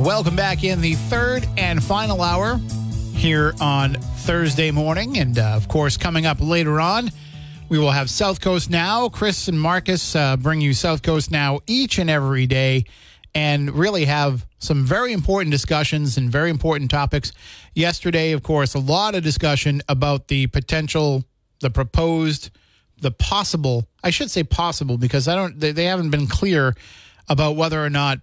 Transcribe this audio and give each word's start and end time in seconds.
Welcome 0.00 0.34
back 0.34 0.64
in 0.64 0.80
the 0.80 0.94
third 0.94 1.46
and 1.58 1.84
final 1.84 2.22
hour 2.22 2.58
here 3.12 3.52
on 3.60 3.92
Thursday 3.92 4.70
morning. 4.70 5.18
And 5.18 5.38
uh, 5.38 5.48
of 5.48 5.68
course, 5.68 5.98
coming 5.98 6.24
up 6.24 6.38
later 6.40 6.80
on, 6.80 7.10
we 7.68 7.78
will 7.78 7.90
have 7.90 8.08
South 8.08 8.40
Coast 8.40 8.70
Now. 8.70 9.10
Chris 9.10 9.46
and 9.46 9.60
Marcus 9.60 10.16
uh, 10.16 10.38
bring 10.38 10.62
you 10.62 10.72
South 10.72 11.02
Coast 11.02 11.30
Now 11.30 11.60
each 11.66 11.98
and 11.98 12.08
every 12.08 12.46
day 12.46 12.86
and 13.34 13.72
really 13.72 14.06
have 14.06 14.46
some 14.58 14.86
very 14.86 15.12
important 15.12 15.50
discussions 15.50 16.16
and 16.16 16.30
very 16.30 16.48
important 16.48 16.90
topics. 16.90 17.32
Yesterday, 17.74 18.32
of 18.32 18.42
course, 18.42 18.72
a 18.72 18.78
lot 18.78 19.14
of 19.14 19.22
discussion 19.22 19.82
about 19.86 20.28
the 20.28 20.46
potential, 20.46 21.24
the 21.60 21.68
proposed, 21.68 22.48
the 23.02 23.10
possible, 23.10 23.86
I 24.02 24.08
should 24.08 24.30
say 24.30 24.44
possible 24.44 24.96
because 24.96 25.28
I 25.28 25.34
don't, 25.34 25.60
they, 25.60 25.72
they 25.72 25.84
haven't 25.84 26.08
been 26.08 26.26
clear 26.26 26.74
about 27.28 27.56
whether 27.56 27.84
or 27.84 27.90
not 27.90 28.20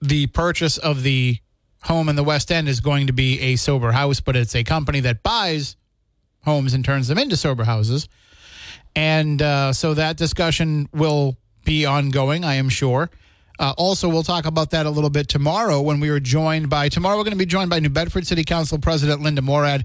the 0.00 0.26
purchase 0.28 0.78
of 0.78 1.02
the 1.02 1.38
home 1.84 2.08
in 2.08 2.16
the 2.16 2.24
West 2.24 2.50
End 2.50 2.68
is 2.68 2.80
going 2.80 3.06
to 3.06 3.12
be 3.12 3.40
a 3.40 3.56
sober 3.56 3.92
house, 3.92 4.20
but 4.20 4.36
it's 4.36 4.54
a 4.54 4.64
company 4.64 5.00
that 5.00 5.22
buys 5.22 5.76
homes 6.44 6.74
and 6.74 6.84
turns 6.84 7.08
them 7.08 7.18
into 7.18 7.36
sober 7.36 7.64
houses. 7.64 8.08
And 8.96 9.42
uh, 9.42 9.72
so 9.72 9.94
that 9.94 10.16
discussion 10.16 10.88
will 10.92 11.36
be 11.64 11.84
ongoing, 11.84 12.44
I 12.44 12.54
am 12.54 12.68
sure. 12.68 13.10
Uh, 13.58 13.72
also, 13.76 14.08
we'll 14.08 14.24
talk 14.24 14.46
about 14.46 14.70
that 14.70 14.84
a 14.84 14.90
little 14.90 15.10
bit 15.10 15.28
tomorrow 15.28 15.80
when 15.80 16.00
we 16.00 16.08
are 16.08 16.18
joined 16.18 16.68
by, 16.68 16.88
tomorrow 16.88 17.16
we're 17.16 17.22
going 17.24 17.32
to 17.32 17.38
be 17.38 17.46
joined 17.46 17.70
by 17.70 17.78
New 17.78 17.88
Bedford 17.88 18.26
City 18.26 18.42
Council 18.42 18.78
President 18.78 19.22
Linda 19.22 19.42
Morad, 19.42 19.84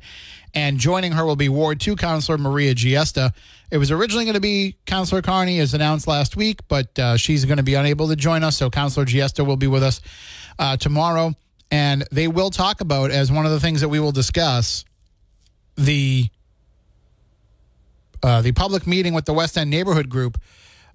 and 0.55 0.79
joining 0.79 1.11
her 1.11 1.23
will 1.23 1.35
be 1.35 1.49
Ward 1.49 1.79
2 1.79 1.95
Councilor 1.95 2.39
Maria 2.39 2.73
Giesta. 2.73 3.31
It 3.69 3.77
was 3.77 3.91
originally 3.91 4.25
going 4.25 4.33
to 4.33 4.41
be 4.41 4.75
Councilor 4.87 5.21
Carney, 5.21 5.59
as 5.59 5.75
announced 5.75 6.07
last 6.07 6.35
week, 6.35 6.61
but 6.67 6.97
uh, 6.97 7.17
she's 7.17 7.45
going 7.45 7.57
to 7.57 7.63
be 7.63 7.75
unable 7.75 8.07
to 8.07 8.15
join 8.15 8.43
us, 8.43 8.57
so 8.57 8.71
Councilor 8.71 9.05
Giesta 9.05 9.45
will 9.45 9.57
be 9.57 9.67
with 9.67 9.83
us 9.83 10.01
uh, 10.57 10.75
tomorrow. 10.75 11.33
And 11.69 12.03
they 12.11 12.27
will 12.27 12.49
talk 12.49 12.81
about, 12.81 13.11
as 13.11 13.31
one 13.31 13.45
of 13.45 13.51
the 13.51 13.59
things 13.59 13.81
that 13.81 13.89
we 13.89 13.99
will 13.99 14.11
discuss, 14.11 14.85
the 15.75 16.27
uh, 18.21 18.41
the 18.41 18.51
public 18.51 18.85
meeting 18.85 19.13
with 19.13 19.25
the 19.25 19.33
West 19.33 19.57
End 19.57 19.69
Neighborhood 19.69 20.09
Group 20.09 20.41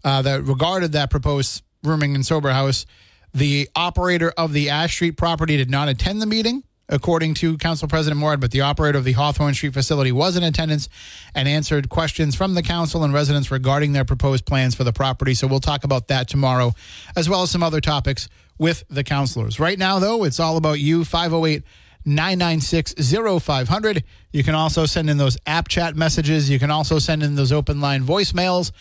uh, 0.03 0.21
that 0.23 0.43
regarded 0.43 0.93
that 0.93 1.11
proposed 1.11 1.63
rooming 1.85 2.15
and 2.15 2.25
sober 2.25 2.51
house. 2.51 2.87
The 3.33 3.69
operator 3.75 4.33
of 4.37 4.53
the 4.53 4.71
Ash 4.71 4.95
Street 4.95 5.17
property 5.17 5.57
did 5.57 5.71
not 5.71 5.89
attend 5.89 6.23
the 6.23 6.27
meeting, 6.27 6.63
according 6.89 7.35
to 7.35 7.57
Council 7.59 7.89
President 7.89 8.21
Morad, 8.21 8.41
but 8.41 8.51
the 8.51 8.61
operator 8.61 8.99
of 8.99 9.05
the 9.05 9.13
Hawthorne 9.13 9.55
Street 9.55 9.75
facility 9.75 10.13
was 10.13 10.37
in 10.37 10.43
attendance 10.43 10.89
and 11.35 11.49
answered 11.49 11.89
questions 11.89 12.35
from 12.35 12.55
the 12.55 12.63
council 12.63 13.03
and 13.03 13.13
residents 13.13 13.51
regarding 13.51 13.93
their 13.93 14.05
proposed 14.05 14.47
plans 14.47 14.75
for 14.75 14.85
the 14.85 14.93
property. 14.93 15.35
So 15.35 15.47
we'll 15.47 15.61
talk 15.61 15.85
about 15.85 16.09
that 16.09 16.29
tomorrow, 16.29 16.75
as 17.17 17.29
well 17.29 17.43
as 17.43 17.51
some 17.51 17.63
other 17.63 17.81
topics 17.81 18.29
with 18.59 18.85
the 18.89 19.03
councilors. 19.03 19.59
Right 19.59 19.79
now, 19.79 19.99
though, 19.99 20.25
it's 20.25 20.39
all 20.39 20.57
about 20.57 20.79
you. 20.81 21.05
508 21.05 21.65
996 22.05 22.95
0500. 23.43 24.05
You 24.33 24.45
can 24.45 24.55
also 24.55 24.87
send 24.87 25.09
in 25.09 25.17
those 25.17 25.39
app 25.47 25.69
chat 25.69 25.97
messages. 25.97 26.51
You 26.51 26.59
can 26.59 26.71
also 26.71 26.99
send 26.99 27.23
in 27.23 27.35
those 27.35 27.53
open 27.53 27.81
line 27.81 28.03
voicemails, 28.05 28.73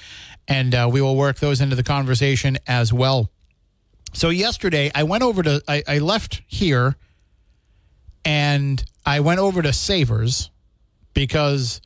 and 0.48 0.74
uh, 0.76 0.90
we 0.92 1.02
will 1.02 1.16
work 1.16 1.40
those 1.40 1.62
into 1.62 1.76
the 1.76 1.84
conversation 1.84 2.58
as 2.68 2.92
well. 2.92 3.30
So, 4.14 4.30
yesterday, 4.30 4.92
I 4.94 5.04
went 5.04 5.24
over 5.24 5.42
to, 5.44 5.62
I, 5.68 5.84
I 5.88 5.98
left 6.00 6.42
here 6.48 6.96
and 8.24 8.84
I 9.06 9.22
went 9.22 9.40
over 9.40 9.62
to 9.62 9.74
Savers 9.74 10.52
because, 11.14 11.82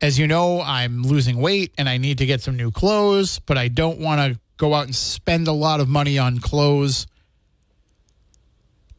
as 0.00 0.18
you 0.18 0.26
know, 0.26 0.60
I'm 0.60 1.02
losing 1.02 1.38
weight 1.38 1.72
and 1.78 1.88
I 1.88 1.98
need 1.98 2.18
to 2.18 2.26
get 2.26 2.40
some 2.40 2.56
new 2.56 2.70
clothes, 2.70 3.38
but 3.38 3.56
I 3.56 3.68
don't 3.68 4.00
want 4.00 4.20
to 4.20 4.40
go 4.56 4.74
out 4.74 4.86
and 4.86 4.94
spend 4.94 5.46
a 5.46 5.52
lot 5.52 5.80
of 5.80 5.88
money 5.88 6.18
on 6.18 6.38
clothes 6.38 7.06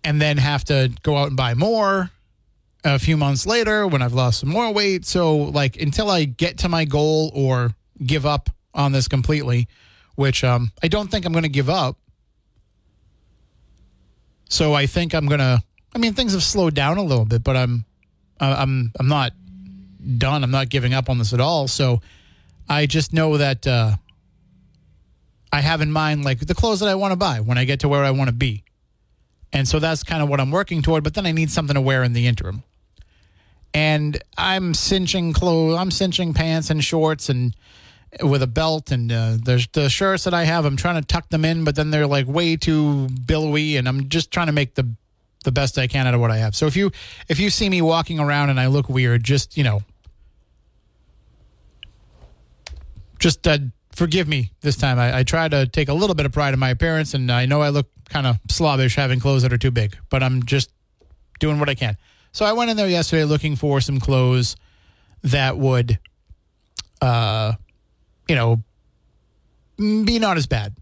and 0.04 0.22
then 0.22 0.38
have 0.38 0.64
to 0.66 0.92
go 1.04 1.18
out 1.18 1.28
and 1.28 1.38
buy 1.38 1.54
more 1.54 2.12
a 2.84 3.00
few 3.00 3.18
months 3.18 3.46
later 3.46 3.86
when 3.88 4.02
I've 4.02 4.14
lost 4.14 4.40
some 4.40 4.50
more 4.50 4.72
weight. 4.72 5.06
So, 5.06 5.36
like, 5.36 5.76
until 5.82 6.10
I 6.10 6.24
get 6.24 6.60
to 6.60 6.70
my 6.70 6.86
goal 6.86 7.32
or 7.34 7.76
give 8.06 8.26
up 8.26 8.50
on 8.78 8.94
this 8.94 9.10
completely, 9.10 9.68
which 10.16 10.44
um, 10.44 10.72
I 10.82 10.88
don't 10.88 11.12
think 11.12 11.26
I'm 11.26 11.34
going 11.34 11.44
to 11.44 11.50
give 11.50 11.70
up. 11.70 11.98
So 14.50 14.74
I 14.74 14.86
think 14.86 15.14
I'm 15.14 15.26
going 15.26 15.40
to. 15.40 15.62
I 15.94 15.98
mean, 15.98 16.14
things 16.14 16.34
have 16.34 16.44
slowed 16.44 16.76
down 16.76 16.98
a 16.98 17.04
little 17.04 17.26
bit, 17.26 17.44
but 17.44 17.58
I'm, 17.58 17.84
I'm, 18.40 18.92
I'm 19.00 19.08
not 19.08 19.34
done. 20.18 20.44
I'm 20.44 20.52
not 20.52 20.70
giving 20.70 20.94
up 20.94 21.10
on 21.10 21.18
this 21.18 21.34
at 21.34 21.42
all. 21.42 21.68
So 21.68 22.02
I 22.70 22.86
just 22.86 23.14
know 23.14 23.38
that 23.38 23.66
uh, 23.66 23.96
I 25.52 25.62
have 25.62 25.82
in 25.82 25.92
mind 25.92 26.24
like 26.24 26.40
the 26.40 26.54
clothes 26.54 26.82
that 26.82 26.90
I 26.90 26.96
want 26.96 27.14
to 27.14 27.16
buy 27.16 27.40
when 27.40 27.58
I 27.58 27.66
get 27.66 27.80
to 27.82 27.88
where 27.88 28.04
I 28.04 28.12
want 28.12 28.30
to 28.30 28.36
be. 28.36 28.64
And 29.52 29.68
so 29.68 29.80
that's 29.80 30.04
kind 30.04 30.22
of 30.22 30.30
what 30.30 30.40
I'm 30.40 30.52
working 30.52 30.82
toward, 30.82 31.04
but 31.04 31.14
then 31.14 31.26
I 31.26 31.32
need 31.32 31.50
something 31.50 31.74
to 31.74 31.82
wear 31.82 32.04
in 32.04 32.14
the 32.14 32.28
interim. 32.28 32.64
And 33.74 34.22
I'm 34.38 34.74
cinching 34.74 35.34
clothes, 35.34 35.78
I'm 35.78 35.92
cinching 35.92 36.34
pants 36.34 36.70
and 36.70 36.84
shorts 36.84 37.30
and 37.30 37.56
with 38.22 38.42
a 38.42 38.48
belt 38.48 38.92
and 38.92 39.12
uh, 39.12 39.32
the 39.32 39.66
the 39.74 39.90
shirts 39.90 40.24
that 40.24 40.34
I 40.34 40.44
have, 40.46 40.66
I'm 40.66 40.78
trying 40.78 41.02
to 41.02 41.06
tuck 41.06 41.30
them 41.30 41.46
in, 41.46 41.64
but 41.64 41.76
then 41.76 41.92
they're 41.92 42.08
like 42.08 42.28
way 42.28 42.56
too 42.56 43.08
billowy 43.26 43.78
and 43.78 43.88
I'm 43.88 44.10
just 44.10 44.32
trying 44.32 44.48
to 44.48 44.54
make 44.54 44.76
the 44.76 44.88
the 45.44 45.52
best 45.52 45.78
I 45.78 45.88
can 45.88 46.08
out 46.08 46.14
of 46.14 46.20
what 46.20 46.32
I 46.32 46.38
have. 46.38 46.56
So 46.56 46.66
if 46.66 46.76
you 46.76 46.92
if 47.30 47.40
you 47.40 47.50
see 47.50 47.70
me 47.70 47.82
walking 47.82 48.20
around 48.20 48.50
and 48.50 48.60
I 48.60 48.68
look 48.68 48.90
weird, 48.90 49.24
just, 49.24 49.58
you 49.58 49.64
know, 49.64 49.82
just 53.20 53.48
uh, 53.48 53.58
forgive 53.96 54.28
me 54.28 54.52
this 54.62 54.76
time. 54.76 55.00
I, 55.00 55.20
I 55.20 55.24
try 55.24 55.48
to 55.48 55.66
take 55.66 55.90
a 55.90 55.94
little 55.94 56.16
bit 56.16 56.26
of 56.26 56.32
pride 56.32 56.54
in 56.54 56.60
my 56.60 56.70
appearance, 56.70 57.14
and 57.14 57.32
I 57.32 57.46
know 57.46 57.62
I 57.62 57.70
look 57.70 57.88
kind 58.10 58.28
of 58.28 58.38
slobbish 58.50 58.96
having 58.96 59.20
clothes 59.20 59.44
that 59.44 59.54
are 59.54 59.58
too 59.58 59.72
big, 59.72 59.98
but 60.10 60.22
I'm 60.22 60.44
just 60.44 60.70
doing 61.40 61.60
what 61.60 61.70
I 61.70 61.76
can. 61.76 61.98
So 62.32 62.46
I 62.46 62.54
went 62.54 62.70
in 62.70 62.78
there 62.78 62.88
yesterday 62.88 63.24
looking 63.24 63.56
for 63.56 63.82
some 63.82 64.00
clothes 64.00 64.56
that 65.24 65.58
would, 65.58 65.98
uh, 67.02 67.54
you 68.28 68.36
know, 68.36 68.62
be 69.78 70.20
not 70.20 70.38
as 70.38 70.48
bad. 70.48 70.76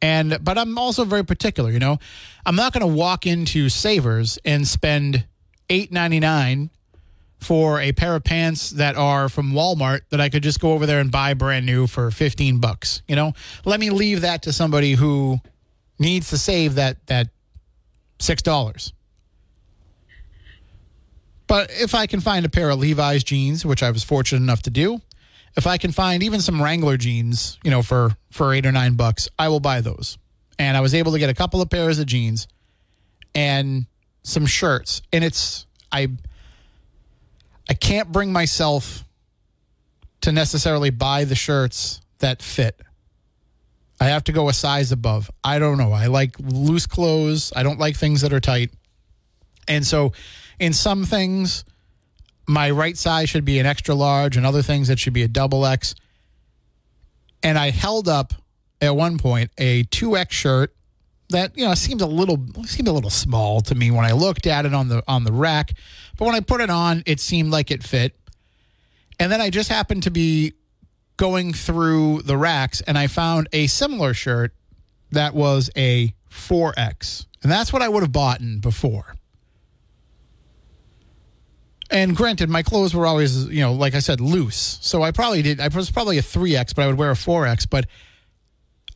And 0.00 0.38
but 0.42 0.58
I'm 0.58 0.78
also 0.78 1.04
very 1.04 1.24
particular. 1.24 1.70
You 1.70 1.80
know, 1.80 1.98
I'm 2.46 2.56
not 2.56 2.72
going 2.72 2.82
to 2.82 2.94
walk 2.94 3.26
into 3.26 3.68
Savers 3.68 4.38
and 4.44 4.66
spend 4.66 5.24
eight 5.68 5.90
ninety 5.90 6.20
nine 6.20 6.70
for 7.38 7.80
a 7.80 7.92
pair 7.92 8.16
of 8.16 8.24
pants 8.24 8.70
that 8.70 8.96
are 8.96 9.28
from 9.28 9.52
Walmart 9.52 10.00
that 10.10 10.20
I 10.20 10.28
could 10.28 10.42
just 10.42 10.60
go 10.60 10.72
over 10.72 10.86
there 10.86 11.00
and 11.00 11.10
buy 11.10 11.34
brand 11.34 11.66
new 11.66 11.86
for 11.86 12.10
15 12.10 12.58
bucks. 12.58 13.02
You 13.06 13.14
know, 13.14 13.32
let 13.64 13.78
me 13.78 13.90
leave 13.90 14.22
that 14.22 14.42
to 14.42 14.52
somebody 14.52 14.94
who 14.94 15.38
needs 15.98 16.30
to 16.30 16.38
save 16.38 16.74
that 16.74 17.06
that 17.06 17.28
$6. 18.18 18.92
But 21.46 21.70
if 21.70 21.94
I 21.94 22.06
can 22.06 22.20
find 22.20 22.44
a 22.44 22.48
pair 22.48 22.70
of 22.70 22.78
Levi's 22.78 23.24
jeans, 23.24 23.64
which 23.64 23.82
I 23.82 23.90
was 23.90 24.04
fortunate 24.04 24.42
enough 24.42 24.62
to 24.62 24.70
do, 24.70 25.00
if 25.58 25.66
I 25.66 25.76
can 25.76 25.92
find 25.92 26.22
even 26.22 26.40
some 26.40 26.62
Wrangler 26.62 26.96
jeans, 26.96 27.58
you 27.62 27.70
know, 27.70 27.82
for 27.82 28.16
for 28.30 28.54
8 28.54 28.64
or 28.64 28.72
9 28.72 28.94
bucks, 28.94 29.28
I 29.38 29.48
will 29.48 29.60
buy 29.60 29.80
those. 29.80 30.16
And 30.58 30.76
I 30.76 30.80
was 30.80 30.94
able 30.94 31.12
to 31.12 31.18
get 31.18 31.30
a 31.30 31.34
couple 31.34 31.60
of 31.60 31.68
pairs 31.68 31.98
of 31.98 32.06
jeans 32.06 32.48
and 33.34 33.86
some 34.22 34.46
shirts. 34.46 35.02
And 35.12 35.22
it's 35.22 35.66
I 35.92 36.08
I 37.68 37.74
can't 37.74 38.10
bring 38.10 38.32
myself 38.32 39.04
to 40.22 40.32
necessarily 40.32 40.90
buy 40.90 41.24
the 41.24 41.34
shirts 41.34 42.00
that 42.18 42.42
fit. 42.42 42.80
I 44.00 44.06
have 44.06 44.24
to 44.24 44.32
go 44.32 44.48
a 44.48 44.52
size 44.52 44.92
above. 44.92 45.30
I 45.42 45.58
don't 45.58 45.76
know. 45.76 45.92
I 45.92 46.06
like 46.06 46.36
loose 46.38 46.86
clothes. 46.86 47.52
I 47.54 47.62
don't 47.62 47.78
like 47.78 47.96
things 47.96 48.20
that 48.20 48.32
are 48.32 48.40
tight. 48.40 48.70
And 49.66 49.84
so, 49.84 50.12
in 50.58 50.72
some 50.72 51.04
things, 51.04 51.64
my 52.48 52.70
right 52.70 52.96
size 52.96 53.28
should 53.28 53.44
be 53.44 53.58
an 53.58 53.66
extra 53.66 53.94
large, 53.94 54.36
and 54.36 54.44
other 54.44 54.62
things 54.62 54.88
that 54.88 54.98
should 54.98 55.12
be 55.12 55.22
a 55.22 55.28
double 55.28 55.66
X. 55.66 55.94
And 57.42 57.58
I 57.58 57.70
held 57.70 58.08
up 58.08 58.32
at 58.80 58.96
one 58.96 59.18
point 59.18 59.50
a 59.58 59.84
2X 59.84 60.30
shirt 60.30 60.74
that 61.30 61.56
you 61.56 61.64
know 61.64 61.74
seemed 61.74 62.00
a 62.00 62.06
little 62.06 62.38
seemed 62.64 62.88
a 62.88 62.92
little 62.92 63.10
small 63.10 63.60
to 63.60 63.74
me 63.74 63.90
when 63.90 64.04
I 64.04 64.12
looked 64.12 64.46
at 64.46 64.64
it 64.64 64.72
on 64.72 64.88
the 64.88 65.02
on 65.06 65.24
the 65.24 65.32
rack, 65.32 65.72
but 66.16 66.24
when 66.24 66.34
I 66.34 66.40
put 66.40 66.60
it 66.60 66.70
on, 66.70 67.02
it 67.06 67.20
seemed 67.20 67.52
like 67.52 67.70
it 67.70 67.82
fit. 67.82 68.16
And 69.20 69.30
then 69.30 69.40
I 69.40 69.50
just 69.50 69.68
happened 69.68 70.04
to 70.04 70.10
be 70.10 70.54
going 71.16 71.52
through 71.52 72.22
the 72.22 72.36
racks 72.36 72.80
and 72.80 72.96
I 72.96 73.08
found 73.08 73.48
a 73.52 73.66
similar 73.66 74.14
shirt 74.14 74.54
that 75.10 75.34
was 75.34 75.70
a 75.76 76.14
4X. 76.30 77.26
And 77.42 77.50
that's 77.50 77.72
what 77.72 77.82
I 77.82 77.88
would 77.88 78.02
have 78.02 78.12
bought 78.12 78.40
in 78.40 78.60
before. 78.60 79.16
And 81.90 82.14
granted, 82.14 82.50
my 82.50 82.62
clothes 82.62 82.94
were 82.94 83.06
always, 83.06 83.46
you 83.46 83.60
know, 83.60 83.72
like 83.72 83.94
I 83.94 84.00
said, 84.00 84.20
loose. 84.20 84.78
So 84.82 85.02
I 85.02 85.10
probably 85.10 85.42
did, 85.42 85.60
I 85.60 85.68
was 85.68 85.90
probably 85.90 86.18
a 86.18 86.22
3X, 86.22 86.74
but 86.74 86.82
I 86.82 86.86
would 86.86 86.98
wear 86.98 87.10
a 87.10 87.14
4X. 87.14 87.68
But 87.68 87.86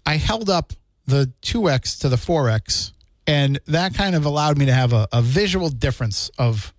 I 0.04 0.16
held 0.16 0.50
up 0.50 0.74
the 1.06 1.32
2X 1.42 2.00
to 2.00 2.08
the 2.08 2.16
4X, 2.16 2.92
and 3.26 3.58
that 3.66 3.94
kind 3.94 4.14
of 4.14 4.26
allowed 4.26 4.58
me 4.58 4.66
to 4.66 4.74
have 4.74 4.92
a, 4.92 5.08
a 5.12 5.22
visual 5.22 5.70
difference 5.70 6.30
of 6.38 6.74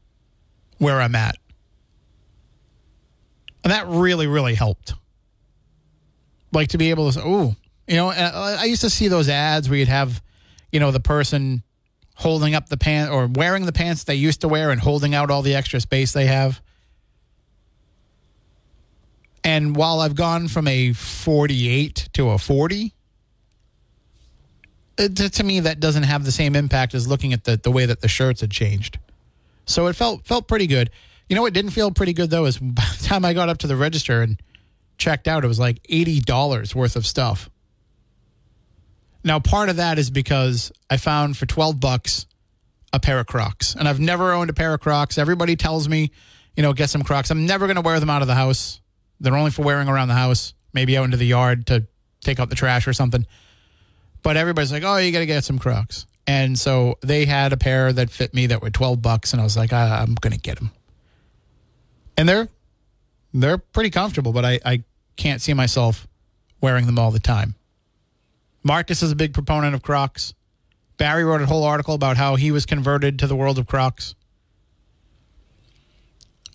where 0.77 1.01
I'm 1.01 1.15
at. 1.15 1.37
And 3.63 3.71
that 3.71 3.87
really, 3.87 4.27
really 4.27 4.55
helped. 4.55 4.93
Like 6.51 6.69
to 6.69 6.77
be 6.77 6.91
able 6.91 7.11
to 7.11 7.21
oh, 7.23 7.55
you 7.87 7.95
know, 7.95 8.09
uh, 8.09 8.57
I 8.59 8.65
used 8.65 8.81
to 8.81 8.89
see 8.89 9.07
those 9.07 9.27
ads 9.27 9.69
where 9.69 9.79
you'd 9.79 9.87
have, 9.87 10.21
you 10.71 10.79
know, 10.79 10.91
the 10.91 10.99
person 10.99 11.63
holding 12.15 12.55
up 12.55 12.69
the 12.69 12.77
pants 12.77 13.11
or 13.11 13.27
wearing 13.27 13.65
the 13.65 13.71
pants 13.71 14.03
they 14.03 14.15
used 14.15 14.41
to 14.41 14.47
wear 14.47 14.71
and 14.71 14.81
holding 14.81 15.15
out 15.15 15.29
all 15.29 15.41
the 15.41 15.55
extra 15.55 15.79
space 15.79 16.13
they 16.13 16.27
have. 16.27 16.61
And 19.43 19.75
while 19.75 19.99
I've 19.99 20.15
gone 20.15 20.47
from 20.47 20.67
a 20.67 20.93
48 20.93 22.09
to 22.13 22.29
a 22.29 22.37
40, 22.37 22.93
it, 24.97 25.15
to, 25.17 25.29
to 25.29 25.43
me 25.43 25.59
that 25.61 25.79
doesn't 25.79 26.03
have 26.03 26.23
the 26.23 26.31
same 26.31 26.55
impact 26.55 26.93
as 26.93 27.07
looking 27.07 27.33
at 27.33 27.43
the, 27.43 27.57
the 27.57 27.71
way 27.71 27.85
that 27.85 28.01
the 28.01 28.07
shirts 28.07 28.41
had 28.41 28.51
changed. 28.51 28.99
So 29.65 29.87
it 29.87 29.95
felt 29.95 30.25
felt 30.25 30.47
pretty 30.47 30.67
good. 30.67 30.91
You 31.27 31.35
know 31.35 31.41
what 31.41 31.53
didn't 31.53 31.71
feel 31.71 31.91
pretty 31.91 32.13
good 32.13 32.29
though 32.29 32.45
is 32.45 32.57
by 32.59 32.83
the 32.97 33.05
time 33.05 33.25
I 33.25 33.33
got 33.33 33.49
up 33.49 33.57
to 33.59 33.67
the 33.67 33.75
register 33.75 34.21
and 34.21 34.39
checked 34.97 35.27
out, 35.27 35.43
it 35.43 35.47
was 35.47 35.59
like 35.59 35.79
eighty 35.89 36.19
dollars 36.19 36.75
worth 36.75 36.95
of 36.95 37.05
stuff. 37.05 37.49
Now, 39.23 39.39
part 39.39 39.69
of 39.69 39.77
that 39.77 39.97
is 39.97 40.09
because 40.09 40.71
I 40.89 40.97
found 40.97 41.37
for 41.37 41.45
12 41.45 41.79
bucks 41.79 42.25
a 42.91 42.99
pair 42.99 43.19
of 43.19 43.25
Crocs. 43.25 43.75
And 43.75 43.87
I've 43.87 43.99
never 43.99 44.31
owned 44.33 44.49
a 44.49 44.53
pair 44.53 44.73
of 44.73 44.79
Crocs. 44.79 45.17
Everybody 45.17 45.55
tells 45.55 45.89
me, 45.89 46.11
you 46.55 46.61
know, 46.63 46.73
get 46.73 46.89
some 46.89 47.03
Crocs. 47.03 47.31
I'm 47.31 47.45
never 47.45 47.65
going 47.65 47.75
to 47.75 47.81
wear 47.81 47.99
them 47.99 48.09
out 48.09 48.21
of 48.21 48.27
the 48.27 48.35
house. 48.35 48.79
They're 49.19 49.35
only 49.35 49.51
for 49.51 49.63
wearing 49.63 49.87
around 49.87 50.09
the 50.09 50.13
house, 50.13 50.53
maybe 50.73 50.97
out 50.97 51.05
into 51.05 51.17
the 51.17 51.25
yard 51.25 51.67
to 51.67 51.87
take 52.21 52.39
out 52.39 52.49
the 52.49 52.55
trash 52.55 52.87
or 52.87 52.93
something. 52.93 53.25
But 54.21 54.37
everybody's 54.37 54.71
like, 54.71 54.83
oh, 54.83 54.97
you 54.97 55.11
got 55.11 55.19
to 55.19 55.25
get 55.25 55.43
some 55.43 55.57
Crocs. 55.57 56.05
And 56.27 56.57
so 56.57 56.97
they 57.01 57.25
had 57.25 57.51
a 57.51 57.57
pair 57.57 57.91
that 57.91 58.09
fit 58.09 58.33
me 58.33 58.47
that 58.47 58.61
were 58.61 58.69
12 58.69 59.01
bucks. 59.01 59.33
And 59.33 59.41
I 59.41 59.43
was 59.43 59.57
like, 59.57 59.73
I'm 59.73 60.15
going 60.15 60.33
to 60.33 60.39
get 60.39 60.59
them. 60.59 60.71
And 62.15 62.29
they're, 62.29 62.47
they're 63.33 63.57
pretty 63.57 63.89
comfortable, 63.89 64.31
but 64.33 64.45
I, 64.45 64.59
I 64.63 64.83
can't 65.15 65.41
see 65.41 65.53
myself 65.53 66.07
wearing 66.61 66.85
them 66.85 66.99
all 66.99 67.11
the 67.11 67.19
time. 67.19 67.55
Marcus 68.63 69.03
is 69.03 69.11
a 69.11 69.15
big 69.15 69.33
proponent 69.33 69.75
of 69.75 69.81
Crocs. 69.81 70.33
Barry 70.97 71.23
wrote 71.23 71.41
a 71.41 71.45
whole 71.45 71.63
article 71.63 71.95
about 71.95 72.17
how 72.17 72.35
he 72.35 72.51
was 72.51 72.65
converted 72.65 73.17
to 73.19 73.27
the 73.27 73.35
world 73.35 73.59
of 73.59 73.67
Crocs. 73.67 74.15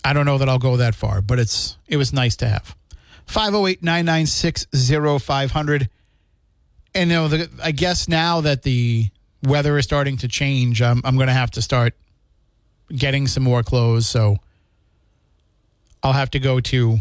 I 0.04 0.12
don't 0.12 0.26
know 0.26 0.38
that 0.38 0.48
I'll 0.48 0.58
go 0.58 0.76
that 0.76 0.94
far, 0.94 1.20
but 1.20 1.38
it's 1.38 1.76
it 1.86 1.98
was 1.98 2.12
nice 2.12 2.34
to 2.36 2.48
have. 2.48 2.76
508-996-0500. 3.26 5.88
And 6.94 7.10
you 7.10 7.16
know, 7.16 7.28
the, 7.28 7.50
I 7.62 7.72
guess 7.72 8.08
now 8.08 8.40
that 8.40 8.62
the 8.62 9.10
weather 9.42 9.76
is 9.76 9.84
starting 9.84 10.16
to 10.18 10.28
change, 10.28 10.80
I'm, 10.80 11.02
I'm 11.04 11.16
going 11.16 11.26
to 11.26 11.34
have 11.34 11.50
to 11.52 11.60
start 11.60 11.94
getting 12.90 13.26
some 13.26 13.42
more 13.42 13.62
clothes. 13.62 14.08
So 14.08 14.38
I'll 16.02 16.14
have 16.14 16.30
to 16.30 16.38
go 16.38 16.60
to 16.60 17.00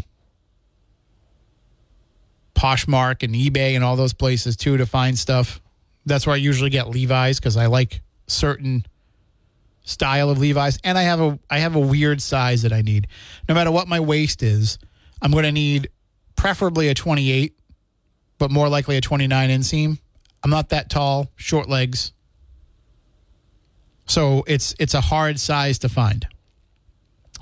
Poshmark 2.58 3.22
and 3.22 3.34
eBay 3.34 3.76
and 3.76 3.84
all 3.84 3.94
those 3.94 4.12
places 4.12 4.56
too 4.56 4.76
to 4.76 4.86
find 4.86 5.16
stuff. 5.16 5.60
That's 6.04 6.26
where 6.26 6.34
I 6.34 6.38
usually 6.38 6.70
get 6.70 6.88
Levi's 6.88 7.38
because 7.38 7.56
I 7.56 7.66
like 7.66 8.00
certain 8.26 8.84
style 9.84 10.28
of 10.28 10.38
Levi's, 10.38 10.78
and 10.82 10.98
I 10.98 11.02
have 11.02 11.20
a 11.20 11.38
I 11.48 11.60
have 11.60 11.76
a 11.76 11.80
weird 11.80 12.20
size 12.20 12.62
that 12.62 12.72
I 12.72 12.82
need. 12.82 13.06
No 13.48 13.54
matter 13.54 13.70
what 13.70 13.86
my 13.86 14.00
waist 14.00 14.42
is, 14.42 14.78
I'm 15.22 15.30
going 15.30 15.44
to 15.44 15.52
need 15.52 15.88
preferably 16.36 16.88
a 16.88 16.94
28, 16.94 17.56
but 18.38 18.50
more 18.50 18.68
likely 18.68 18.96
a 18.96 19.00
29 19.00 19.50
inseam. 19.50 19.98
I'm 20.42 20.50
not 20.50 20.70
that 20.70 20.90
tall, 20.90 21.30
short 21.36 21.68
legs, 21.68 22.12
so 24.06 24.42
it's 24.46 24.74
it's 24.80 24.94
a 24.94 25.00
hard 25.00 25.38
size 25.38 25.78
to 25.80 25.88
find. 25.88 26.26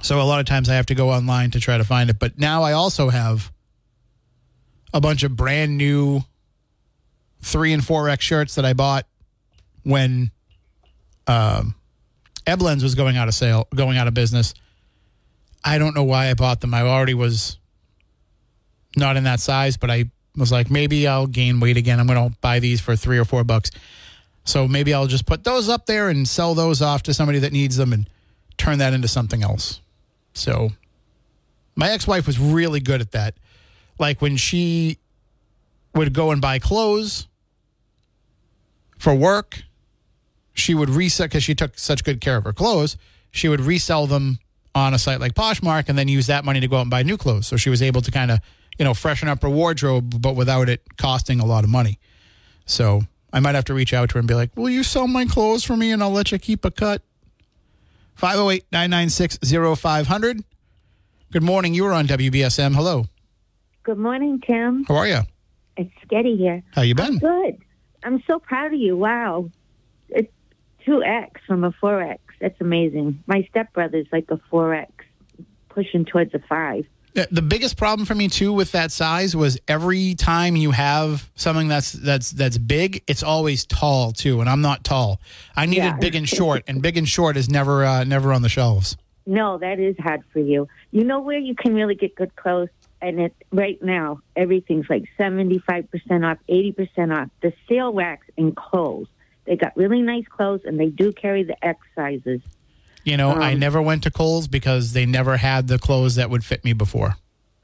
So 0.03 0.21
a 0.21 0.25
lot 0.25 0.41
of 0.41 0.47
times 0.47 0.69
I 0.69 0.75
have 0.75 0.87
to 0.87 0.95
go 0.95 1.11
online 1.11 1.51
to 1.53 1.61
try 1.61 1.79
to 1.79 1.85
find 1.85 2.11
it. 2.11 2.19
But 2.19 2.39
now 2.39 2.63
I 2.63 2.73
also 2.73 3.09
have 3.09 3.51
a 4.97 5.01
bunch 5.01 5.25
of 5.25 5.37
brand 5.37 5.77
new 5.77 6.23
three 7.43 7.75
and 7.75 7.85
four 7.85 8.09
X 8.09 8.25
shirts 8.25 8.55
that 8.55 8.65
I 8.65 8.73
bought 8.73 9.05
when 9.83 10.31
um, 11.27 11.75
Eblen's 12.47 12.83
was 12.83 12.95
going 12.95 13.19
out 13.19 13.29
of 13.29 13.35
sale, 13.35 13.69
going 13.75 13.99
out 13.99 14.09
of 14.09 14.15
business. 14.15 14.55
I 15.63 15.77
don't 15.77 15.95
know 15.95 16.05
why 16.05 16.31
I 16.31 16.35
bought 16.35 16.63
them. 16.63 16.73
I 16.73 16.81
already 16.81 17.13
was 17.13 17.59
not 18.97 19.19
in 19.19 19.25
that 19.25 19.39
size, 19.39 19.77
but 19.77 19.91
I 19.91 20.07
was 20.35 20.51
like, 20.51 20.71
maybe 20.71 21.07
I'll 21.07 21.27
gain 21.27 21.61
weight 21.61 21.77
again. 21.77 22.01
I'm 22.01 22.07
going 22.07 22.31
to 22.31 22.37
buy 22.41 22.59
these 22.59 22.81
for 22.81 22.97
three 22.97 23.19
or 23.19 23.27
four 23.27 23.45
bucks. 23.45 23.71
So 24.45 24.67
maybe 24.67 24.95
I'll 24.95 25.09
just 25.09 25.27
put 25.27 25.45
those 25.45 25.69
up 25.69 25.85
there 25.85 26.09
and 26.09 26.27
sell 26.27 26.55
those 26.55 26.81
off 26.81 27.03
to 27.03 27.13
somebody 27.13 27.41
that 27.41 27.53
needs 27.53 27.77
them 27.77 27.93
and 27.93 28.09
turn 28.57 28.79
that 28.79 28.95
into 28.95 29.09
something 29.09 29.43
else. 29.43 29.81
So 30.33 30.71
my 31.75 31.91
ex 31.91 32.07
wife 32.07 32.27
was 32.27 32.39
really 32.39 32.81
good 32.81 33.03
at 33.03 33.13
that 33.13 33.35
like 33.99 34.21
when 34.21 34.37
she 34.37 34.99
would 35.95 36.13
go 36.13 36.31
and 36.31 36.41
buy 36.41 36.59
clothes 36.59 37.27
for 38.99 39.15
work, 39.15 39.63
she 40.55 40.75
would 40.75 40.91
resell 40.91 41.27
because 41.27 41.45
she 41.45 41.55
took 41.55 41.79
such 41.79 42.05
good 42.05 42.21
care 42.21 42.37
of 42.37 42.45
her 42.45 42.53
clothes. 42.53 42.97
She 43.31 43.49
would 43.49 43.61
resell 43.61 44.07
them 44.07 44.39
on 44.75 44.95
a 44.95 44.99
site 44.99 45.21
like 45.21 45.35
Poshmark 45.35 45.89
and 45.89 45.99
then 45.99 46.09
use 46.09 46.27
that 46.27 46.45
money 46.45 46.61
to 46.61 46.69
go 46.69 46.77
out 46.77 46.83
and 46.83 46.91
buy 46.91 47.03
new 47.03 47.17
clothes. 47.17 47.47
So 47.47 47.57
she 47.57 47.71
was 47.71 47.83
able 47.83 48.03
to 48.03 48.11
kind 48.11 48.31
of, 48.31 48.41
you 48.79 48.85
know, 48.85 48.95
freshen 48.95 49.29
up 49.29 49.43
her 49.43 49.51
wardrobe, 49.51 50.21
but 50.21 50.37
without 50.37 50.69
it 50.69 50.83
costing 50.99 51.41
a 51.41 51.47
lot 51.47 51.65
of 51.65 51.71
money. 51.71 51.99
So 52.67 53.03
I 53.33 53.41
might 53.41 53.55
have 53.55 53.65
to 53.67 53.75
reach 53.75 53.95
out 53.95 54.11
to 54.11 54.15
her 54.15 54.19
and 54.19 54.29
be 54.29 54.35
like, 54.35 54.51
Will 54.57 54.71
you 54.71 54.83
sell 54.83 55.07
my 55.07 55.25
clothes 55.25 55.65
for 55.65 55.77
me 55.77 55.93
and 55.93 56.03
I'll 56.03 56.11
let 56.11 56.33
you 56.33 56.39
keep 56.39 56.65
a 56.65 56.71
cut? 56.71 57.03
508 58.15 58.65
996 58.73 59.39
0500. 59.81 60.45
Good 61.33 61.43
morning. 61.43 61.75
You 61.75 61.87
are 61.87 61.93
on 61.93 62.07
WBSM. 62.07 62.75
Hello. 62.75 63.07
Good 63.87 63.99
morning, 63.99 64.43
Tim. 64.45 64.83
How 64.83 64.97
are 64.97 65.07
you? 65.07 65.21
It's 65.77 65.93
Sketty 66.05 66.37
here. 66.37 66.61
How 66.73 66.83
you 66.83 66.97
been? 66.97 67.07
I'm 67.07 67.19
good. 67.19 67.59
I'm 68.03 68.21
so 68.27 68.41
proud 68.41 68.75
of 68.75 68.81
you. 68.81 68.97
Wow. 68.97 69.49
It's 70.09 70.29
2X 70.85 71.29
from 71.47 71.63
a 71.63 71.71
4X. 71.71 72.19
That's 72.41 72.61
amazing. 72.61 73.23
My 73.29 73.47
stepbrother's 73.49 74.09
like 74.11 74.29
a 74.33 74.41
4X, 74.53 74.89
pushing 75.69 76.05
towards 76.05 76.35
a 76.35 76.41
5. 76.49 76.85
The 77.31 77.43
biggest 77.43 77.77
problem 77.77 78.07
for 78.07 78.17
me 78.17 78.27
too 78.27 78.53
with 78.53 78.73
that 78.73 78.91
size 78.91 79.37
was 79.37 79.57
every 79.69 80.17
time 80.17 80.57
you 80.57 80.73
have 80.73 81.31
something 81.37 81.69
that's 81.69 81.93
that's 81.93 82.33
that's 82.33 82.59
big, 82.59 83.05
it's 83.07 83.23
always 83.23 83.65
tall 83.67 84.11
too, 84.11 84.41
and 84.41 84.51
I'm 84.51 84.63
not 84.63 84.83
tall. 84.83 85.21
I 85.55 85.67
needed 85.67 85.85
yeah. 85.85 85.97
big 85.99 86.17
and 86.17 86.29
short, 86.39 86.65
and 86.67 86.83
big 86.83 86.97
and 86.97 87.09
short 87.09 87.37
is 87.37 87.49
never 87.49 87.85
uh, 87.85 88.03
never 88.03 88.33
on 88.33 88.43
the 88.43 88.49
shelves. 88.49 88.97
No, 89.27 89.59
that 89.59 89.79
is 89.79 89.97
hard 89.99 90.23
for 90.33 90.41
you. 90.41 90.67
You 90.91 91.05
know 91.05 91.21
where 91.21 91.39
you 91.39 91.55
can 91.55 91.73
really 91.73 91.95
get 91.95 92.17
good 92.17 92.35
clothes 92.37 92.69
and 93.01 93.21
it 93.21 93.35
right 93.53 93.81
now 93.83 94.21
everything's 94.35 94.89
like 94.89 95.05
75% 95.19 95.89
off 96.25 96.39
80% 96.49 97.17
off. 97.17 97.29
The 97.43 97.53
sale 97.69 97.93
racks 97.93 98.27
and 98.37 98.57
clothes. 98.57 99.09
They 99.45 99.57
got 99.57 99.77
really 99.77 100.03
nice 100.03 100.27
clothes 100.29 100.63
and 100.65 100.79
they 100.79 100.89
do 100.89 101.13
carry 101.13 101.45
the 101.45 101.63
x 101.65 101.81
sizes. 101.95 102.41
You 103.05 103.17
know 103.17 103.31
um, 103.31 103.43
i 103.43 103.55
never 103.55 103.81
went 103.81 104.03
to 104.03 104.11
kohl's 104.11 104.49
because 104.49 104.93
they 104.93 105.07
never 105.07 105.37
had 105.37 105.69
the 105.69 105.79
clothes 105.79 106.17
that 106.17 106.31
would 106.31 106.45
fit 106.45 106.65
me 106.65 106.73
before. 106.73 107.17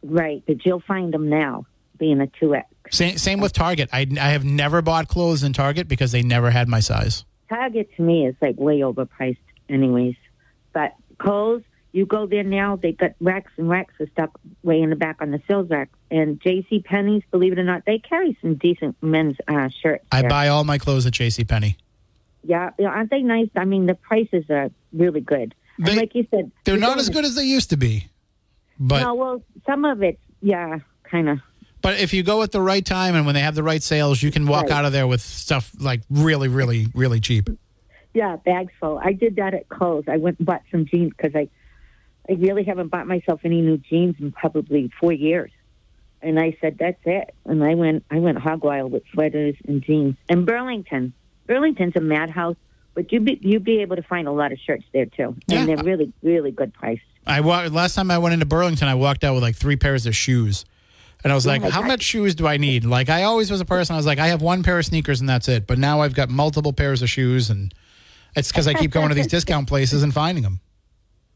Right 0.03 0.43
but 0.47 0.65
you'll 0.65 0.81
find 0.81 1.13
them 1.13 1.29
now 1.29 1.67
being 1.99 2.21
a 2.21 2.27
2x 2.27 2.65
same, 2.91 3.19
same 3.19 3.41
with 3.41 3.53
target. 3.53 3.89
I, 3.93 4.07
I 4.21 4.31
have 4.31 4.45
never 4.45 4.83
bought 4.83 5.09
clothes 5.09 5.43
in 5.43 5.53
target 5.53 5.89
because 5.89 6.13
they 6.13 6.23
never 6.23 6.51
had 6.51 6.69
my 6.69 6.81
size. 6.81 7.25
Target 7.49 7.91
to 7.97 8.03
me 8.03 8.27
is 8.27 8.35
like 8.41 8.57
way 8.59 8.81
overpriced 8.81 9.37
anyways. 9.69 10.17
But 10.73 10.95
kohl's 11.19 11.63
you 11.93 12.07
go 12.07 12.27
there 12.27 12.43
now, 12.43 12.77
they 12.77 12.93
got 12.93 13.13
racks 13.21 13.53
and 13.57 13.69
racks 13.69 13.95
of 14.01 14.09
stuff 14.11 14.31
way 14.63 14.81
in 14.81 14.91
the 14.91 14.97
back 14.97 15.19
on 15.21 15.31
the 15.31 15.41
sales 15.47 15.69
rack. 15.69 15.91
And 16.11 16.41
J.C. 16.41 16.81
Penney's, 16.81 17.23
believe 17.31 17.53
it 17.53 17.59
or 17.59 17.65
not, 17.65 17.85
they 17.87 17.99
carry 17.99 18.37
some 18.41 18.55
decent 18.55 18.97
men's 19.03 19.37
uh, 19.47 19.69
shirts. 19.69 20.05
I 20.11 20.27
buy 20.27 20.49
all 20.49 20.65
my 20.65 20.79
clothes 20.79 21.07
at 21.07 21.13
J.C. 21.13 21.45
Penney. 21.45 21.77
Yeah, 22.45 22.71
aren't 22.85 23.11
they 23.11 23.23
nice? 23.23 23.51
I 23.55 23.67
mean, 23.67 23.87
the 23.87 23.95
prices 23.95 24.45
are 24.51 24.71
really 24.93 25.21
good. 25.21 25.55
They, 25.79 25.93
and 25.93 26.01
like 26.01 26.15
you 26.15 26.27
said, 26.31 26.51
they're 26.65 26.77
not 26.77 26.99
as 26.99 27.09
good 27.09 27.25
as 27.25 27.35
they 27.35 27.45
used 27.45 27.71
to 27.71 27.77
be. 27.77 28.09
But 28.79 29.03
no, 29.03 29.15
well, 29.15 29.43
some 29.67 29.85
of 29.85 30.03
it, 30.03 30.19
yeah, 30.41 30.81
kind 31.05 31.29
of. 31.29 31.39
But 31.83 32.01
if 32.01 32.15
you 32.15 32.23
go 32.23 32.43
at 32.43 32.53
the 32.53 32.61
right 32.61 32.85
time 32.85 33.15
and 33.15 33.27
when 33.27 33.35
they 33.35 33.41
have 33.41 33.55
the 33.55 33.63
right 33.63 33.83
sales, 33.83 34.23
you 34.23 34.31
can 34.31 34.47
walk 34.47 34.65
right. 34.65 34.73
out 34.73 34.85
of 34.85 34.93
there 34.93 35.07
with 35.07 35.21
stuff 35.21 35.73
like 35.79 36.03
really, 36.11 36.49
really, 36.49 36.89
really 36.95 37.21
cheap. 37.21 37.49
Yeah, 38.15 38.37
bags 38.37 38.73
full. 38.79 39.01
I 39.03 39.13
did 39.13 39.37
that 39.37 39.55
at 39.55 39.69
Kohl's. 39.69 40.05
I 40.07 40.17
went 40.17 40.39
and 40.39 40.47
bought 40.47 40.63
some 40.71 40.85
jeans 40.85 41.13
because 41.17 41.35
I 41.35 41.49
I 42.29 42.35
really 42.35 42.65
haven't 42.65 42.89
bought 42.89 43.07
myself 43.07 43.41
any 43.45 43.61
new 43.61 43.79
jeans 43.79 44.17
in 44.21 44.33
probably 44.33 44.91
four 45.01 45.13
years. 45.13 45.51
And 46.21 46.39
I 46.39 46.57
said, 46.61 46.77
"That's 46.79 47.01
it." 47.05 47.35
And 47.45 47.65
I 47.65 47.75
went, 47.75 48.05
I 48.11 48.19
went 48.21 48.39
hog 48.39 48.63
wild 48.63 48.93
with 48.93 49.03
sweaters 49.13 49.57
and 49.67 49.83
jeans. 49.83 50.15
And 50.29 50.47
Burlington, 50.47 51.13
Burlington's 51.49 51.97
a 51.97 52.01
madhouse, 52.01 52.55
but 52.95 53.11
you 53.11 53.19
be 53.21 53.39
you'd 53.43 53.65
be 53.65 53.81
able 53.81 53.97
to 53.97 54.03
find 54.03 54.29
a 54.29 54.33
lot 54.33 54.53
of 54.53 54.59
shirts 54.59 54.85
there 54.93 55.07
too, 55.07 55.37
Yeah. 55.49 55.59
and 55.61 55.69
they're 55.69 55.85
really 55.85 56.13
really 56.23 56.53
good 56.53 56.73
price. 56.75 57.01
I 57.27 57.41
wa- 57.41 57.69
last 57.71 57.95
time 57.97 58.11
I 58.11 58.19
went 58.19 58.35
into 58.35 58.47
Burlington, 58.47 58.87
I 58.89 58.95
walked 58.95 59.25
out 59.25 59.35
with 59.35 59.43
like 59.43 59.57
three 59.57 59.77
pairs 59.77 60.07
of 60.07 60.15
shoes. 60.15 60.65
And 61.25 61.31
I 61.31 61.37
was 61.37 61.47
oh 61.47 61.51
like, 61.51 61.63
my 61.63 61.71
how 61.71 61.83
God. 61.83 61.87
much 61.89 62.03
shoes 62.03 62.35
do 62.35 62.49
I 62.49 62.57
need? 62.57 62.85
Like, 62.85 63.09
I 63.09 63.23
always 63.23 63.49
was 63.49 63.61
a 63.61 63.65
person, 63.65 63.95
I 63.95 63.97
was 63.97 64.07
like, 64.07 64.19
I 64.19 64.27
have 64.29 64.43
one 64.43 64.65
pair 64.65 64.77
of 64.81 64.85
sneakers 64.85 65.21
and 65.21 65.29
that's 65.29 65.49
it. 65.49 65.69
But 65.69 65.79
now 65.79 66.01
I've 66.01 66.15
got 66.17 66.29
multiple 66.31 66.73
pairs 66.73 67.01
of 67.01 67.09
shoes, 67.11 67.49
and 67.49 67.73
it's 68.35 68.51
because 68.51 68.67
I 68.67 68.75
keep 68.75 68.91
going 68.91 69.09
to 69.09 69.15
these 69.15 69.27
discount 69.39 69.69
places 69.69 70.03
and 70.03 70.13
finding 70.13 70.43
them. 70.43 70.59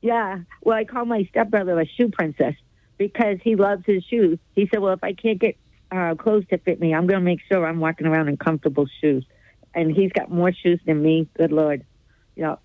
Yeah. 0.07 0.39
Well, 0.63 0.77
I 0.77 0.85
call 0.85 1.05
my 1.05 1.27
stepbrother 1.31 1.81
a 1.81 1.85
shoe 1.85 2.11
princess 2.11 2.55
because 2.97 3.39
he 3.43 3.57
loves 3.57 3.83
his 3.87 4.05
shoes. 4.05 4.39
He 4.55 4.69
said, 4.69 4.79
"Well, 4.79 4.93
if 4.93 5.03
I 5.03 5.15
can't 5.15 5.41
get 5.41 5.57
uh, 5.91 6.15
clothes 6.15 6.45
to 6.51 6.59
fit 6.59 6.79
me, 6.79 6.95
I'm 6.95 7.09
going 7.09 7.19
to 7.19 7.25
make 7.25 7.41
sure 7.51 7.67
I'm 7.67 7.81
walking 7.81 8.07
around 8.07 8.29
in 8.29 8.37
comfortable 8.37 8.87
shoes." 9.01 9.27
And 9.75 9.91
he's 9.91 10.13
got 10.13 10.31
more 10.31 10.53
shoes 10.53 10.79
than 10.87 11.03
me. 11.03 11.29
Good 11.37 11.51
lord. 11.51 11.85
Yeah. 12.37 12.57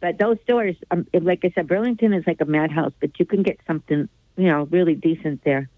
But 0.00 0.16
those 0.18 0.38
stores, 0.44 0.74
um, 0.90 1.06
like 1.12 1.44
I 1.44 1.52
said, 1.54 1.68
Burlington 1.68 2.14
is 2.14 2.26
like 2.26 2.40
a 2.40 2.46
madhouse, 2.46 2.92
but 2.98 3.20
you 3.20 3.26
can 3.26 3.42
get 3.42 3.60
something, 3.66 4.08
you 4.36 4.46
know, 4.48 4.64
really 4.64 4.94
decent 4.94 5.44
there. 5.44 5.68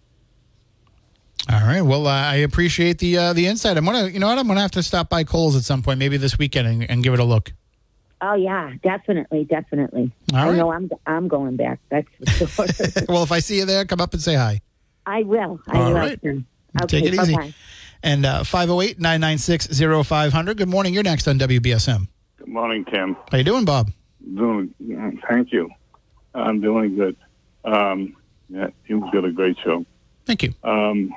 All 1.51 1.61
right. 1.61 1.83
Well, 1.83 2.07
uh, 2.07 2.13
I 2.13 2.37
appreciate 2.37 2.99
the 2.99 3.19
uh, 3.19 3.33
the 3.33 3.49
insight. 3.49 3.77
I'm 3.77 3.85
gonna, 3.85 4.07
you 4.07 4.21
know 4.21 4.29
what? 4.29 4.39
I'm 4.39 4.47
gonna 4.47 4.61
have 4.61 4.71
to 4.73 4.85
stop 4.85 5.09
by 5.09 5.25
Kohl's 5.25 5.57
at 5.57 5.65
some 5.65 5.83
point, 5.83 5.99
maybe 5.99 6.17
this 6.17 6.39
weekend, 6.39 6.69
and, 6.69 6.89
and 6.89 7.03
give 7.03 7.13
it 7.13 7.19
a 7.19 7.25
look. 7.25 7.53
Oh 8.21 8.35
yeah, 8.35 8.73
definitely, 8.83 9.45
definitely. 9.45 10.11
All 10.33 10.39
I 10.41 10.49
right. 10.49 10.57
know 10.57 10.73
I'm 10.73 10.91
I'm 11.07 11.29
going 11.29 11.57
back. 11.57 11.79
That's 11.91 12.09
for 12.37 12.67
sure. 12.67 13.03
well, 13.09 13.23
if 13.23 13.31
I 13.33 13.39
see 13.39 13.59
you 13.59 13.65
there, 13.65 13.85
come 13.85 14.01
up 14.01 14.13
and 14.13 14.21
say 14.23 14.35
hi. 14.35 14.61
I 15.07 15.23
will. 15.23 15.61
I 15.69 15.79
All 15.79 15.85
will. 15.87 15.93
right. 15.95 16.21
Okay, 16.23 16.43
Take 17.01 17.05
it 17.07 17.15
easy. 17.15 17.35
bye-bye. 17.35 17.55
And 18.03 18.27
uh, 18.27 18.45
508 18.45 18.99
996 19.01 19.69
0500. 20.07 20.57
Good 20.57 20.69
morning. 20.69 20.93
You're 20.95 21.03
next 21.03 21.27
on 21.27 21.39
WBSM. 21.39 22.09
Good 22.37 22.49
morning, 22.49 22.85
Tim. 22.85 23.17
How 23.31 23.39
you 23.39 23.45
doing, 23.45 23.65
Bob? 23.65 23.91
Doing, 24.35 24.75
thank 25.29 25.53
you. 25.53 25.71
I'm 26.35 26.61
doing 26.61 26.95
good. 26.97 27.17
Um, 27.65 28.17
yeah, 28.51 28.69
you've 28.87 29.11
got 29.13 29.25
a 29.25 29.33
great 29.33 29.57
show. 29.65 29.85
Thank 30.27 30.43
you. 30.43 30.53
Um, 30.63 31.15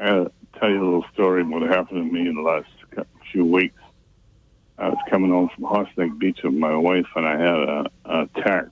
I'll 0.00 0.32
tell 0.58 0.68
you 0.68 0.82
a 0.82 0.84
little 0.84 1.04
story 1.14 1.42
of 1.42 1.48
what 1.48 1.62
happened 1.62 2.10
to 2.10 2.12
me 2.12 2.28
in 2.28 2.34
the 2.34 2.42
last 2.42 2.68
cou- 2.90 3.06
few 3.30 3.44
weeks. 3.44 3.80
I 4.78 4.88
was 4.88 4.98
coming 5.08 5.30
home 5.30 5.50
from 5.54 5.64
Horse 5.64 5.88
Beach 6.18 6.40
with 6.42 6.54
my 6.54 6.74
wife, 6.76 7.06
and 7.14 7.26
I 7.26 7.38
had 7.38 7.54
a, 7.54 7.86
a 8.04 8.22
attack. 8.22 8.66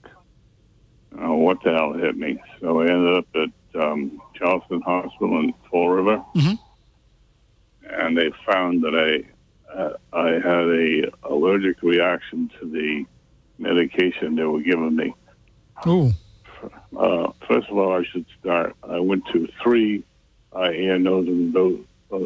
Oh, 1.19 1.35
what 1.35 1.61
the 1.63 1.71
hell 1.71 1.93
hit 1.93 2.17
me? 2.17 2.41
So 2.59 2.81
I 2.81 2.87
ended 2.87 3.17
up 3.17 3.27
at 3.35 3.81
um, 3.81 4.21
Charlton 4.35 4.81
Hospital 4.81 5.39
in 5.39 5.53
Fall 5.69 5.89
River, 5.89 6.23
Mhm. 6.35 6.57
and 7.89 8.17
they 8.17 8.31
found 8.45 8.81
that 8.83 8.95
I 8.95 9.23
uh, 9.73 9.93
I 10.11 10.29
had 10.33 10.67
a 10.69 11.11
allergic 11.23 11.81
reaction 11.81 12.49
to 12.59 12.67
the 12.69 13.05
medication 13.57 14.35
they 14.35 14.43
were 14.43 14.61
giving 14.61 14.95
me. 14.95 15.13
Ooh. 15.87 16.11
Uh, 16.95 17.31
first 17.47 17.69
of 17.69 17.77
all, 17.77 17.93
I 17.99 18.03
should 18.03 18.25
start. 18.39 18.75
I 18.87 18.99
went 18.99 19.25
to 19.33 19.47
three 19.63 20.03
eye, 20.55 20.71
ear, 20.73 20.99
nose, 20.99 21.27
and 21.27 21.53
those, 21.53 21.79
uh, 22.11 22.19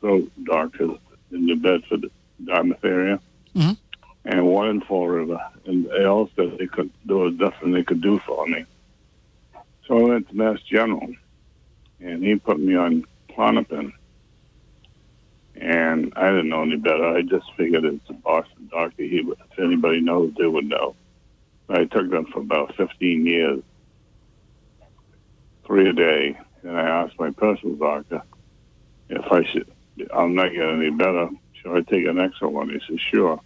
throat 0.00 0.30
doctors 0.44 0.96
in 1.30 1.44
New 1.44 1.56
Bedford, 1.56 2.10
Dartmouth 2.42 2.84
area, 2.84 3.20
Mhm. 3.54 3.76
and 4.24 4.46
one 4.46 4.68
in 4.68 4.80
Fall 4.82 5.08
River. 5.08 5.38
And 5.66 5.86
they 5.86 6.04
all 6.04 6.28
said 6.36 6.58
they 6.58 6.66
could 6.66 6.90
there 7.04 7.16
was 7.16 7.34
nothing 7.34 7.72
they 7.72 7.84
could 7.84 8.00
do 8.00 8.18
for 8.20 8.46
me. 8.46 8.64
So 9.86 9.98
I 9.98 10.02
went 10.10 10.28
to 10.30 10.36
Mass 10.36 10.60
General, 10.62 11.14
and 12.00 12.24
he 12.24 12.36
put 12.36 12.58
me 12.58 12.74
on 12.74 13.04
Klonopin. 13.30 13.92
And 15.56 16.12
I 16.16 16.30
didn't 16.30 16.48
know 16.48 16.62
any 16.62 16.76
better. 16.76 17.04
I 17.16 17.22
just 17.22 17.52
figured 17.56 17.84
it's 17.84 18.10
a 18.10 18.12
Boston 18.14 18.68
doctor. 18.72 19.04
He, 19.04 19.20
would- 19.20 19.38
if 19.52 19.58
anybody 19.58 20.00
knows, 20.00 20.32
they 20.34 20.46
would 20.46 20.66
know. 20.66 20.96
I 21.68 21.84
took 21.84 22.10
them 22.10 22.26
for 22.26 22.40
about 22.40 22.74
15 22.74 23.24
years, 23.24 23.62
three 25.64 25.88
a 25.88 25.92
day. 25.92 26.36
And 26.62 26.76
I 26.76 26.88
asked 26.88 27.18
my 27.20 27.30
personal 27.30 27.76
doctor 27.76 28.22
if 29.10 29.24
I 29.30 29.44
should, 29.44 29.70
I'm 30.12 30.34
not 30.34 30.52
getting 30.52 30.80
any 30.82 30.90
better. 30.90 31.28
Should 31.64 31.76
I 31.76 31.80
take 31.90 32.06
an 32.06 32.20
extra 32.20 32.48
one? 32.48 32.68
He 32.70 32.80
says, 32.86 33.00
sure. 33.00 33.40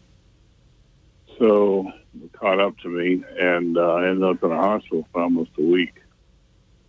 So 1.39 1.91
it 2.21 2.33
caught 2.33 2.59
up 2.61 2.77
to 2.79 2.89
me, 2.89 3.23
and 3.39 3.79
uh, 3.79 3.95
I 3.95 4.09
ended 4.09 4.25
up 4.25 4.43
in 4.43 4.51
a 4.51 4.57
hospital 4.57 5.07
for 5.13 5.23
almost 5.23 5.51
a 5.59 5.63
week. 5.63 5.95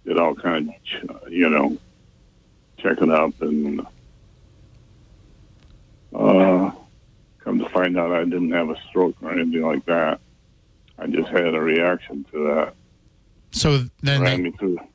Did 0.05 0.17
all 0.17 0.33
kind 0.33 0.69
of, 0.69 0.75
ch- 0.83 1.29
you 1.29 1.49
know, 1.49 1.77
checking 2.79 3.11
up, 3.11 3.39
and 3.41 3.81
uh, 6.15 6.71
come 7.43 7.59
to 7.59 7.69
find 7.69 7.97
out 7.97 8.11
I 8.11 8.23
didn't 8.23 8.51
have 8.51 8.69
a 8.69 8.75
stroke 8.89 9.15
or 9.21 9.31
anything 9.31 9.61
like 9.61 9.85
that. 9.85 10.19
I 10.97 11.07
just 11.07 11.29
had 11.29 11.53
a 11.53 11.59
reaction 11.61 12.25
to 12.31 12.43
that. 12.45 12.73
So 13.51 13.83
then 14.01 14.23
they, 14.23 14.37
me 14.37 14.53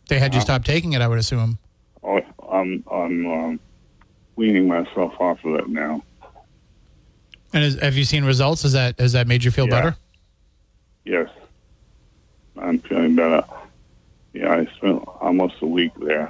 they 0.09 0.19
had 0.19 0.33
you 0.35 0.39
Uh-huh. 0.39 0.45
stop 0.45 0.65
taking 0.65 0.93
it, 0.95 1.01
I 1.01 1.07
would 1.09 1.19
assume. 1.19 1.59
Oh, 2.03 2.21
I'm 2.51 2.85
I'm 2.91 3.27
um, 3.27 3.61
weaning 4.37 4.67
myself 4.69 5.15
off 5.21 5.45
of 5.45 5.55
it 5.57 5.69
now. 5.69 6.03
And 7.55 7.63
is, 7.65 7.81
have 7.81 7.97
you 7.97 8.05
seen 8.05 8.25
results? 8.25 8.63
Has 8.65 8.73
that 8.73 8.99
has 8.99 9.13
that 9.13 9.27
made 9.29 9.45
you 9.45 9.51
feel 9.53 9.67
Yeah. 9.67 9.71
better? 9.81 9.97
Yes, 11.05 11.29
I'm 12.59 12.81
feeling 12.81 13.15
better. 13.15 13.45
Yeah, 14.33 14.53
I 14.53 14.67
spent 14.77 15.05
almost 15.21 15.55
a 15.63 15.67
week 15.67 15.93
there. 16.01 16.29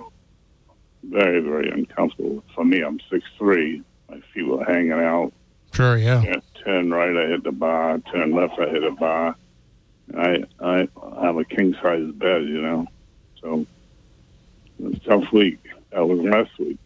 Very 1.03 1.41
very 1.41 1.71
uncomfortable 1.71 2.45
for 2.55 2.65
me. 2.65 2.83
I'm 2.83 3.01
six 3.11 3.25
three. 3.39 3.83
My 4.11 4.21
feet 4.33 4.47
were 4.47 4.65
hanging 4.65 4.93
out. 4.93 5.33
Sure, 5.73 5.97
yeah. 5.97 6.23
Yeah, 6.23 6.37
turn 6.63 6.91
right, 6.91 7.17
I 7.17 7.27
hit 7.31 7.43
the 7.43 7.53
bar. 7.53 7.99
Turn 8.13 8.33
left, 8.33 8.59
I 8.61 8.69
hit 8.69 8.85
a 8.85 8.91
bar. 8.91 9.35
I 10.17 10.45
I 10.61 10.89
have 11.23 11.39
a 11.39 11.45
king 11.45 11.75
size 11.83 12.11
bed, 12.13 12.43
you 12.45 12.61
know. 12.61 12.87
So 13.41 13.67
it 14.79 14.85
was 14.85 14.95
a 14.97 15.01
tough 15.01 15.33
week. 15.33 15.59
That 15.91 16.07
was 16.07 16.19
last 16.21 16.51
week, 16.59 16.79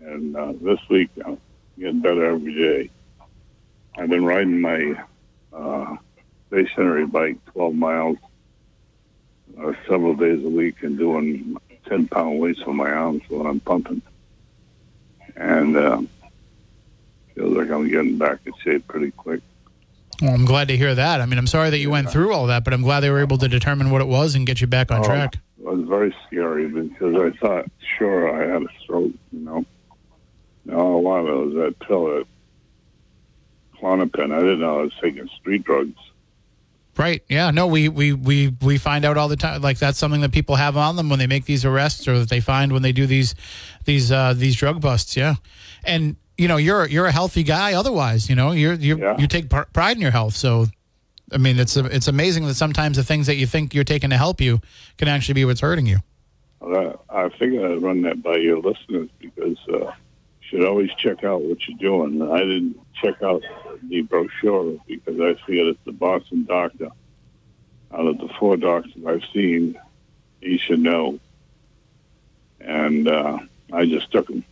and 0.00 0.36
uh, 0.36 0.52
this 0.60 0.80
week 0.90 1.08
I'm 1.24 1.38
getting 1.78 2.00
better 2.02 2.26
every 2.26 2.54
day. 2.54 2.90
I've 3.96 4.10
been 4.10 4.24
riding 4.24 4.60
my 4.60 4.94
uh, 5.52 5.96
stationary 6.48 7.06
bike 7.06 7.36
12 7.52 7.74
miles 7.74 8.18
uh, 9.60 9.72
several 9.88 10.14
days 10.14 10.44
a 10.44 10.48
week 10.48 10.82
and 10.82 10.98
doing 10.98 11.56
10 11.86 12.08
pound 12.08 12.38
weights 12.40 12.60
on 12.66 12.76
my 12.76 12.90
arms 12.90 13.22
when 13.28 13.46
I'm 13.46 13.60
pumping. 13.60 14.02
And 15.36 15.76
uh, 15.76 16.02
feels 17.34 17.56
like 17.56 17.70
I'm 17.70 17.88
getting 17.88 18.18
back 18.18 18.40
in 18.44 18.52
shape 18.62 18.86
pretty 18.88 19.10
quick. 19.12 19.40
Well, 20.22 20.32
I'm 20.32 20.46
glad 20.46 20.68
to 20.68 20.76
hear 20.76 20.94
that. 20.94 21.20
I 21.20 21.26
mean, 21.26 21.38
I'm 21.38 21.46
sorry 21.46 21.68
that 21.70 21.78
you 21.78 21.90
went 21.90 22.10
through 22.10 22.32
all 22.32 22.46
that, 22.46 22.64
but 22.64 22.72
I'm 22.72 22.82
glad 22.82 23.00
they 23.00 23.10
were 23.10 23.20
able 23.20 23.36
to 23.38 23.48
determine 23.48 23.90
what 23.90 24.00
it 24.00 24.08
was 24.08 24.34
and 24.34 24.46
get 24.46 24.60
you 24.62 24.66
back 24.66 24.90
on 24.90 25.00
Oh, 25.00 25.04
track. 25.04 25.36
It 25.58 25.64
was 25.64 25.86
very 25.86 26.14
scary 26.26 26.68
because 26.68 27.14
I 27.14 27.36
thought, 27.38 27.66
sure, 27.98 28.30
I 28.34 28.46
had 28.52 28.62
a 28.62 28.68
stroke, 28.82 29.12
you 29.32 29.40
know. 29.40 29.64
No, 30.64 30.96
a 30.96 31.00
lot 31.00 31.18
of 31.18 31.28
it 31.28 31.46
was 31.46 31.54
that 31.54 31.78
pill, 31.86 32.06
that 32.06 32.26
Klonopin. 33.80 34.32
I 34.34 34.40
didn't 34.40 34.60
know 34.60 34.80
I 34.80 34.82
was 34.82 34.92
taking 35.02 35.28
street 35.40 35.64
drugs. 35.64 35.98
Right. 36.96 37.22
Yeah. 37.28 37.50
No, 37.50 37.66
we, 37.66 37.88
we, 37.90 38.14
we, 38.14 38.54
we 38.62 38.78
find 38.78 39.04
out 39.04 39.18
all 39.18 39.28
the 39.28 39.36
time. 39.36 39.60
Like 39.60 39.78
that's 39.78 39.98
something 39.98 40.22
that 40.22 40.32
people 40.32 40.56
have 40.56 40.76
on 40.78 40.96
them 40.96 41.10
when 41.10 41.18
they 41.18 41.26
make 41.26 41.44
these 41.44 41.64
arrests 41.64 42.08
or 42.08 42.18
that 42.20 42.30
they 42.30 42.40
find 42.40 42.72
when 42.72 42.80
they 42.82 42.92
do 42.92 43.06
these, 43.06 43.34
these, 43.84 44.10
uh, 44.10 44.32
these 44.34 44.56
drug 44.56 44.80
busts. 44.80 45.14
Yeah. 45.16 45.34
And, 45.84 46.16
you 46.38 46.48
know, 46.48 46.56
you're, 46.56 46.86
you're 46.88 47.06
a 47.06 47.12
healthy 47.12 47.42
guy 47.42 47.74
otherwise, 47.74 48.30
you 48.30 48.34
know, 48.34 48.52
you're, 48.52 48.72
you 48.74 48.98
Yeah. 48.98 49.16
you 49.18 49.26
take 49.26 49.50
pr- 49.50 49.68
pride 49.74 49.96
in 49.96 50.02
your 50.02 50.10
health. 50.10 50.34
So, 50.36 50.66
I 51.32 51.36
mean, 51.38 51.58
it's, 51.58 51.76
it's 51.76 52.08
amazing 52.08 52.46
that 52.46 52.54
sometimes 52.54 52.96
the 52.96 53.04
things 53.04 53.26
that 53.26 53.36
you 53.36 53.46
think 53.46 53.74
you're 53.74 53.84
taking 53.84 54.10
to 54.10 54.16
help 54.16 54.40
you 54.40 54.60
can 54.96 55.08
actually 55.08 55.34
be 55.34 55.44
what's 55.44 55.60
hurting 55.60 55.86
you. 55.86 55.98
Well, 56.60 57.04
I 57.10 57.24
I 57.24 57.28
figured 57.38 57.70
I'd 57.70 57.82
run 57.82 58.02
that 58.02 58.22
by 58.22 58.36
your 58.36 58.58
listeners 58.58 59.08
because 59.18 59.56
uh, 59.68 59.78
you 59.78 59.92
should 60.48 60.64
always 60.64 60.90
check 60.98 61.24
out 61.24 61.42
what 61.42 61.58
you're 61.68 61.78
doing. 61.78 62.22
I 62.22 62.38
didn't 62.38 62.78
check 63.02 63.22
out 63.22 63.42
the 63.88 64.02
brochure 64.02 64.78
because 64.86 65.20
I 65.20 65.34
figured 65.46 65.68
it's 65.68 65.84
the 65.84 65.92
Boston 65.92 66.44
doctor. 66.44 66.90
Out 67.92 68.06
of 68.06 68.18
the 68.18 68.28
four 68.38 68.56
doctors 68.56 68.92
I've 69.06 69.22
seen, 69.32 69.78
he 70.40 70.58
should 70.58 70.80
know. 70.80 71.18
And 72.60 73.06
uh, 73.08 73.38
I 73.72 73.86
just 73.86 74.10
took 74.10 74.28
him. 74.28 74.44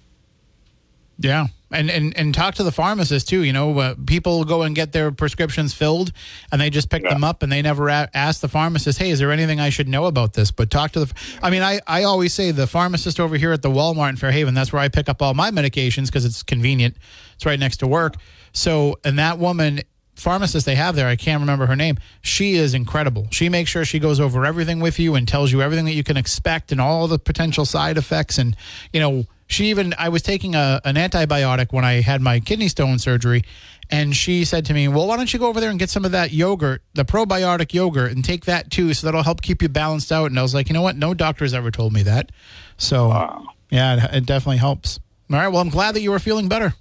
Yeah, 1.19 1.47
and 1.71 1.90
and 1.90 2.16
and 2.16 2.35
talk 2.35 2.57
to 2.57 2.64
the 2.64 2.73
pharmacist 2.73 3.28
too. 3.28 3.45
You 3.45 3.52
know, 3.52 3.78
uh, 3.78 3.95
people 4.04 4.45
go 4.45 4.62
and 4.62 4.75
get 4.75 4.90
their 4.93 5.12
prescriptions 5.12 5.73
filled, 5.73 6.11
and 6.50 6.61
they 6.61 6.71
just 6.71 6.90
pick 6.90 7.04
Yeah. 7.04 7.11
them 7.11 7.23
up, 7.23 7.43
and 7.45 7.52
they 7.52 7.62
never 7.62 7.88
a- 7.88 8.11
ask 8.14 8.40
the 8.40 8.49
pharmacist, 8.49 8.99
"Hey, 8.99 9.11
is 9.11 9.21
there 9.21 9.31
anything 9.31 9.61
I 9.61 9.71
should 9.71 9.88
know 9.88 10.07
about 10.07 10.33
this?" 10.33 10.50
But 10.50 10.71
talk 10.71 10.90
to 10.93 11.04
the. 11.04 11.14
I 11.40 11.50
mean, 11.50 11.62
I 11.62 11.81
I 11.87 12.02
always 12.02 12.35
say 12.35 12.50
the 12.50 12.66
pharmacist 12.66 13.21
over 13.21 13.37
here 13.37 13.52
at 13.52 13.62
the 13.62 13.71
Walmart 13.71 14.11
in 14.11 14.16
Fairhaven. 14.16 14.54
That's 14.54 14.73
where 14.73 14.83
I 14.83 14.88
pick 14.88 15.09
up 15.09 15.23
all 15.23 15.35
my 15.35 15.52
medications 15.52 16.07
because 16.07 16.25
it's 16.25 16.43
convenient. 16.43 16.97
It's 17.37 17.47
right 17.47 17.61
next 17.61 17.76
to 17.78 17.87
work. 17.87 18.16
So, 18.54 18.99
and 19.04 19.18
that 19.18 19.38
woman 19.38 19.82
pharmacist 20.16 20.64
they 20.64 20.76
have 20.76 20.94
there, 20.94 21.08
I 21.08 21.16
can't 21.16 21.40
remember 21.40 21.66
her 21.66 21.76
name. 21.76 21.99
She 22.23 22.54
is 22.54 22.73
incredible. 22.73 23.26
She 23.30 23.49
makes 23.49 23.68
sure 23.70 23.84
she 23.84 23.99
goes 23.99 24.20
over 24.20 24.46
everything 24.46 24.78
with 24.80 24.99
you 24.99 25.16
and 25.16 25.26
tells 25.28 25.52
you 25.52 25.61
everything 25.61 25.84
that 25.87 25.94
you 25.94 26.04
can 26.04 26.16
expect 26.16 26.70
and 26.73 26.80
all 26.80 27.06
the 27.08 27.18
potential 27.18 27.64
side 27.64 27.99
effects. 27.99 28.38
And, 28.38 28.56
you 28.92 29.00
know, 29.00 29.25
she 29.49 29.66
even, 29.66 29.92
I 29.99 30.08
was 30.08 30.23
taking 30.23 30.54
a, 30.54 30.80
an 30.84 30.94
antibiotic 30.94 31.73
when 31.73 31.84
I 31.84 32.00
had 32.00 32.23
my 32.23 32.38
kidney 32.40 32.68
stone 32.68 32.99
surgery. 33.00 33.42
And 33.90 34.16
she 34.16 34.44
said 34.46 34.64
to 34.66 34.73
me, 34.73 34.88
Well, 34.88 35.06
why 35.06 35.16
don't 35.18 35.30
you 35.30 35.38
go 35.38 35.49
over 35.49 35.61
there 35.61 35.68
and 35.68 35.78
get 35.78 35.90
some 35.90 36.06
of 36.06 36.12
that 36.12 36.32
yogurt, 36.32 36.80
the 36.94 37.04
probiotic 37.04 37.75
yogurt, 37.75 38.12
and 38.12 38.25
take 38.25 38.46
that 38.46 38.70
too, 38.70 38.94
so 38.94 39.06
that'll 39.06 39.23
help 39.25 39.42
keep 39.42 39.61
you 39.61 39.68
balanced 39.68 40.11
out. 40.11 40.30
And 40.30 40.38
I 40.38 40.42
was 40.42 40.54
like, 40.54 40.68
You 40.68 40.73
know 40.73 40.80
what? 40.80 40.96
No 40.96 41.12
doctor's 41.12 41.52
ever 41.52 41.70
told 41.70 41.92
me 41.92 42.02
that. 42.04 42.32
So, 42.78 43.08
Wow. 43.08 43.49
yeah, 43.68 44.06
it, 44.06 44.14
it 44.18 44.26
definitely 44.26 44.56
helps. 44.56 44.99
All 45.30 45.37
right. 45.38 45.49
Well, 45.49 45.61
I'm 45.61 45.68
glad 45.68 45.94
that 45.96 46.00
you 46.00 46.12
are 46.14 46.18
feeling 46.18 46.49
better. 46.49 46.73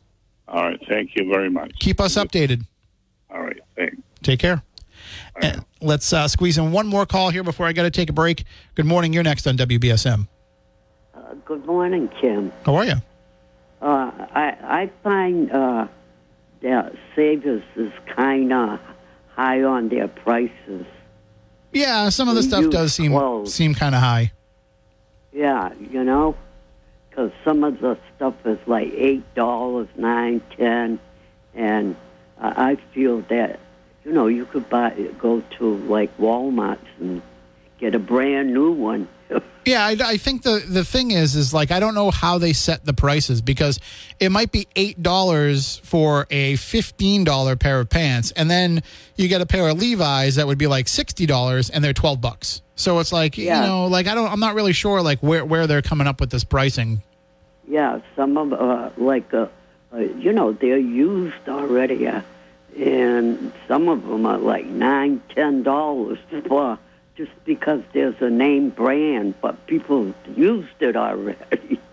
All 0.54 0.64
right. 0.64 0.80
Thank 0.88 1.16
you 1.16 1.28
very 1.28 1.50
much. 1.50 1.72
Keep 1.80 2.00
us 2.00 2.16
updated. 2.16 2.66
All 3.30 3.42
right. 3.42 3.60
Thanks. 3.76 3.98
Take 4.22 4.40
care. 4.40 4.62
And 5.42 5.66
let's 5.82 6.14
uh, 6.14 6.28
squeeze 6.28 6.58
in 6.58 6.72
one 6.72 6.88
more 6.88 7.06
call 7.06 7.30
here 7.32 7.44
before 7.44 7.66
I 7.66 7.74
got 7.74 7.84
to 7.84 7.92
take 7.92 8.10
a 8.10 8.14
break. 8.14 8.46
Good 8.76 8.86
morning. 8.86 9.12
You're 9.14 9.24
next 9.24 9.48
on 9.48 9.58
WBSM. 9.58 10.28
Uh, 11.14 11.20
good 11.44 11.66
morning, 11.66 12.08
Kim. 12.22 12.54
How 12.66 12.76
are 12.76 12.86
you? 12.86 12.94
Uh, 13.82 14.12
I 14.34 14.56
I 14.64 14.92
find 15.04 15.52
uh, 15.52 15.88
that 16.62 16.94
Savers 17.16 17.64
is 17.76 17.92
kind 18.16 18.54
of 18.54 18.80
high 19.36 19.64
on 19.64 19.90
their 19.90 20.08
prices. 20.08 20.86
Yeah, 21.74 22.10
some 22.10 22.30
of 22.30 22.36
the 22.36 22.42
We 22.42 22.48
stuff 22.48 22.70
does 22.70 22.94
seem 22.94 23.12
clothes. 23.12 23.54
seem 23.54 23.74
kind 23.74 23.96
of 23.96 24.02
high. 24.02 24.32
Yeah, 25.34 25.74
you 25.92 26.04
know, 26.04 26.36
because 27.14 27.32
some 27.44 27.64
of 27.64 27.80
the 27.80 27.96
stuff 28.16 28.34
is 28.44 28.58
like 28.66 28.92
eight 28.94 29.36
dollars, 29.36 29.88
nine, 29.96 30.42
ten, 30.58 31.00
and 31.54 31.96
I 32.40 32.76
feel 32.94 33.22
that 33.30 33.60
you 34.04 34.12
know 34.12 34.26
you 34.26 34.46
could 34.46 34.68
buy 34.68 34.92
go 35.20 35.44
to 35.58 35.76
like 35.78 36.16
Walmart 36.18 36.80
and 37.00 37.22
get 37.78 37.94
a 37.94 38.00
brand 38.00 38.54
new 38.54 38.72
one. 38.72 39.08
Yeah, 39.66 39.86
I, 39.86 39.96
I 40.04 40.18
think 40.18 40.44
the 40.44 40.62
the 40.68 40.84
thing 40.84 41.12
is, 41.12 41.38
is 41.38 41.54
like 41.54 41.72
I 41.72 41.80
don't 41.80 41.96
know 41.96 42.12
how 42.12 42.38
they 42.38 42.52
set 42.52 42.84
the 42.84 42.92
prices 42.94 43.42
because 43.42 43.80
it 44.20 44.30
might 44.30 44.52
be 44.52 44.68
eight 44.76 45.02
dollars 45.02 45.78
for 45.86 46.28
a 46.30 46.58
fifteen 46.58 47.24
dollar 47.24 47.56
pair 47.56 47.80
of 47.80 47.90
pants, 47.90 48.32
and 48.32 48.52
then 48.52 48.84
you 49.16 49.30
get 49.30 49.40
a 49.40 49.46
pair 49.46 49.70
of 49.70 49.80
Levi's 49.80 50.36
that 50.36 50.48
would 50.48 50.58
be 50.58 50.68
like 50.68 50.90
sixty 50.90 51.26
dollars, 51.26 51.70
and 51.70 51.82
they're 51.82 51.94
twelve 51.94 52.20
bucks. 52.20 52.62
So 52.76 53.00
it's 53.00 53.14
like 53.14 53.38
Yeah. 53.38 53.62
you 53.62 53.68
know, 53.70 53.88
like 53.88 54.06
I 54.08 54.16
don't, 54.16 54.30
I'm 54.30 54.42
not 54.42 54.54
really 54.54 54.74
sure 54.74 55.02
like 55.02 55.20
where 55.20 55.46
where 55.46 55.66
they're 55.66 55.82
coming 55.82 56.08
up 56.08 56.20
with 56.20 56.30
this 56.32 56.44
pricing. 56.44 57.02
Yeah, 57.66 58.02
some 58.18 58.38
of 58.38 58.52
uh, 58.52 58.90
like 58.98 59.34
uh, 59.34 59.48
uh, 59.94 59.98
you 60.00 60.34
know 60.34 60.52
they're 60.52 60.78
used 60.78 61.48
already, 61.48 62.06
uh, 62.06 62.20
and 62.78 63.54
some 63.70 63.88
of 63.88 64.04
them 64.06 64.26
are 64.26 64.38
like 64.40 64.66
nine, 64.66 65.22
ten 65.34 65.64
dollars 65.64 66.20
for 66.50 66.78
just 67.16 67.32
because 67.46 67.82
there's 67.94 68.16
a 68.22 68.30
name 68.30 68.70
brand, 68.70 69.36
but 69.42 69.68
people 69.68 70.14
used 70.36 70.82
it 70.82 70.96
already. 70.96 71.80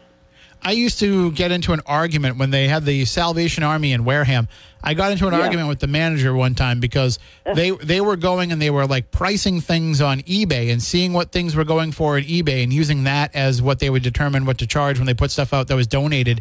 I 0.63 0.73
used 0.73 0.99
to 1.01 1.33
get 1.33 1.51
into 1.53 1.73
an 1.73 1.81
argument 1.87 2.37
when 2.37 2.51
they 2.51 2.69
had 2.69 2.85
the 2.85 3.05
Salvation 3.07 3.63
Army 3.63 3.93
in 3.93 4.05
Wareham. 4.05 4.49
I 4.83 4.95
got 4.95 5.13
into 5.13 5.27
an 5.27 5.35
Yeah. 5.35 5.41
argument 5.41 5.69
with 5.69 5.81
the 5.81 5.87
manager 5.87 6.35
one 6.35 6.55
time 6.55 6.81
because 6.81 7.19
they 7.55 7.71
they 7.71 8.01
were 8.01 8.17
going 8.17 8.51
and 8.53 8.61
they 8.61 8.71
were 8.71 8.87
like 8.87 9.11
pricing 9.11 9.61
things 9.61 10.01
on 10.01 10.21
eBay 10.23 10.71
and 10.73 10.83
seeing 10.83 11.13
what 11.13 11.33
things 11.33 11.55
were 11.55 11.65
going 11.65 11.93
for 11.93 12.17
at 12.17 12.25
eBay 12.25 12.63
and 12.63 12.73
using 12.73 13.05
that 13.05 13.35
as 13.35 13.61
what 13.61 13.79
they 13.79 13.91
would 13.91 14.03
determine 14.03 14.45
what 14.47 14.59
to 14.59 14.67
charge 14.67 14.99
when 14.99 15.07
they 15.07 15.15
put 15.15 15.31
stuff 15.31 15.53
out 15.53 15.69
that 15.69 15.77
was 15.77 15.87
donated 15.87 16.41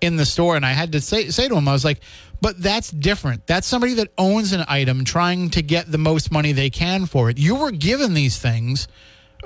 in 0.00 0.16
the 0.16 0.26
store. 0.26 0.56
And 0.56 0.66
I 0.66 0.72
had 0.72 0.92
to 0.92 1.00
say 1.00 1.28
say 1.30 1.48
to 1.48 1.54
him, 1.56 1.68
I 1.68 1.72
was 1.72 1.84
like, 1.84 2.00
"But 2.40 2.60
that's 2.60 2.90
different. 2.90 3.46
That's 3.46 3.66
somebody 3.66 3.94
that 3.94 4.08
owns 4.18 4.52
an 4.52 4.64
item 4.68 5.04
trying 5.04 5.50
to 5.50 5.62
get 5.62 5.90
the 5.90 5.98
most 5.98 6.30
money 6.32 6.52
they 6.52 6.70
can 6.70 7.06
for 7.06 7.30
it. 7.30 7.38
You 7.38 7.54
were 7.54 7.70
given 7.70 8.14
these 8.14 8.36
things." 8.38 8.88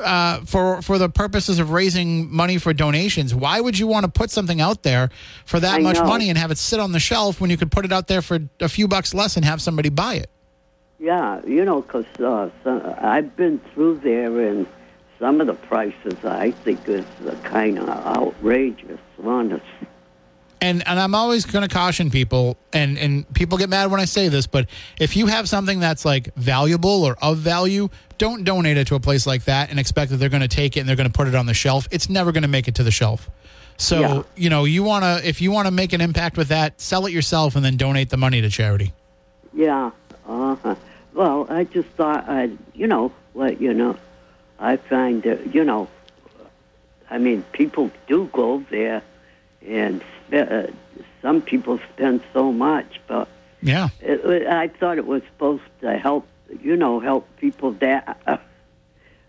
Uh, 0.01 0.41
for 0.45 0.83
for 0.83 0.99
the 0.99 1.09
purposes 1.09 1.59
of 1.59 1.71
raising 1.71 2.31
money 2.33 2.59
for 2.59 2.73
donations. 2.73 3.35
Why 3.35 3.61
would 3.61 3.79
you 3.79 3.87
want 3.87 4.05
to 4.07 4.11
put 4.11 4.31
something 4.31 4.61
out 4.61 4.83
there 4.83 5.11
for 5.45 5.61
that 5.61 5.77
I 5.77 5.83
much 5.83 5.97
know. 5.97 6.05
money 6.05 6.29
and 6.29 6.39
have 6.39 6.51
it 6.51 6.59
sit 6.59 6.81
on 6.81 6.93
the 6.93 7.01
shelf 7.01 7.41
when 7.41 7.51
you 7.51 7.57
could 7.57 7.71
put 7.71 7.85
it 7.85 7.93
out 7.93 8.07
there 8.09 8.23
for 8.23 8.39
a 8.61 8.69
few 8.69 8.89
bucks 8.89 9.15
less 9.15 9.37
and 9.37 9.45
have 9.45 9.61
somebody 9.63 9.89
buy 9.89 10.15
it? 10.15 10.31
Yeah, 10.99 11.41
you 11.47 11.65
know, 11.65 11.81
'cause 11.83 12.05
uh, 12.19 12.51
I've 13.01 13.35
been 13.37 13.59
through 13.73 14.01
there, 14.01 14.39
and 14.49 14.67
some 15.19 15.41
of 15.41 15.47
the 15.47 15.55
prices 15.55 16.23
I 16.25 16.51
think 16.51 16.87
is 16.89 17.07
kind 17.45 17.79
of 17.79 17.89
outrageous, 17.89 19.01
honest. 19.25 19.65
And 20.63 20.87
and 20.87 21.01
I'm 21.01 21.15
always 21.15 21.47
going 21.47 21.67
to 21.67 21.75
caution 21.75 22.11
people, 22.11 22.59
and 22.73 22.99
and 22.99 23.33
people 23.33 23.57
get 23.57 23.71
mad 23.71 23.91
when 23.91 23.99
I 24.01 24.05
say 24.05 24.29
this, 24.29 24.47
but 24.47 24.67
if 24.99 25.17
you 25.17 25.27
have 25.27 25.49
something 25.49 25.81
that's 25.81 26.05
like 26.05 26.35
valuable 26.35 27.03
or 27.05 27.17
of 27.23 27.39
value, 27.39 27.89
don't 28.19 28.45
donate 28.45 28.77
it 28.77 28.87
to 28.89 28.95
a 28.95 29.01
place 29.01 29.27
like 29.27 29.45
that 29.45 29.71
and 29.71 29.79
expect 29.81 30.11
that 30.11 30.19
they're 30.19 30.29
going 30.29 30.43
to 30.43 30.49
take 30.49 30.77
it 30.77 30.81
and 30.81 30.89
they're 30.89 30.97
going 30.97 31.09
to 31.09 31.13
put 31.17 31.29
it 31.29 31.35
on 31.35 31.47
the 31.47 31.55
shelf. 31.55 31.89
It's 31.91 32.11
never 32.11 32.31
going 32.31 32.43
to 32.43 32.49
make 32.49 32.69
it 32.69 32.75
to 32.75 32.83
the 32.83 32.91
shelf. 32.91 33.31
So 33.79 34.01
Yeah. 34.01 34.23
you 34.37 34.51
know 34.51 34.65
you 34.65 34.83
want 34.83 35.05
to 35.05 35.27
if 35.27 35.41
you 35.41 35.51
want 35.51 35.67
to 35.67 35.71
make 35.71 35.95
an 35.95 36.03
impact 36.03 36.37
with 36.37 36.49
that, 36.49 36.79
sell 36.79 37.07
it 37.07 37.13
yourself 37.13 37.57
and 37.57 37.65
then 37.65 37.79
donate 37.79 38.11
the 38.11 38.19
money 38.19 38.43
to 38.43 38.51
charity. 38.51 38.93
Yeah. 39.55 39.93
Uh-huh. 40.29 40.75
Well, 41.15 41.47
I 41.49 41.65
just 41.65 41.89
thought 41.91 42.29
I'd, 42.29 42.57
you 42.75 42.87
know, 42.87 43.13
let 43.35 43.61
you 43.63 43.73
know. 43.73 43.97
I 44.59 44.77
find 44.77 45.23
that, 45.23 45.55
you 45.55 45.65
know, 45.65 45.89
I 47.11 47.17
mean, 47.19 47.43
people 47.53 47.91
do 48.07 48.29
go 48.33 48.63
there, 48.71 49.03
and 49.67 50.05
uh, 50.33 50.67
some 51.23 51.43
people 51.43 51.79
spend 51.95 52.21
so 52.33 52.53
much, 52.53 53.01
but 53.07 53.29
Yeah. 53.63 53.89
it, 54.01 54.47
I 54.47 54.69
thought 54.69 54.99
it 54.99 55.07
was 55.07 55.23
supposed 55.33 55.63
to 55.83 55.97
help, 55.99 56.27
you 56.63 56.77
know, 56.77 57.01
help 57.01 57.29
people 57.37 57.73
that, 57.73 58.19
uh, 58.27 58.37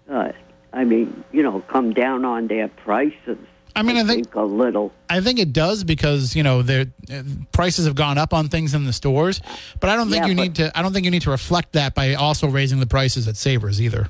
uh, 0.09 0.31
I 0.73 0.83
mean, 0.85 1.23
you 1.31 1.43
know, 1.43 1.61
come 1.67 1.93
down 1.93 2.23
on 2.25 2.47
their 2.47 2.67
prices. 2.69 3.37
I 3.75 3.83
mean, 3.83 3.95
I 3.97 4.03
think 4.03 4.35
a 4.35 4.41
little. 4.41 4.91
I 5.09 5.21
think 5.21 5.39
it 5.39 5.53
does 5.53 5.85
because 5.85 6.35
you 6.35 6.43
know 6.43 6.61
their 6.61 6.87
uh, 7.09 7.23
prices 7.53 7.85
have 7.85 7.95
gone 7.95 8.17
up 8.17 8.33
on 8.33 8.49
things 8.49 8.73
in 8.73 8.83
the 8.83 8.91
stores, 8.91 9.39
but 9.79 9.89
I 9.89 9.95
don't 9.95 10.09
think 10.09 10.23
Yeah, 10.25 10.29
you 10.29 10.35
but- 10.35 10.41
need 10.41 10.55
to. 10.55 10.77
I 10.77 10.81
don't 10.81 10.91
think 10.91 11.05
you 11.05 11.11
need 11.11 11.21
to 11.21 11.29
reflect 11.31 11.71
that 11.71 11.95
by 11.95 12.15
also 12.15 12.47
raising 12.49 12.81
the 12.81 12.85
prices 12.85 13.29
at 13.29 13.37
Savers 13.37 13.81
either. 13.81 14.09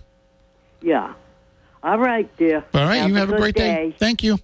Yeah. 0.81 1.13
All 1.83 1.99
right, 1.99 2.27
dear. 2.37 2.63
All 2.73 2.85
right, 2.85 3.07
you 3.07 3.13
have 3.15 3.31
a 3.31 3.37
great 3.37 3.53
day. 3.55 3.93
Thank 3.99 4.23
you. 4.23 4.39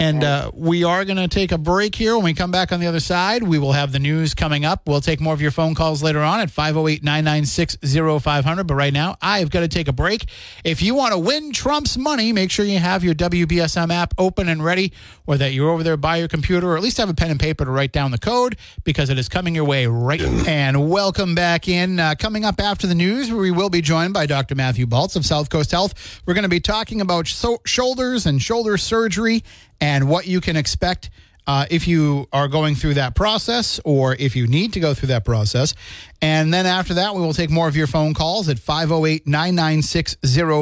And 0.00 0.24
uh, 0.24 0.50
we 0.54 0.82
are 0.82 1.04
going 1.04 1.18
to 1.18 1.28
take 1.28 1.52
a 1.52 1.58
break 1.58 1.94
here. 1.94 2.16
When 2.16 2.24
we 2.24 2.32
come 2.32 2.50
back 2.50 2.72
on 2.72 2.80
the 2.80 2.86
other 2.86 3.00
side, 3.00 3.42
we 3.42 3.58
will 3.58 3.72
have 3.72 3.92
the 3.92 3.98
news 3.98 4.32
coming 4.32 4.64
up. 4.64 4.88
We'll 4.88 5.02
take 5.02 5.20
more 5.20 5.34
of 5.34 5.42
your 5.42 5.50
phone 5.50 5.74
calls 5.74 6.02
later 6.02 6.20
on 6.20 6.40
at 6.40 6.50
508 6.50 7.04
996 7.04 7.76
0500. 7.82 8.64
But 8.66 8.74
right 8.76 8.94
now, 8.94 9.18
I've 9.20 9.50
got 9.50 9.60
to 9.60 9.68
take 9.68 9.88
a 9.88 9.92
break. 9.92 10.24
If 10.64 10.80
you 10.80 10.94
want 10.94 11.12
to 11.12 11.18
win 11.18 11.52
Trump's 11.52 11.98
money, 11.98 12.32
make 12.32 12.50
sure 12.50 12.64
you 12.64 12.78
have 12.78 13.04
your 13.04 13.14
WBSM 13.14 13.92
app 13.92 14.14
open 14.16 14.48
and 14.48 14.64
ready, 14.64 14.94
or 15.26 15.36
that 15.36 15.52
you're 15.52 15.68
over 15.68 15.82
there 15.82 15.98
by 15.98 16.16
your 16.16 16.28
computer, 16.28 16.70
or 16.70 16.78
at 16.78 16.82
least 16.82 16.96
have 16.96 17.10
a 17.10 17.14
pen 17.14 17.30
and 17.30 17.38
paper 17.38 17.66
to 17.66 17.70
write 17.70 17.92
down 17.92 18.10
the 18.10 18.18
code 18.18 18.56
because 18.84 19.10
it 19.10 19.18
is 19.18 19.28
coming 19.28 19.54
your 19.54 19.66
way 19.66 19.86
right. 19.86 20.22
And 20.22 20.88
welcome 20.88 21.34
back 21.34 21.68
in. 21.68 22.00
Uh, 22.00 22.14
coming 22.18 22.46
up 22.46 22.58
after 22.58 22.86
the 22.86 22.94
news, 22.94 23.30
we 23.30 23.50
will 23.50 23.68
be 23.68 23.82
joined 23.82 24.14
by 24.14 24.24
Dr. 24.24 24.54
Matthew 24.54 24.86
Baltz 24.86 25.14
of 25.14 25.26
South 25.26 25.50
Coast 25.50 25.72
Health. 25.72 26.22
We're 26.24 26.32
going 26.32 26.44
to 26.44 26.48
be 26.48 26.58
talking 26.58 27.02
about 27.02 27.26
so- 27.26 27.60
shoulders 27.66 28.24
and 28.24 28.40
shoulder 28.40 28.78
surgery 28.78 29.44
and 29.80 30.08
what 30.08 30.26
you 30.26 30.40
can 30.40 30.56
expect 30.56 31.10
uh, 31.46 31.66
if 31.68 31.88
you 31.88 32.28
are 32.32 32.46
going 32.46 32.76
through 32.76 32.94
that 32.94 33.14
process 33.16 33.80
or 33.84 34.14
if 34.20 34.36
you 34.36 34.46
need 34.46 34.72
to 34.72 34.78
go 34.78 34.94
through 34.94 35.08
that 35.08 35.24
process. 35.24 35.74
And 36.22 36.54
then 36.54 36.64
after 36.64 36.94
that, 36.94 37.14
we 37.14 37.22
will 37.22 37.32
take 37.32 37.50
more 37.50 37.66
of 37.66 37.74
your 37.74 37.88
phone 37.88 38.14
calls 38.14 38.48
at 38.48 38.58
508 38.58 39.26
996 39.26 40.16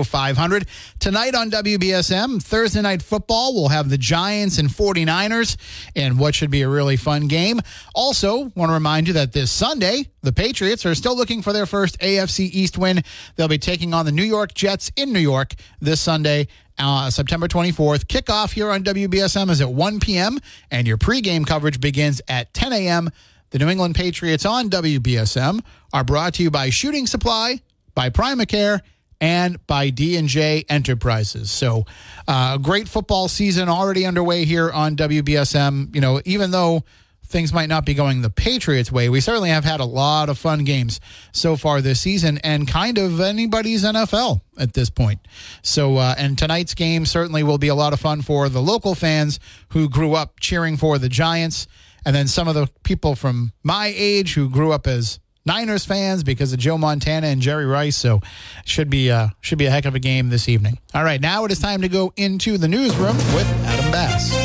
0500. 0.08 0.66
Tonight 0.98 1.34
on 1.34 1.50
WBSM, 1.50 2.42
Thursday 2.42 2.80
Night 2.80 3.02
Football, 3.02 3.54
we'll 3.54 3.68
have 3.68 3.90
the 3.90 3.98
Giants 3.98 4.58
and 4.58 4.70
49ers 4.70 5.58
and 5.94 6.18
what 6.18 6.34
should 6.34 6.50
be 6.50 6.62
a 6.62 6.68
really 6.68 6.96
fun 6.96 7.26
game. 7.26 7.60
Also, 7.94 8.50
want 8.54 8.70
to 8.70 8.72
remind 8.72 9.08
you 9.08 9.12
that 9.14 9.32
this 9.32 9.50
Sunday, 9.50 10.06
the 10.22 10.32
Patriots 10.32 10.86
are 10.86 10.94
still 10.94 11.16
looking 11.16 11.42
for 11.42 11.52
their 11.52 11.66
first 11.66 11.98
AFC 11.98 12.48
East 12.50 12.78
win. 12.78 13.02
They'll 13.36 13.48
be 13.48 13.58
taking 13.58 13.92
on 13.92 14.06
the 14.06 14.12
New 14.12 14.22
York 14.22 14.54
Jets 14.54 14.90
in 14.96 15.12
New 15.12 15.18
York 15.18 15.54
this 15.80 16.00
Sunday 16.00 16.48
uh, 16.78 17.10
September 17.10 17.48
24th. 17.48 18.06
Kickoff 18.06 18.52
here 18.52 18.70
on 18.70 18.82
WBSM 18.82 19.50
is 19.50 19.60
at 19.60 19.70
1 19.70 20.00
p.m., 20.00 20.38
and 20.70 20.86
your 20.86 20.98
pregame 20.98 21.46
coverage 21.46 21.80
begins 21.80 22.20
at 22.28 22.52
10 22.54 22.72
a.m. 22.72 23.10
The 23.50 23.58
New 23.58 23.68
England 23.68 23.94
Patriots 23.94 24.44
on 24.44 24.68
WBSM 24.68 25.60
are 25.92 26.04
brought 26.04 26.34
to 26.34 26.42
you 26.42 26.50
by 26.50 26.70
Shooting 26.70 27.06
Supply, 27.06 27.60
by 27.94 28.10
Primacare, 28.10 28.80
and 29.20 29.64
by 29.66 29.90
D&J 29.90 30.64
Enterprises. 30.68 31.50
So, 31.50 31.86
uh, 32.28 32.58
great 32.58 32.88
football 32.88 33.28
season 33.28 33.68
already 33.68 34.06
underway 34.06 34.44
here 34.44 34.70
on 34.70 34.96
WBSM. 34.96 35.94
You 35.94 36.00
know, 36.00 36.20
even 36.24 36.50
though 36.50 36.84
things 37.28 37.52
might 37.52 37.68
not 37.68 37.84
be 37.84 37.94
going 37.94 38.22
the 38.22 38.30
Patriots' 38.30 38.90
way, 38.90 39.08
we 39.08 39.20
certainly 39.20 39.50
have 39.50 39.64
had 39.64 39.80
a 39.80 39.84
lot 39.84 40.28
of 40.28 40.38
fun 40.38 40.64
games 40.64 41.00
so 41.32 41.56
far 41.56 41.80
this 41.80 42.00
season 42.00 42.38
and 42.38 42.66
kind 42.66 42.98
of 42.98 43.20
anybody's 43.20 43.84
NFL 43.84 44.40
at 44.58 44.74
this 44.74 44.90
point. 44.90 45.20
So, 45.62 45.98
uh, 45.98 46.14
and 46.16 46.38
tonight's 46.38 46.74
game 46.74 47.06
certainly 47.06 47.42
will 47.42 47.58
be 47.58 47.68
a 47.68 47.74
lot 47.74 47.92
of 47.92 48.00
fun 48.00 48.22
for 48.22 48.48
the 48.48 48.62
local 48.62 48.94
fans 48.94 49.38
who 49.70 49.88
grew 49.88 50.14
up 50.14 50.40
cheering 50.40 50.76
for 50.76 50.98
the 50.98 51.08
Giants. 51.08 51.66
And 52.04 52.16
then 52.16 52.28
some 52.28 52.48
of 52.48 52.54
the 52.54 52.68
people 52.84 53.14
from 53.14 53.52
my 53.62 53.92
age 53.94 54.34
who 54.34 54.48
grew 54.48 54.72
up 54.72 54.86
as 54.86 55.20
Niners 55.48 55.84
fans 55.84 56.22
because 56.22 56.52
of 56.52 56.58
Joe 56.58 56.78
Montana 56.78 57.26
and 57.26 57.40
Jerry 57.40 57.66
Rice. 57.66 57.96
So 57.96 58.20
should 58.64 58.90
be 58.90 59.10
uh, 59.10 59.28
should 59.40 59.58
be 59.58 59.66
a 59.66 59.70
heck 59.70 59.86
of 59.86 59.94
a 59.94 59.98
game 59.98 60.28
this 60.28 60.48
evening. 60.48 60.78
All 60.94 61.04
right, 61.04 61.20
now 61.20 61.44
it 61.44 61.50
is 61.50 61.58
time 61.58 61.80
to 61.82 61.88
go 61.88 62.12
into 62.16 62.58
the 62.58 62.68
newsroom 62.68 63.16
with 63.34 63.48
Adam 63.64 63.90
Bass. 63.90 64.37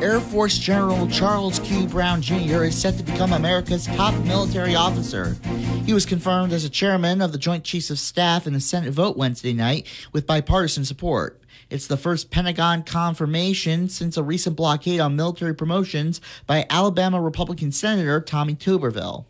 Air 0.00 0.20
Force 0.20 0.58
General 0.58 1.08
Charles 1.08 1.58
Q. 1.58 1.88
Brown 1.88 2.22
Jr. 2.22 2.62
is 2.62 2.80
set 2.80 2.96
to 2.98 3.02
become 3.02 3.32
America's 3.32 3.86
top 3.86 4.14
military 4.24 4.76
officer. 4.76 5.36
He 5.84 5.92
was 5.92 6.06
confirmed 6.06 6.52
as 6.52 6.64
a 6.64 6.70
chairman 6.70 7.20
of 7.20 7.32
the 7.32 7.38
Joint 7.38 7.64
Chiefs 7.64 7.90
of 7.90 7.98
Staff 7.98 8.46
in 8.46 8.54
a 8.54 8.60
Senate 8.60 8.92
vote 8.92 9.16
Wednesday 9.16 9.52
night 9.52 9.88
with 10.12 10.24
bipartisan 10.24 10.84
support. 10.84 11.42
It's 11.68 11.88
the 11.88 11.96
first 11.96 12.30
Pentagon 12.30 12.84
confirmation 12.84 13.88
since 13.88 14.16
a 14.16 14.22
recent 14.22 14.54
blockade 14.54 15.00
on 15.00 15.16
military 15.16 15.54
promotions 15.54 16.20
by 16.46 16.64
Alabama 16.70 17.20
Republican 17.20 17.72
Senator 17.72 18.20
Tommy 18.20 18.54
Tuberville. 18.54 19.24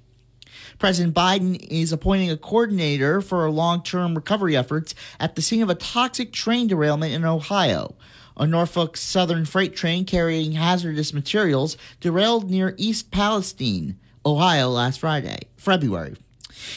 President 0.79 1.15
Biden 1.15 1.67
is 1.71 1.93
appointing 1.93 2.31
a 2.31 2.37
coordinator 2.37 3.23
for 3.23 3.51
long 3.51 3.83
term 3.83 4.15
recovery 4.15 4.55
efforts 4.55 4.95
at 5.19 5.35
the 5.35 5.41
scene 5.41 5.63
of 5.63 5.71
a 5.71 5.75
toxic 5.75 6.31
train 6.31 6.67
derailment 6.67 7.15
in 7.15 7.25
Ohio. 7.25 7.95
A 8.39 8.47
Norfolk 8.47 8.97
Southern 8.97 9.45
freight 9.45 9.75
train 9.75 10.05
carrying 10.05 10.53
hazardous 10.53 11.13
materials 11.13 11.77
derailed 12.01 12.49
near 12.49 12.75
East 12.77 13.11
Palestine, 13.11 13.99
Ohio 14.25 14.69
last 14.69 15.01
Friday, 15.01 15.41
February, 15.57 16.15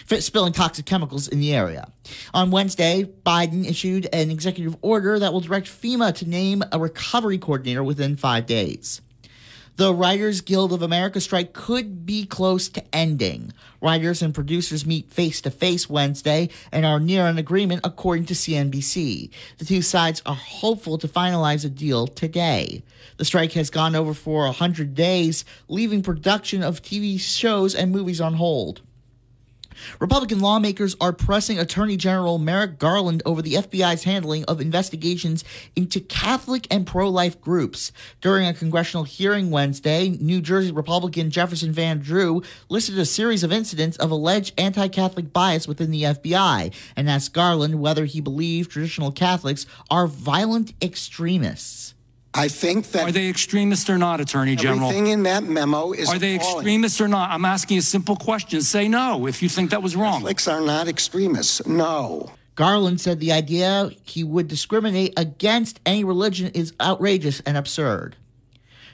spilling 0.08 0.54
toxic 0.54 0.86
chemicals 0.86 1.28
in 1.28 1.40
the 1.40 1.54
area. 1.54 1.92
On 2.34 2.50
Wednesday, 2.50 3.04
Biden 3.26 3.70
issued 3.70 4.08
an 4.12 4.32
executive 4.32 4.76
order 4.82 5.20
that 5.20 5.34
will 5.34 5.40
direct 5.42 5.68
FEMA 5.68 6.16
to 6.16 6.28
name 6.28 6.64
a 6.72 6.80
recovery 6.80 7.38
coordinator 7.38 7.84
within 7.84 8.16
five 8.16 8.48
days. 8.48 9.02
The 9.78 9.94
Writers 9.94 10.42
Guild 10.42 10.74
of 10.74 10.82
America 10.82 11.22
strike 11.22 11.54
could 11.54 12.06
be 12.06 12.26
close 12.26 12.68
to 12.70 12.84
ending. 12.94 13.54
Writers 13.80 14.22
and 14.22 14.34
producers 14.34 14.86
meet 14.86 15.10
face 15.10 15.40
to 15.42 15.50
face 15.50 15.90
Wednesday 15.90 16.50
and 16.74 16.86
are 16.86 17.00
near 17.00 17.26
an 17.26 17.38
agreement, 17.38 17.82
according 17.86 18.26
to 18.26 18.34
CNBC. 18.34 19.30
The 19.60 19.66
two 19.66 19.82
sides 19.82 20.22
are 20.26 20.36
hopeful 20.36 20.98
to 20.98 21.08
finalize 21.08 21.64
a 21.64 21.70
deal 21.70 22.06
today. 22.06 22.84
The 23.16 23.26
strike 23.26 23.54
has 23.54 23.70
gone 23.70 23.96
over 23.96 24.14
for 24.14 24.44
100 24.44 24.94
days, 24.94 25.46
leaving 25.70 26.04
production 26.04 26.64
of 26.64 26.82
TV 26.82 27.18
shows 27.18 27.74
and 27.74 27.94
movies 27.94 28.20
on 28.20 28.34
hold. 28.34 28.82
Republican 30.00 30.40
lawmakers 30.40 30.96
are 31.00 31.14
pressing 31.14 31.60
Attorney 31.60 31.98
General 31.98 32.38
Merrick 32.38 32.80
Garland 32.80 33.22
over 33.26 33.42
the 33.42 33.54
FBI's 33.54 34.04
handling 34.04 34.44
of 34.46 34.62
investigations 34.62 35.44
into 35.76 36.00
Catholic 36.00 36.68
and 36.70 36.86
pro 36.86 37.10
life 37.10 37.40
groups. 37.42 37.92
During 38.22 38.48
a 38.48 38.54
congressional 38.54 39.04
hearing 39.04 39.50
Wednesday, 39.52 40.10
New 40.10 40.42
Jersey 40.42 40.72
Republican 40.72 41.32
Jefferson 41.32 41.72
Van 41.72 42.00
Drew 42.00 42.42
listed 42.70 42.98
a 42.98 43.06
series 43.06 43.44
of 43.44 43.52
incidents 43.52 43.98
of 43.98 44.12
alleged 44.12 44.54
anti 44.58 44.88
Catholic 44.88 45.34
bias 45.34 45.68
within 45.68 45.92
the 45.92 46.04
FBI 46.04 46.74
and 46.96 47.10
asked 47.10 47.34
Garland 47.34 47.80
whether 47.82 48.06
he 48.06 48.22
believed 48.22 48.72
traditional 48.72 49.12
Catholics 49.12 49.66
are 49.90 50.08
violent 50.08 50.74
extremists. 50.82 51.94
I 52.34 52.48
think 52.48 52.92
that 52.92 53.10
Are 53.10 53.12
they 53.12 53.28
extremists 53.28 53.90
or 53.90 53.98
not, 53.98 54.22
Attorney 54.22 54.56
General? 54.56 54.88
everything 54.90 55.08
in 55.08 55.24
that 55.24 55.44
memo 55.44 55.92
is 55.92 56.08
Are 56.10 56.18
they 56.18 56.36
appalling. 56.38 56.60
extremists 56.60 57.02
or 57.02 57.08
not? 57.10 57.30
I'm 57.32 57.44
asking 57.44 57.78
a 57.78 57.82
simple 57.82 58.16
question. 58.16 58.62
Say 58.62 58.88
no 58.88 59.28
if 59.28 59.44
you 59.44 59.50
think 59.50 59.72
that 59.72 59.84
was 59.84 59.96
wrong. 59.98 60.22
Catholics 60.22 60.48
are 60.48 60.62
not 60.62 60.88
extremists. 60.88 61.66
No. 61.68 62.32
Garland 62.56 63.02
said 63.02 63.20
the 63.20 63.32
idea 63.34 63.92
he 64.04 64.24
would 64.24 64.48
discriminate 64.48 65.14
against 65.18 65.80
any 65.86 66.04
religion 66.04 66.52
is 66.54 66.74
outrageous 66.80 67.42
and 67.42 67.58
absurd. 67.58 68.16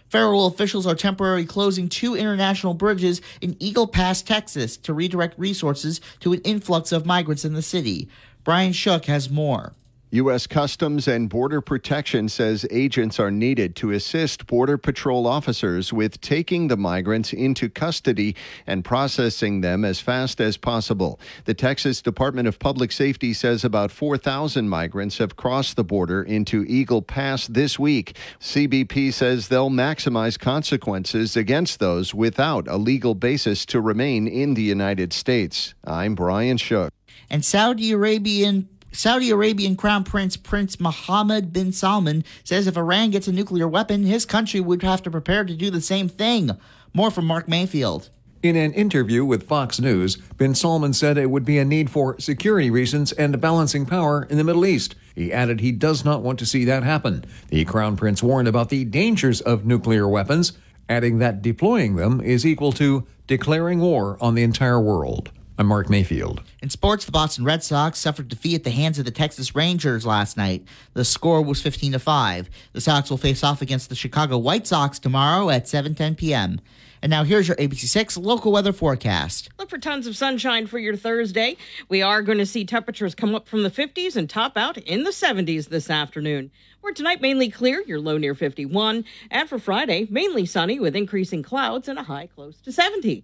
Federal 0.10 0.47
officials 0.47 0.88
are 0.88 0.95
temporarily 0.95 1.45
closing 1.45 1.89
two 1.89 2.15
international 2.15 2.73
bridges 2.73 3.21
in 3.41 3.58
Eagle 3.60 3.88
Pass, 3.88 4.21
Texas, 4.21 4.78
to 4.78 4.93
redirect 4.93 5.38
resources 5.38 6.00
to 6.21 6.34
an 6.34 6.39
influx 6.41 6.91
of 6.91 7.06
migrants 7.06 7.43
in 7.43 7.54
the 7.54 7.62
city. 7.62 8.08
Brian 8.45 8.71
Shook 8.71 9.06
has 9.06 9.30
more. 9.30 9.73
U.S. 10.12 10.48
Customs 10.48 11.06
and 11.06 11.28
Border 11.28 11.60
Protection 11.60 12.30
says 12.30 12.65
agents 12.72 13.20
are 13.20 13.30
needed 13.30 13.76
to 13.76 13.91
assist 13.91 14.48
Border 14.48 14.78
Patrol 14.78 15.28
officers 15.28 15.91
with 15.91 16.22
taking 16.22 16.70
the 16.70 16.78
migrants 16.78 17.34
into 17.34 17.67
custody 17.67 18.34
and 18.65 18.86
processing 18.86 19.60
them 19.60 19.84
as 19.84 20.00
fast 20.00 20.39
as 20.39 20.56
possible. 20.56 21.20
The 21.43 21.54
Texas 21.54 22.02
Department 22.02 22.48
of 22.48 22.58
Public 22.58 22.93
Safety 22.93 23.34
says 23.34 23.65
about 23.65 23.91
4,000 23.91 24.70
migrants 24.70 25.17
have 25.17 25.36
crossed 25.36 25.76
the 25.76 25.84
border 25.84 26.24
into 26.24 26.63
Eagle 26.70 27.02
Pass 27.02 27.48
this 27.48 27.78
week. 27.78 28.15
CBP 28.39 29.12
says 29.12 29.50
they'll 29.50 29.70
maximize 29.70 30.39
consequences 30.39 31.36
against 31.36 31.82
those 31.82 32.13
without 32.13 32.65
a 32.70 32.78
legal 32.78 33.13
basis 33.13 33.65
to 33.65 33.82
remain 33.82 34.26
in 34.26 34.54
the 34.54 34.63
United 34.63 35.12
States. 35.12 35.74
I'm 35.84 36.15
Brian 36.15 36.56
Shook. 36.56 36.93
And 37.30 37.43
Saudi 37.43 37.91
Arabian 37.91 38.70
Saudi 38.97 39.29
Arabian 39.29 39.75
Crown 39.75 40.03
Prince 40.03 40.38
Prince 40.38 40.79
Mohammed 40.79 41.53
bin 41.53 41.71
Salman 41.71 42.25
says 42.43 42.65
if 42.65 42.75
Iran 42.75 43.12
gets 43.12 43.27
a 43.27 43.31
nuclear 43.31 43.67
weapon, 43.67 44.01
his 44.01 44.25
country 44.25 44.60
would 44.60 44.81
have 44.81 45.03
to 45.03 45.12
prepare 45.12 45.45
to 45.45 45.53
do 45.53 45.69
the 45.69 45.81
same 45.81 46.10
thing. 46.10 46.49
More 46.95 47.12
from 47.12 47.25
Mark 47.25 47.47
Mayfield. 47.47 48.10
In 48.41 48.55
an 48.55 48.73
interview 48.73 49.23
with 49.23 49.47
Fox 49.47 49.79
News, 49.79 50.15
bin 50.38 50.55
Salman 50.55 50.93
said 50.93 51.19
it 51.19 51.29
would 51.29 51.45
be 51.45 51.60
a 51.60 51.65
need 51.65 51.91
for 51.91 52.19
security 52.19 52.71
reasons 52.71 53.12
and 53.12 53.39
balancing 53.39 53.86
power 53.86 54.23
in 54.31 54.39
the 54.39 54.43
Middle 54.43 54.65
East. 54.65 54.95
He 55.13 55.31
added 55.31 55.60
he 55.60 55.71
does 55.71 56.03
not 56.03 56.23
want 56.23 56.39
to 56.39 56.47
see 56.47 56.65
that 56.65 56.81
happen. 56.81 57.23
The 57.49 57.65
Crown 57.65 57.97
Prince 57.97 58.23
warned 58.23 58.47
about 58.47 58.69
the 58.69 58.83
dangers 58.83 59.41
of 59.41 59.63
nuclear 59.63 60.07
weapons, 60.07 60.53
adding 60.89 61.19
that 61.19 61.43
deploying 61.43 61.97
them 61.97 62.19
is 62.19 62.47
equal 62.47 62.71
to 62.73 63.05
declaring 63.27 63.79
war 63.79 64.17
on 64.19 64.33
the 64.33 64.41
entire 64.41 64.81
world. 64.81 65.29
I'm 65.60 65.65
Mark 65.65 65.89
Mayfield. 65.89 66.43
In 66.62 66.70
sports, 66.70 67.06
the 67.06 67.12
Boston 67.12 67.43
Red 67.43 67.63
Sox 67.63 67.98
suffered 67.98 68.28
defeat 68.28 68.54
at 68.54 68.63
the 68.63 68.70
hands 68.70 69.00
of 69.00 69.06
the 69.06 69.12
Texas 69.12 69.56
Rangers 69.56 70.06
last 70.06 70.38
night. 70.38 70.63
The 70.93 71.04
score 71.04 71.41
was 71.41 71.63
15 71.63 71.93
to 71.93 72.00
5. 72.00 72.50
The 72.74 72.82
Sox 72.82 73.10
will 73.10 73.17
face 73.17 73.43
off 73.43 73.63
against 73.63 73.89
the 73.89 73.96
Chicago 73.96 74.38
White 74.38 74.67
Sox 74.67 75.00
tomorrow 75.00 75.50
at 75.50 75.65
7:10 75.65 76.15
p.m. 76.15 76.62
And 77.02 77.10
now 77.10 77.24
here's 77.24 77.48
your 77.48 77.58
ABC6 77.58 78.24
local 78.24 78.52
weather 78.52 78.72
forecast. 78.72 79.50
Look 79.58 79.72
for 79.72 79.80
tons 79.80 80.06
of 80.06 80.15
sunshine 80.15 80.67
for 80.67 80.78
your 80.78 80.96
Thursday. 80.96 81.58
We 81.89 82.04
are 82.04 82.22
going 82.22 82.38
to 82.38 82.46
see 82.46 82.63
temperatures 82.63 83.15
come 83.15 83.34
up 83.34 83.48
from 83.48 83.63
the 83.63 83.72
50s 83.72 84.15
and 84.15 84.30
top 84.30 84.58
out 84.58 84.78
in 84.78 85.06
the 85.06 85.12
70s 85.12 85.70
this 85.70 85.89
afternoon. 85.89 86.52
For 86.82 86.91
tonight, 86.91 87.20
mainly 87.20 87.50
clear, 87.50 87.82
your 87.82 88.00
low 88.00 88.20
near 88.20 88.36
51. 88.36 89.06
And 89.32 89.50
for 89.50 89.58
Friday, 89.58 90.06
mainly 90.12 90.46
sunny 90.46 90.80
with 90.80 90.96
increasing 90.96 91.41
clouds 91.41 91.88
and 91.88 91.98
a 91.98 92.04
high 92.04 92.28
close 92.28 92.62
to 92.62 92.72
70. 92.72 93.24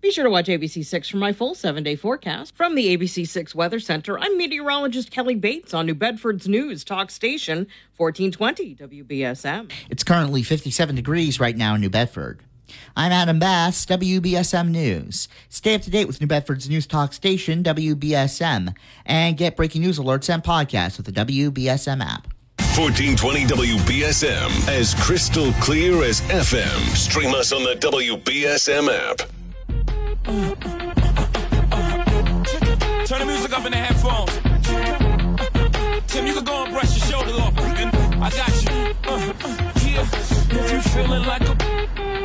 Be 0.00 0.10
sure 0.10 0.24
to 0.24 0.30
watch 0.30 0.46
ABC6 0.46 1.10
for 1.10 1.18
my 1.18 1.32
full 1.32 1.54
seven 1.54 1.82
day 1.82 1.94
forecast. 1.94 2.56
From 2.56 2.74
the 2.74 2.96
ABC6 2.96 3.54
Weather 3.54 3.78
Center, 3.78 4.18
I'm 4.18 4.38
meteorologist 4.38 5.10
Kelly 5.10 5.34
Bates 5.34 5.74
on 5.74 5.84
New 5.84 5.94
Bedford's 5.94 6.48
News 6.48 6.84
Talk 6.84 7.10
Station, 7.10 7.66
1420 7.98 8.76
WBSM. 8.76 9.70
It's 9.90 10.02
currently 10.02 10.42
57 10.42 10.94
degrees 10.96 11.38
right 11.38 11.56
now 11.56 11.74
in 11.74 11.82
New 11.82 11.90
Bedford. 11.90 12.40
I'm 12.96 13.12
Adam 13.12 13.38
Bass, 13.38 13.84
WBSM 13.84 14.70
News. 14.70 15.28
Stay 15.50 15.74
up 15.74 15.82
to 15.82 15.90
date 15.90 16.06
with 16.06 16.20
New 16.20 16.26
Bedford's 16.26 16.68
news 16.70 16.86
talk 16.86 17.12
station, 17.12 17.62
WBSM, 17.62 18.74
and 19.04 19.36
get 19.36 19.54
breaking 19.54 19.82
news 19.82 19.98
alerts 19.98 20.32
and 20.32 20.42
podcasts 20.42 20.96
with 20.96 21.06
the 21.06 21.12
WBSM 21.12 22.02
app. 22.02 22.26
1420 22.78 23.44
WBSM 23.46 24.68
as 24.68 24.94
crystal 24.94 25.52
clear 25.54 26.02
as 26.04 26.22
FM. 26.22 26.96
Stream 26.96 27.34
us 27.34 27.52
on 27.52 27.64
the 27.64 27.74
WBSM 27.74 28.88
app. 28.88 29.39
Turn 30.24 30.36
the 33.18 33.24
music 33.26 33.52
up 33.56 33.64
in 33.64 33.72
the 33.72 33.78
headphones. 33.78 34.30
Tim, 36.08 36.26
you 36.26 36.34
can 36.34 36.44
go 36.44 36.64
and 36.64 36.72
brush 36.72 36.96
your 36.96 37.06
shoulders 37.06 37.38
off. 37.38 37.58
And 37.58 37.90
I 38.22 38.30
got 38.30 38.62
you. 38.62 38.70
Uh, 39.06 39.32
uh, 39.44 39.72
yeah. 39.86 40.06
If 40.52 40.72
you 40.72 40.80
feeling 40.92 41.24
like 41.24 41.40
a 41.42 41.54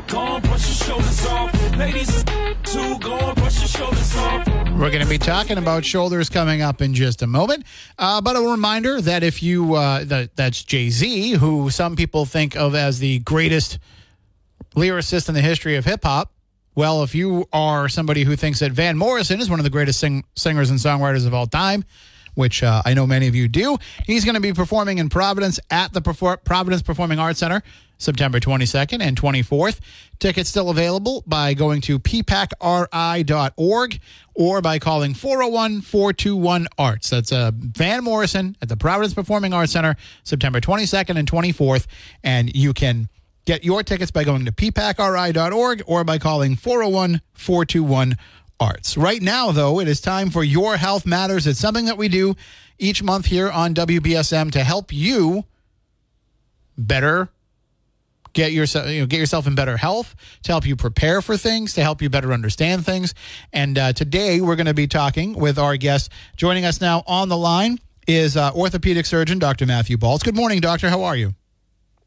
go 0.07 0.35
and 0.35 0.43
brush 0.43 0.67
your 0.67 0.75
shoulders 0.75 1.25
off. 1.27 1.77
Ladies 1.77 2.23
too, 2.63 2.99
go 2.99 3.17
and 3.17 3.35
brush 3.37 3.59
your 3.59 3.67
shoulders 3.67 4.17
off. 4.17 4.47
We're 4.71 4.91
going 4.91 5.03
to 5.03 5.09
be 5.09 5.17
talking 5.17 5.57
about 5.57 5.85
shoulders 5.85 6.29
coming 6.29 6.61
up 6.61 6.81
in 6.81 6.93
just 6.93 7.21
a 7.21 7.27
moment. 7.27 7.63
Uh, 7.97 8.19
but 8.19 8.35
a 8.35 8.41
reminder 8.41 8.99
that 8.99 9.23
if 9.23 9.41
you, 9.41 9.75
uh, 9.75 10.03
that, 10.03 10.35
that's 10.35 10.63
Jay 10.63 10.89
Z, 10.89 11.31
who 11.35 11.69
some 11.69 11.95
people 11.95 12.25
think 12.25 12.57
of 12.57 12.75
as 12.75 12.99
the 12.99 13.19
greatest 13.19 13.79
lyricist 14.75 15.29
in 15.29 15.35
the 15.35 15.41
history 15.41 15.77
of 15.77 15.85
hip 15.85 16.03
hop. 16.03 16.34
Well, 16.75 17.03
if 17.03 17.15
you 17.15 17.47
are 17.53 17.87
somebody 17.87 18.23
who 18.23 18.35
thinks 18.35 18.59
that 18.59 18.73
Van 18.73 18.97
Morrison 18.97 19.39
is 19.39 19.49
one 19.49 19.59
of 19.59 19.63
the 19.63 19.69
greatest 19.69 19.99
sing- 19.99 20.25
singers 20.35 20.69
and 20.69 20.77
songwriters 20.77 21.25
of 21.25 21.33
all 21.33 21.47
time, 21.47 21.85
which 22.33 22.63
uh, 22.63 22.81
I 22.85 22.93
know 22.93 23.07
many 23.07 23.27
of 23.27 23.35
you 23.35 23.47
do, 23.47 23.77
he's 24.05 24.25
going 24.25 24.35
to 24.35 24.41
be 24.41 24.53
performing 24.53 24.97
in 24.97 25.07
Providence 25.07 25.57
at 25.71 25.93
the 25.93 26.01
Perfor- 26.01 26.43
Providence 26.43 26.81
Performing 26.81 27.17
Arts 27.17 27.39
Center 27.39 27.63
September 27.97 28.41
22nd 28.41 29.01
and 29.01 29.19
24th. 29.19 29.79
Tickets 30.19 30.49
still 30.49 30.69
available 30.69 31.23
by 31.25 31.53
going 31.53 31.79
to 31.81 31.97
ppacri.org 31.97 33.99
or 34.33 34.61
by 34.61 34.79
calling 34.79 35.13
401 35.13 35.81
421 35.81 36.67
Arts. 36.77 37.09
That's 37.09 37.31
uh, 37.31 37.51
Van 37.55 38.03
Morrison 38.03 38.57
at 38.61 38.67
the 38.67 38.75
Providence 38.75 39.13
Performing 39.13 39.53
Arts 39.53 39.71
Center 39.71 39.95
September 40.23 40.59
22nd 40.59 41.17
and 41.17 41.31
24th. 41.31 41.85
And 42.21 42.53
you 42.53 42.73
can 42.73 43.07
Get 43.45 43.63
your 43.63 43.83
tickets 43.83 44.09
by 44.09 44.23
going 44.23 44.45
to 44.45 44.51
ppacri.org 44.51 45.83
or 45.85 46.03
by 46.03 46.17
calling 46.17 46.55
401 46.55 47.21
421 47.33 48.17
ARTS. 48.59 48.97
Right 48.97 49.21
now, 49.21 49.51
though, 49.51 49.79
it 49.79 49.87
is 49.87 50.01
time 50.01 50.31
for 50.31 50.43
Your 50.43 50.77
Health 50.77 51.05
Matters. 51.05 51.45
It's 51.45 51.59
something 51.59 51.85
that 51.85 51.97
we 51.97 52.07
do 52.07 52.35
each 52.79 53.03
month 53.03 53.27
here 53.27 53.49
on 53.49 53.75
WBSM 53.75 54.51
to 54.51 54.63
help 54.63 54.91
you 54.91 55.45
better 56.77 57.29
get 58.33 58.51
yourself 58.51 58.89
you 58.89 59.01
know, 59.01 59.05
get 59.05 59.19
yourself 59.19 59.47
in 59.47 59.55
better 59.55 59.77
health 59.77 60.13
to 60.43 60.51
help 60.51 60.65
you 60.65 60.75
prepare 60.75 61.21
for 61.21 61.37
things 61.37 61.73
to 61.73 61.81
help 61.81 62.01
you 62.01 62.09
better 62.09 62.33
understand 62.33 62.85
things. 62.85 63.13
And 63.53 63.77
uh, 63.77 63.93
today 63.93 64.41
we're 64.41 64.57
going 64.57 64.65
to 64.65 64.73
be 64.73 64.87
talking 64.87 65.33
with 65.33 65.57
our 65.57 65.77
guest. 65.77 66.11
Joining 66.35 66.65
us 66.65 66.81
now 66.81 67.03
on 67.07 67.29
the 67.29 67.37
line 67.37 67.79
is 68.07 68.35
uh, 68.35 68.51
orthopedic 68.53 69.05
surgeon 69.05 69.39
dr 69.39 69.65
matthew 69.65 69.97
Baltz 69.97 70.23
good 70.23 70.35
morning 70.35 70.59
doctor. 70.59 70.89
How 70.89 71.03
are 71.03 71.15
you 71.15 71.33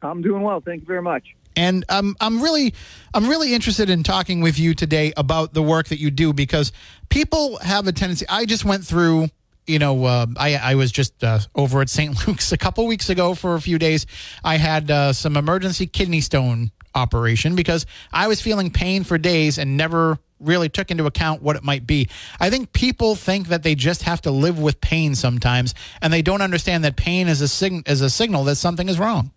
i'm 0.03 0.23
doing 0.23 0.43
well 0.43 0.61
thank 0.61 0.81
you 0.81 0.87
very 0.87 1.03
much 1.03 1.35
and 1.57 1.85
um, 1.89 2.15
I'm 2.21 2.41
really, 2.41 2.73
I'm 3.13 3.29
really 3.29 3.53
interested 3.53 3.91
in 3.91 4.05
talking 4.05 4.41
with 4.43 4.61
you 4.61 4.75
today 4.75 5.13
about 5.17 5.55
the 5.55 5.63
work 5.63 5.89
that 5.89 5.99
you 5.99 6.09
do 6.13 6.33
because 6.33 6.71
people 7.09 7.59
have 7.59 7.89
a 7.89 7.93
tendency. 7.93 8.25
I 8.29 8.45
just 8.45 8.65
went 8.65 8.85
through 8.85 9.29
you 9.69 9.79
know, 9.79 10.07
uh, 10.07 10.27
I, 10.37 10.55
I 10.55 10.75
was 10.77 10.91
just 10.91 11.23
uh, 11.23 11.41
over 11.55 11.83
at 11.83 11.91
St. 11.91 12.27
Luke's 12.27 12.53
a 12.53 12.57
couple 12.57 12.87
weeks 12.87 13.11
ago 13.11 13.35
for 13.35 13.55
a 13.55 13.61
few 13.61 13.79
days. 13.79 14.07
I 14.43 14.57
had 14.57 14.91
uh, 14.91 15.13
some 15.13 15.37
emergency 15.37 15.87
kidney 15.87 16.23
stone 16.23 16.73
operation 16.95 17.55
because 17.55 17.85
I 18.11 18.29
was 18.29 18.41
feeling 18.41 18.71
pain 18.71 19.05
for 19.05 19.19
days 19.19 19.59
and 19.59 19.77
never 19.77 20.19
really 20.41 20.71
took 20.71 20.91
into 20.91 21.05
account 21.05 21.43
what 21.43 21.55
it 21.55 21.63
might 21.63 21.87
be. 21.87 22.09
I 22.41 22.49
think 22.49 22.73
people 22.73 23.15
think 23.15 23.49
that 23.49 23.63
they 23.63 23.75
just 23.75 24.05
have 24.05 24.23
to 24.23 24.31
live 24.31 24.59
with 24.59 24.81
pain 24.81 25.15
sometimes, 25.15 25.75
and 26.01 26.13
they 26.13 26.23
don't 26.23 26.41
understand 26.41 26.85
that 26.85 26.97
pain 26.97 27.29
is 27.29 27.43
a 27.43 27.49
sig- 27.49 27.87
is 27.87 28.01
a 28.01 28.09
signal 28.09 28.45
that 28.45 28.57
something 28.57 28.89
is 28.89 28.99
wrong. 28.99 29.33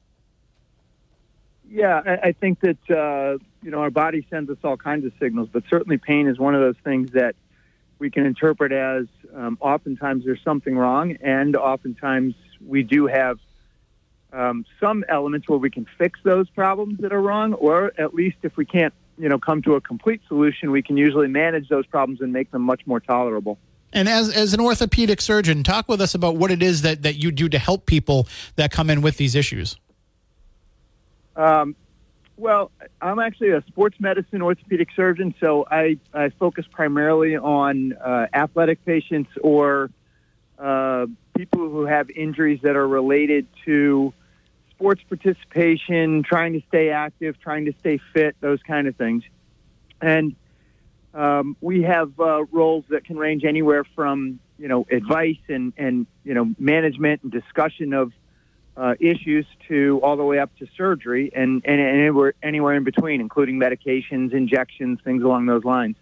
Yeah, 1.74 2.18
I, 2.22 2.34
think 2.34 2.60
that 2.60 2.90
uh, 2.90 3.38
you 3.64 3.72
know 3.72 3.80
our 3.80 3.90
body 3.90 4.28
sends 4.30 4.50
us 4.50 4.58
all 4.62 4.76
kinds 4.76 5.06
of 5.06 5.14
signals, 5.22 5.48
but 5.50 5.64
certainly 5.70 5.98
pain 5.98 6.28
is 6.28 6.38
one 6.38 6.54
of 6.54 6.60
those 6.60 6.76
things 6.84 7.12
that 7.12 7.34
we 7.98 8.12
can 8.12 8.26
interpret 8.26 8.74
as 8.74 9.06
um, 9.34 9.58
oftentimes 9.62 10.26
there's 10.26 10.44
something 10.44 10.78
wrong, 10.78 11.14
and 11.22 11.56
oftentimes 11.56 12.36
we 12.68 12.84
do 12.84 13.08
have 13.08 13.40
um, 14.34 14.66
some 14.82 15.06
elements 15.08 15.48
where 15.48 15.60
we 15.60 15.70
can 15.70 15.88
fix 15.98 16.20
those 16.24 16.50
problems 16.50 17.00
that 17.00 17.14
are 17.14 17.22
wrong, 17.22 17.54
or 17.54 17.94
at 17.98 18.14
least 18.14 18.38
if 18.44 18.58
we 18.58 18.66
can't, 18.66 18.94
you 19.18 19.30
know, 19.30 19.40
come 19.40 19.62
to 19.62 19.76
a 19.76 19.82
complete 19.82 20.20
solution, 20.28 20.72
we 20.72 20.82
can 20.82 20.98
usually 20.98 21.30
manage 21.30 21.70
those 21.70 21.86
problems 21.86 22.20
and 22.20 22.34
make 22.34 22.52
them 22.52 22.64
much 22.64 22.86
more 22.86 23.00
tolerable. 23.00 23.58
And 23.94 24.10
as, 24.10 24.30
as 24.30 24.54
an 24.54 24.60
orthopedic 24.60 25.22
surgeon, 25.22 25.64
talk 25.64 25.88
with 25.88 26.02
us 26.02 26.16
about 26.16 26.36
what 26.36 26.52
it 26.52 26.62
is 26.62 26.82
that, 26.82 27.04
that 27.04 27.16
you 27.16 27.32
do 27.32 27.48
to 27.48 27.60
help 27.60 27.86
people 27.86 28.28
that 28.58 28.72
come 28.72 28.90
in 28.90 29.02
with 29.02 29.16
these 29.16 29.36
issues. 29.36 29.78
Um, 31.36 31.76
well, 32.38 32.72
I'm 33.02 33.20
actually 33.20 33.52
a 33.52 33.64
sports 33.68 33.98
medicine 34.00 34.42
orthopedic 34.42 34.90
surgeon, 34.96 35.36
so 35.40 35.66
I, 35.70 35.98
I 36.14 36.30
focus 36.30 36.66
primarily 36.72 37.36
on 37.36 37.94
uh, 37.94 38.28
athletic 38.34 38.84
patients 38.86 39.30
or 39.42 39.92
uh, 40.58 41.06
people 41.38 41.70
who 41.70 41.86
have 41.86 42.10
injuries 42.10 42.60
that 42.64 42.76
are 42.76 42.88
related 42.88 43.48
to 43.66 44.14
sports 44.72 45.02
participation, 45.08 46.24
trying 46.24 46.54
to 46.54 46.62
stay 46.68 46.90
active, 46.90 47.40
trying 47.40 47.66
to 47.66 47.74
stay 47.80 48.00
fit, 48.14 48.36
those 48.42 48.62
kind 48.64 48.88
of 48.88 48.96
things. 48.96 49.24
And 50.02 50.36
um, 51.14 51.58
we 51.62 51.84
have 51.84 52.20
uh, 52.20 52.46
roles 52.46 52.86
that 52.90 53.06
can 53.06 53.18
range 53.18 53.44
anywhere 53.44 53.84
from 53.96 54.40
you 54.58 54.68
know 54.68 54.86
advice 54.92 55.40
and 55.50 55.74
and 55.78 56.06
you 56.24 56.34
know 56.34 56.54
management 56.58 57.24
and 57.24 57.32
discussion 57.32 57.94
of 57.94 58.14
uh, 58.78 58.96
issues 59.00 59.46
to 59.68 60.00
all 60.04 60.18
the 60.18 60.24
way 60.24 60.40
up 60.40 60.56
to 60.58 60.68
surgery 60.78 61.32
and, 61.36 61.62
and 61.66 61.82
anywhere, 61.82 62.34
anywhere 62.42 62.76
in 62.76 62.84
between, 62.84 63.22
including 63.22 63.60
medications, 63.60 64.34
injections, 64.34 65.00
things 65.04 65.24
along 65.24 65.46
those 65.46 65.64
lines. 65.64 65.96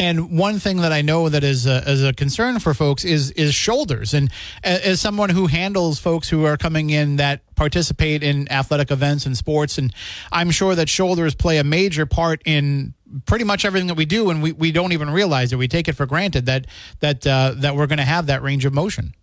And 0.00 0.38
one 0.38 0.60
thing 0.60 0.76
that 0.78 0.92
I 0.92 1.02
know 1.02 1.28
that 1.28 1.42
is 1.42 1.66
a, 1.66 1.78
is 1.90 2.04
a 2.04 2.12
concern 2.12 2.60
for 2.60 2.72
folks 2.72 3.04
is 3.04 3.32
is 3.32 3.52
shoulders. 3.52 4.14
And 4.14 4.30
as 4.62 5.00
someone 5.00 5.30
who 5.30 5.48
handles 5.48 5.98
folks 5.98 6.28
who 6.28 6.44
are 6.44 6.56
coming 6.56 6.90
in 6.90 7.16
that 7.16 7.42
participate 7.56 8.22
in 8.22 8.50
athletic 8.50 8.92
events 8.92 9.26
and 9.26 9.36
sports, 9.36 9.76
and 9.76 9.92
I'm 10.30 10.52
sure 10.52 10.76
that 10.76 10.88
shoulders 10.88 11.34
play 11.34 11.58
a 11.58 11.64
major 11.64 12.06
part 12.06 12.42
in 12.44 12.94
pretty 13.26 13.44
much 13.44 13.64
everything 13.64 13.88
that 13.88 13.96
we 13.96 14.04
do, 14.04 14.30
and 14.30 14.40
we, 14.40 14.52
we 14.52 14.70
don't 14.70 14.92
even 14.92 15.10
realize 15.10 15.52
it. 15.52 15.56
We 15.56 15.66
take 15.66 15.88
it 15.88 15.94
for 15.94 16.06
granted 16.06 16.46
that 16.46 16.68
that 17.00 17.26
uh, 17.26 17.54
that 17.56 17.74
we're 17.74 17.88
going 17.88 17.98
to 17.98 18.04
have 18.04 18.26
that 18.26 18.40
range 18.40 18.64
of 18.64 18.72
motion. 18.72 19.14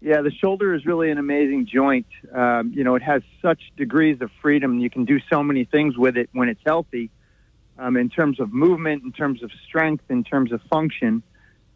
Yeah, 0.00 0.22
the 0.22 0.30
shoulder 0.30 0.74
is 0.74 0.86
really 0.86 1.10
an 1.10 1.18
amazing 1.18 1.66
joint. 1.66 2.06
Um, 2.32 2.72
you 2.74 2.84
know, 2.84 2.94
it 2.94 3.02
has 3.02 3.22
such 3.42 3.60
degrees 3.76 4.20
of 4.20 4.30
freedom. 4.40 4.78
You 4.78 4.90
can 4.90 5.04
do 5.04 5.18
so 5.28 5.42
many 5.42 5.64
things 5.64 5.98
with 5.98 6.16
it 6.16 6.28
when 6.32 6.48
it's 6.48 6.60
healthy, 6.64 7.10
um, 7.78 7.96
in 7.96 8.08
terms 8.08 8.38
of 8.38 8.52
movement, 8.52 9.02
in 9.02 9.12
terms 9.12 9.42
of 9.42 9.50
strength, 9.66 10.04
in 10.08 10.22
terms 10.22 10.52
of 10.52 10.60
function. 10.70 11.22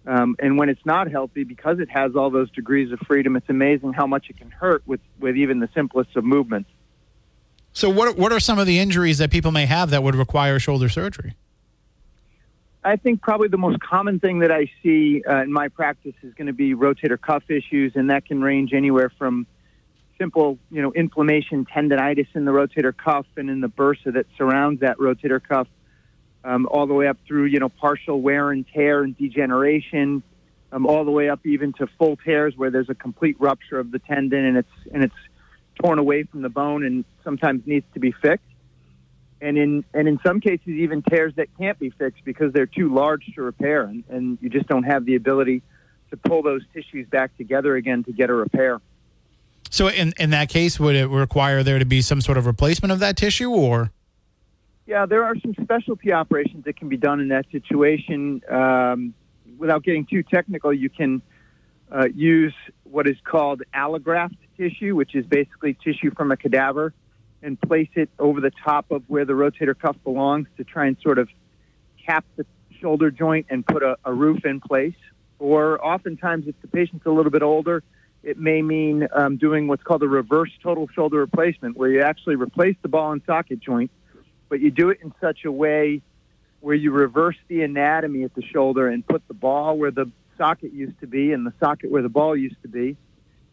Um, 0.06 0.36
and 0.38 0.56
when 0.56 0.68
it's 0.68 0.84
not 0.84 1.10
healthy, 1.10 1.44
because 1.44 1.78
it 1.80 1.88
has 1.90 2.14
all 2.14 2.30
those 2.30 2.50
degrees 2.52 2.92
of 2.92 3.00
freedom, 3.00 3.36
it's 3.36 3.48
amazing 3.48 3.92
how 3.92 4.06
much 4.06 4.30
it 4.30 4.38
can 4.38 4.50
hurt 4.50 4.82
with, 4.86 5.00
with 5.18 5.36
even 5.36 5.58
the 5.58 5.68
simplest 5.74 6.16
of 6.16 6.24
movements. 6.24 6.70
So, 7.72 7.88
what 7.88 8.18
what 8.18 8.32
are 8.32 8.40
some 8.40 8.58
of 8.58 8.66
the 8.66 8.78
injuries 8.78 9.18
that 9.18 9.30
people 9.30 9.50
may 9.50 9.64
have 9.66 9.90
that 9.90 10.02
would 10.02 10.14
require 10.14 10.58
shoulder 10.58 10.88
surgery? 10.90 11.34
I 12.84 12.96
think 12.96 13.22
probably 13.22 13.48
the 13.48 13.58
most 13.58 13.78
common 13.80 14.18
thing 14.18 14.40
that 14.40 14.50
I 14.50 14.70
see 14.82 15.22
uh, 15.28 15.42
in 15.42 15.52
my 15.52 15.68
practice 15.68 16.14
is 16.22 16.34
going 16.34 16.48
to 16.48 16.52
be 16.52 16.74
rotator 16.74 17.20
cuff 17.20 17.44
issues, 17.48 17.92
and 17.94 18.10
that 18.10 18.26
can 18.26 18.42
range 18.42 18.72
anywhere 18.72 19.10
from 19.18 19.46
simple, 20.18 20.58
you 20.70 20.82
know, 20.82 20.92
inflammation, 20.92 21.64
tendonitis 21.64 22.26
in 22.34 22.44
the 22.44 22.50
rotator 22.50 22.96
cuff 22.96 23.26
and 23.36 23.48
in 23.50 23.60
the 23.60 23.68
bursa 23.68 24.12
that 24.14 24.26
surrounds 24.36 24.80
that 24.80 24.98
rotator 24.98 25.40
cuff, 25.42 25.68
um, 26.44 26.66
all 26.66 26.86
the 26.86 26.94
way 26.94 27.06
up 27.06 27.18
through, 27.26 27.44
you 27.44 27.60
know, 27.60 27.68
partial 27.68 28.20
wear 28.20 28.50
and 28.50 28.66
tear 28.74 29.04
and 29.04 29.16
degeneration, 29.16 30.22
um, 30.72 30.86
all 30.86 31.04
the 31.04 31.10
way 31.10 31.28
up 31.28 31.40
even 31.44 31.72
to 31.74 31.86
full 31.98 32.16
tears 32.16 32.54
where 32.56 32.70
there's 32.70 32.90
a 32.90 32.94
complete 32.94 33.36
rupture 33.38 33.78
of 33.78 33.92
the 33.92 34.00
tendon 34.00 34.44
and 34.44 34.56
it's 34.56 34.92
and 34.92 35.04
it's 35.04 35.14
torn 35.82 35.98
away 35.98 36.24
from 36.24 36.42
the 36.42 36.48
bone 36.48 36.84
and 36.84 37.04
sometimes 37.22 37.62
needs 37.66 37.86
to 37.94 38.00
be 38.00 38.10
fixed 38.10 38.44
and 39.42 39.58
in 39.58 39.84
and 39.92 40.08
in 40.08 40.18
some 40.24 40.40
cases 40.40 40.68
even 40.68 41.02
tears 41.02 41.34
that 41.36 41.48
can't 41.58 41.78
be 41.78 41.90
fixed 41.90 42.24
because 42.24 42.52
they're 42.52 42.64
too 42.64 42.94
large 42.94 43.26
to 43.34 43.42
repair 43.42 43.82
and, 43.82 44.04
and 44.08 44.38
you 44.40 44.48
just 44.48 44.66
don't 44.68 44.84
have 44.84 45.04
the 45.04 45.16
ability 45.16 45.62
to 46.10 46.16
pull 46.16 46.42
those 46.42 46.62
tissues 46.72 47.06
back 47.08 47.36
together 47.36 47.74
again 47.74 48.04
to 48.04 48.12
get 48.12 48.30
a 48.30 48.34
repair. 48.34 48.80
So 49.68 49.88
in 49.88 50.14
in 50.18 50.30
that 50.30 50.48
case 50.48 50.80
would 50.80 50.94
it 50.94 51.08
require 51.08 51.62
there 51.62 51.78
to 51.78 51.84
be 51.84 52.00
some 52.00 52.20
sort 52.20 52.38
of 52.38 52.46
replacement 52.46 52.92
of 52.92 53.00
that 53.00 53.16
tissue 53.16 53.50
or? 53.50 53.90
Yeah 54.86 55.06
there 55.06 55.24
are 55.24 55.34
some 55.40 55.54
specialty 55.60 56.12
operations 56.12 56.64
that 56.64 56.76
can 56.76 56.88
be 56.88 56.96
done 56.96 57.20
in 57.20 57.28
that 57.28 57.46
situation. 57.50 58.42
Um, 58.48 59.14
without 59.58 59.82
getting 59.82 60.06
too 60.06 60.22
technical 60.22 60.72
you 60.72 60.88
can 60.88 61.20
uh, 61.90 62.06
use 62.14 62.54
what 62.84 63.06
is 63.06 63.16
called 63.24 63.62
allograft 63.74 64.36
tissue 64.56 64.94
which 64.94 65.14
is 65.14 65.26
basically 65.26 65.74
tissue 65.74 66.10
from 66.14 66.30
a 66.30 66.36
cadaver 66.36 66.94
and 67.42 67.60
place 67.60 67.88
it 67.94 68.08
over 68.18 68.40
the 68.40 68.52
top 68.64 68.90
of 68.90 69.02
where 69.08 69.24
the 69.24 69.32
rotator 69.32 69.78
cuff 69.78 69.96
belongs 70.04 70.46
to 70.56 70.64
try 70.64 70.86
and 70.86 70.96
sort 71.02 71.18
of 71.18 71.28
cap 72.04 72.24
the 72.36 72.46
shoulder 72.80 73.10
joint 73.10 73.46
and 73.50 73.66
put 73.66 73.82
a, 73.82 73.96
a 74.04 74.12
roof 74.12 74.44
in 74.44 74.60
place. 74.60 74.94
Or 75.38 75.84
oftentimes, 75.84 76.46
if 76.46 76.54
the 76.62 76.68
patient's 76.68 77.06
a 77.06 77.10
little 77.10 77.32
bit 77.32 77.42
older, 77.42 77.82
it 78.22 78.38
may 78.38 78.62
mean 78.62 79.08
um, 79.12 79.36
doing 79.36 79.66
what's 79.66 79.82
called 79.82 80.02
a 80.02 80.08
reverse 80.08 80.50
total 80.62 80.88
shoulder 80.94 81.18
replacement, 81.18 81.76
where 81.76 81.90
you 81.90 82.02
actually 82.02 82.36
replace 82.36 82.76
the 82.82 82.88
ball 82.88 83.12
and 83.12 83.22
socket 83.26 83.58
joint, 83.58 83.90
but 84.48 84.60
you 84.60 84.70
do 84.70 84.90
it 84.90 84.98
in 85.02 85.12
such 85.20 85.44
a 85.44 85.50
way 85.50 86.00
where 86.60 86.76
you 86.76 86.92
reverse 86.92 87.36
the 87.48 87.62
anatomy 87.62 88.22
at 88.22 88.34
the 88.34 88.42
shoulder 88.42 88.86
and 88.86 89.04
put 89.04 89.26
the 89.26 89.34
ball 89.34 89.76
where 89.76 89.90
the 89.90 90.08
socket 90.38 90.72
used 90.72 90.98
to 91.00 91.08
be 91.08 91.32
and 91.32 91.44
the 91.44 91.52
socket 91.58 91.90
where 91.90 92.02
the 92.02 92.08
ball 92.08 92.36
used 92.36 92.60
to 92.62 92.68
be. 92.68 92.96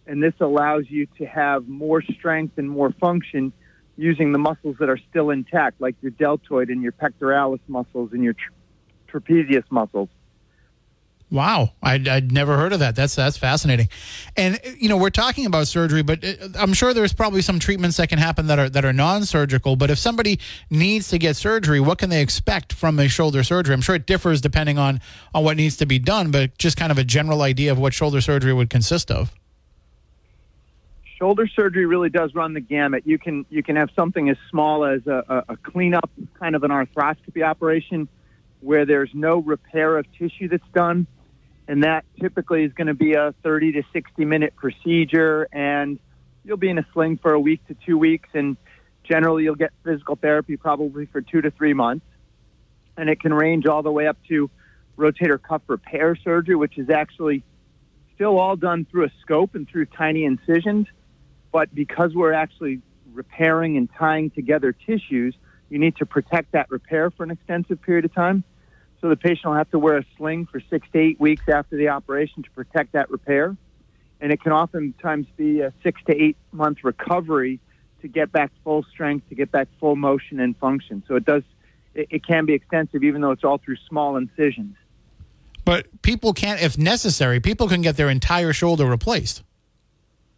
And 0.06 0.22
this 0.22 0.34
allows 0.40 0.86
you 0.88 1.08
to 1.18 1.26
have 1.26 1.68
more 1.68 2.04
strength 2.04 2.60
and 2.60 2.70
more 2.70 2.92
function 2.92 3.52
using 4.00 4.32
the 4.32 4.38
muscles 4.38 4.78
that 4.80 4.90
are 4.90 5.00
still 5.10 5.30
intact, 5.30 5.82
like 5.82 5.96
your 6.02 6.12
deltoid 6.12 6.70
and 6.70 6.82
your 6.82 6.94
pectoralis 6.94 7.60
muscles 7.68 8.12
and 8.14 8.24
your 8.24 8.34
tra- 8.34 9.20
trapezius 9.20 9.66
muscles. 9.70 10.10
Wow, 11.32 11.74
I'd, 11.84 12.08
I'd 12.08 12.32
never 12.32 12.58
heard 12.58 12.74
of 12.74 12.80
that. 12.80 12.96
That's 12.96 13.14
that's 13.14 13.38
fascinating. 13.38 13.90
And 14.36 14.60
you 14.80 14.90
know, 14.90 14.98
we're 14.98 15.12
talking 15.12 15.46
about 15.46 15.68
surgery, 15.68 16.02
but 16.02 16.24
uh, 16.26 16.48
I'm 16.58 16.74
sure 16.74 16.92
there's 16.92 17.14
probably 17.14 17.44
some 17.44 17.60
treatments 17.60 17.98
that 17.98 18.10
can 18.10 18.18
happen 18.18 18.48
that 18.48 18.58
are 18.58 18.68
that 18.70 18.84
are 18.84 18.94
non-surgical. 18.94 19.76
But 19.76 19.92
if 19.92 20.00
somebody 20.00 20.40
needs 20.72 21.10
to 21.10 21.20
get 21.20 21.36
surgery, 21.36 21.80
what 21.80 22.00
can 22.00 22.10
they 22.10 22.22
expect 22.22 22.74
from 22.74 22.98
a 22.98 23.08
shoulder 23.08 23.44
surgery? 23.44 23.76
I'm 23.76 23.82
sure 23.82 23.94
it 23.94 24.08
differs 24.08 24.42
depending 24.42 24.80
on 24.80 25.02
on 25.36 25.44
what 25.44 25.56
needs 25.56 25.78
to 25.78 25.86
be 25.86 26.00
done, 26.00 26.32
but 26.32 26.58
just 26.58 26.78
kind 26.78 26.92
of 26.92 26.98
a 26.98 27.04
general 27.04 27.44
idea 27.44 27.72
of 27.72 27.78
what 27.78 27.94
shoulder 27.94 28.22
surgery 28.22 28.54
would 28.54 28.72
consist 28.72 29.12
of 29.12 29.32
shoulder 31.20 31.48
surgery 31.48 31.86
really 31.86 32.10
does 32.10 32.34
run 32.34 32.54
the 32.54 32.62
gamut. 32.62 33.04
You 33.06 33.20
can 33.20 33.46
you 33.50 33.62
can 33.62 33.76
have 33.76 33.90
something 33.96 34.30
as 34.30 34.38
small 34.50 34.86
as 34.86 35.06
a, 35.06 35.24
a, 35.30 35.54
a 35.54 35.58
cleanup, 35.58 36.10
kind 36.40 36.56
of 36.56 36.64
an 36.64 36.72
arthroscopy 36.72 37.44
operation, 37.46 38.08
where 38.62 38.86
there's 38.86 39.12
no 39.14 39.38
repair 39.38 39.98
of 39.98 40.06
tissue 40.18 40.48
that's 40.48 40.64
done, 40.74 41.06
and 41.68 41.84
that 41.84 42.06
typically 42.20 42.64
is 42.64 42.74
going 42.74 42.88
to 42.88 42.96
be 42.96 43.14
a 43.14 43.36
30 43.44 43.74
to 43.74 43.84
60 43.94 44.26
minute 44.26 44.56
procedure, 44.56 45.48
and 45.52 46.00
you'll 46.44 46.58
be 46.58 46.70
in 46.70 46.80
a 46.80 46.86
sling 46.94 47.18
for 47.18 47.34
a 47.34 47.40
week 47.40 47.66
to 47.68 47.76
two 47.86 47.98
weeks, 47.98 48.30
and 48.34 48.58
Generally, 49.10 49.44
you'll 49.44 49.56
get 49.56 49.72
physical 49.84 50.16
therapy 50.16 50.56
probably 50.56 51.08
for 51.08 51.20
two 51.20 51.42
to 51.42 51.50
three 51.50 51.74
months, 51.74 52.06
and 52.96 53.10
it 53.10 53.20
can 53.20 53.34
range 53.34 53.66
all 53.66 53.82
the 53.82 53.92
way 53.92 54.06
up 54.06 54.18
to 54.28 54.52
rotator 54.98 55.42
cuff 55.42 55.64
repair 55.68 56.16
surgery, 56.16 56.56
which 56.56 56.78
is 56.78 56.90
actually 56.92 57.44
still 58.14 58.38
all 58.38 58.56
done 58.56 58.86
through 58.86 59.06
a 59.06 59.12
scope 59.22 59.56
and 59.56 59.68
through 59.68 59.86
tiny 59.86 60.26
incisions. 60.26 60.86
But 61.52 61.74
because 61.74 62.14
we're 62.14 62.34
actually 62.34 62.82
repairing 63.14 63.78
and 63.78 63.90
tying 63.98 64.30
together 64.32 64.72
tissues, 64.72 65.36
you 65.70 65.80
need 65.80 65.96
to 65.98 66.06
protect 66.06 66.52
that 66.54 66.70
repair 66.70 67.12
for 67.12 67.24
an 67.24 67.32
extensive 67.32 67.82
period 67.82 68.06
of 68.06 68.14
time. 68.14 68.44
So 69.02 69.10
the 69.10 69.16
patient 69.16 69.46
will 69.46 69.56
have 69.56 69.72
to 69.72 69.80
wear 69.80 69.98
a 69.98 70.06
sling 70.18 70.46
for 70.46 70.62
six 70.70 70.88
to 70.94 71.00
eight 71.00 71.20
weeks 71.20 71.48
after 71.48 71.78
the 71.78 71.90
operation 71.90 72.44
to 72.44 72.50
protect 72.52 72.94
that 72.94 73.10
repair. 73.10 73.56
And 74.22 74.32
it 74.34 74.42
can 74.42 74.52
oftentimes 74.52 75.28
be 75.38 75.62
a 75.62 75.74
six 75.84 76.02
to 76.08 76.16
eight 76.16 76.36
month 76.52 76.80
recovery 76.84 77.60
to 78.02 78.08
get 78.08 78.32
back 78.32 78.52
full 78.64 78.84
strength, 78.84 79.30
to 79.30 79.36
get 79.36 79.52
back 79.52 79.68
full 79.80 79.96
motion 79.96 80.40
and 80.40 80.58
function. 80.58 81.04
So 81.08 81.16
it 81.16 81.26
does, 81.26 81.44
it, 81.94 82.08
it 82.10 82.26
can 82.26 82.46
be 82.46 82.54
extensive 82.54 83.04
even 83.04 83.22
though 83.22 83.32
it's 83.32 83.44
all 83.44 83.58
through 83.58 83.78
small 83.88 84.18
incisions. 84.18 84.76
But 85.64 86.02
people 86.02 86.34
can't, 86.34 86.62
if 86.62 86.78
necessary, 86.78 87.40
people 87.40 87.68
can 87.70 87.82
get 87.82 87.96
their 87.96 88.10
entire 88.10 88.54
shoulder 88.54 88.86
replaced. 88.86 89.44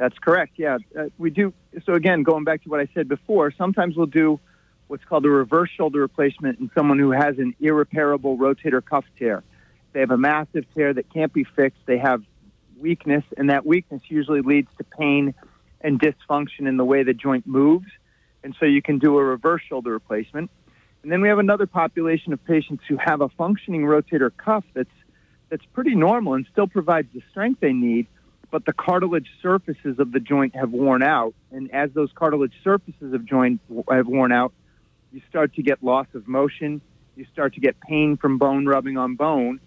That's 0.01 0.17
correct. 0.17 0.53
Yeah, 0.57 0.79
uh, 0.97 1.09
we 1.19 1.29
do. 1.29 1.53
So 1.85 1.93
again, 1.93 2.23
going 2.23 2.43
back 2.43 2.63
to 2.63 2.69
what 2.69 2.79
I 2.79 2.87
said 2.95 3.07
before, 3.07 3.53
sometimes 3.55 3.95
we'll 3.95 4.07
do 4.07 4.39
what's 4.87 5.03
called 5.05 5.23
a 5.27 5.29
reverse 5.29 5.69
shoulder 5.69 5.99
replacement 5.99 6.59
in 6.59 6.71
someone 6.73 6.97
who 6.97 7.11
has 7.11 7.37
an 7.37 7.53
irreparable 7.59 8.35
rotator 8.35 8.83
cuff 8.83 9.05
tear. 9.19 9.43
They 9.93 9.99
have 9.99 10.09
a 10.09 10.17
massive 10.17 10.65
tear 10.73 10.91
that 10.91 11.13
can't 11.13 11.31
be 11.31 11.43
fixed. 11.43 11.81
They 11.85 11.99
have 11.99 12.23
weakness, 12.79 13.23
and 13.37 13.51
that 13.51 13.63
weakness 13.63 14.01
usually 14.07 14.41
leads 14.41 14.69
to 14.79 14.83
pain 14.83 15.35
and 15.81 16.01
dysfunction 16.01 16.67
in 16.67 16.77
the 16.77 16.85
way 16.85 17.03
the 17.03 17.13
joint 17.13 17.45
moves. 17.45 17.85
And 18.43 18.55
so 18.59 18.65
you 18.65 18.81
can 18.81 18.97
do 18.97 19.19
a 19.19 19.23
reverse 19.23 19.61
shoulder 19.69 19.91
replacement. 19.91 20.49
And 21.03 21.11
then 21.11 21.21
we 21.21 21.27
have 21.27 21.37
another 21.37 21.67
population 21.67 22.33
of 22.33 22.43
patients 22.43 22.83
who 22.89 22.97
have 22.97 23.21
a 23.21 23.29
functioning 23.29 23.83
rotator 23.83 24.31
cuff 24.35 24.63
that's 24.73 24.89
that's 25.49 25.65
pretty 25.73 25.93
normal 25.93 26.33
and 26.33 26.47
still 26.51 26.65
provides 26.65 27.09
the 27.13 27.21
strength 27.29 27.59
they 27.59 27.73
need, 27.73 28.07
but 28.51 28.65
the 28.65 28.73
cartilage 28.73 29.29
surfaces 29.41 29.97
of 29.97 30.11
the 30.11 30.19
joint 30.19 30.55
have 30.55 30.71
worn 30.71 31.01
out. 31.01 31.33
And 31.51 31.73
as 31.73 31.91
those 31.93 32.11
cartilage 32.13 32.53
surfaces 32.63 33.13
of 33.13 33.25
joint 33.25 33.61
have 33.89 34.07
worn 34.07 34.31
out, 34.31 34.53
you 35.11 35.21
start 35.29 35.55
to 35.55 35.63
get 35.63 35.81
loss 35.81 36.07
of 36.13 36.27
motion. 36.27 36.81
You 37.15 37.25
start 37.31 37.55
to 37.55 37.61
get 37.61 37.79
pain 37.79 38.17
from 38.17 38.37
bone 38.37 38.65
rubbing 38.65 38.97
on 38.97 39.15
bone. 39.15 39.61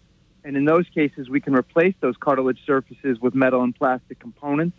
And 0.44 0.56
in 0.56 0.66
those 0.66 0.86
cases, 0.94 1.30
we 1.30 1.40
can 1.40 1.54
replace 1.54 1.94
those 2.00 2.16
cartilage 2.18 2.60
surfaces 2.66 3.18
with 3.18 3.34
metal 3.34 3.62
and 3.62 3.74
plastic 3.74 4.20
components 4.20 4.76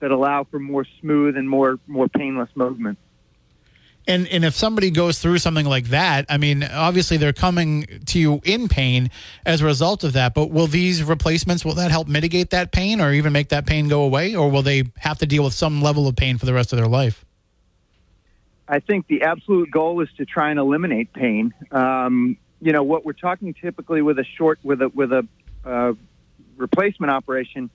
that 0.00 0.10
allow 0.10 0.44
for 0.44 0.58
more 0.58 0.86
smooth 1.00 1.36
and 1.36 1.48
more, 1.48 1.78
more 1.86 2.08
painless 2.08 2.50
movement. 2.54 2.98
And 4.08 4.26
and 4.28 4.42
if 4.42 4.54
somebody 4.54 4.90
goes 4.90 5.18
through 5.18 5.36
something 5.38 5.66
like 5.66 5.88
that, 5.88 6.24
I 6.30 6.38
mean, 6.38 6.64
obviously 6.64 7.18
they're 7.18 7.34
coming 7.34 7.86
to 8.06 8.18
you 8.18 8.40
in 8.42 8.66
pain 8.66 9.10
as 9.44 9.60
a 9.60 9.66
result 9.66 10.02
of 10.02 10.14
that. 10.14 10.32
But 10.32 10.50
will 10.50 10.66
these 10.66 11.04
replacements 11.04 11.62
will 11.62 11.74
that 11.74 11.90
help 11.90 12.08
mitigate 12.08 12.48
that 12.50 12.72
pain, 12.72 13.02
or 13.02 13.12
even 13.12 13.34
make 13.34 13.50
that 13.50 13.66
pain 13.66 13.86
go 13.86 14.02
away, 14.02 14.34
or 14.34 14.50
will 14.50 14.62
they 14.62 14.84
have 14.96 15.18
to 15.18 15.26
deal 15.26 15.44
with 15.44 15.52
some 15.52 15.82
level 15.82 16.08
of 16.08 16.16
pain 16.16 16.38
for 16.38 16.46
the 16.46 16.54
rest 16.54 16.72
of 16.72 16.78
their 16.78 16.88
life? 16.88 17.26
I 18.66 18.80
think 18.80 19.06
the 19.08 19.22
absolute 19.22 19.70
goal 19.70 20.00
is 20.00 20.08
to 20.16 20.24
try 20.24 20.50
and 20.50 20.58
eliminate 20.58 21.12
pain. 21.12 21.52
Um, 21.70 22.38
you 22.62 22.72
know 22.72 22.82
what 22.82 23.04
we're 23.04 23.12
talking 23.12 23.52
typically 23.52 24.00
with 24.00 24.18
a 24.18 24.24
short 24.24 24.58
with 24.62 24.80
a 24.80 24.88
with 24.88 25.12
a 25.12 25.28
uh, 25.66 25.92
replacement 26.56 27.12
operation 27.12 27.68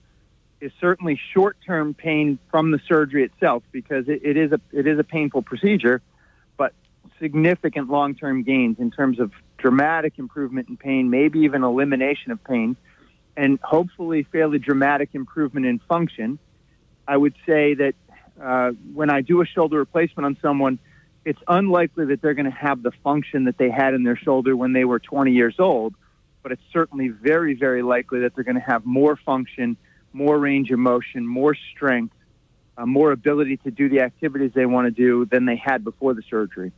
is 0.61 0.71
certainly 0.79 1.19
short-term 1.33 1.93
pain 1.93 2.39
from 2.49 2.71
the 2.71 2.79
surgery 2.87 3.23
itself 3.23 3.63
because 3.71 4.07
it, 4.07 4.21
it 4.23 4.35
is 4.35 4.51
a 4.51 4.59
it 4.71 4.87
is 4.87 4.97
a 4.97 5.03
painful 5.03 5.43
procedure 5.43 6.01
significant 7.23 7.89
long 7.89 8.15
term 8.15 8.43
gains 8.43 8.77
in 8.79 8.91
terms 8.91 9.17
of 9.17 9.31
dramatic 9.57 10.19
improvement 10.19 10.67
in 10.67 10.75
pain, 10.75 11.09
maybe 11.09 11.39
even 11.39 11.63
elimination 11.63 12.33
of 12.33 12.43
pain, 12.43 12.75
and 13.37 13.59
hopefully 13.63 14.27
fairly 14.29 14.59
dramatic 14.59 15.09
improvement 15.13 15.65
in 15.65 15.79
function. 15.79 16.37
I 17.07 17.15
would 17.15 17.35
say 17.45 17.75
that 17.75 17.95
uh, 18.41 18.71
when 18.93 19.09
I 19.09 19.21
do 19.21 19.41
a 19.41 19.45
shoulder 19.45 19.77
replacement 19.77 20.25
on 20.25 20.37
someone, 20.41 20.79
it's 21.23 21.39
unlikely 21.47 22.07
that 22.07 22.21
they're 22.21 22.33
going 22.33 22.51
to 22.51 22.51
have 22.51 22.83
the 22.83 22.91
function 23.03 23.45
that 23.45 23.57
they 23.57 23.69
had 23.69 23.93
in 23.93 24.03
their 24.03 24.17
shoulder 24.17 24.53
when 24.57 24.73
they 24.73 24.83
were 24.83 24.99
20 24.99 25.31
years 25.31 25.55
old, 25.59 25.93
but 26.41 26.51
it's 26.51 26.61
certainly 26.73 27.07
very, 27.07 27.53
very 27.53 27.83
likely 27.83 28.19
that 28.19 28.35
they're 28.35 28.43
going 28.43 28.59
to 28.59 28.61
have 28.61 28.85
more 28.85 29.15
function, 29.15 29.77
more 30.11 30.37
range 30.37 30.71
of 30.71 30.79
motion, 30.79 31.25
more 31.25 31.55
strength, 31.55 32.13
uh, 32.77 32.85
more 32.85 33.13
ability 33.13 33.57
to 33.57 33.71
do 33.71 33.87
the 33.87 34.01
activities 34.01 34.51
they 34.53 34.65
want 34.65 34.87
to 34.87 34.91
do 34.91 35.25
than 35.25 35.45
they 35.45 35.55
had 35.55 35.85
before 35.85 36.13
the 36.13 36.23
surgery. 36.29 36.73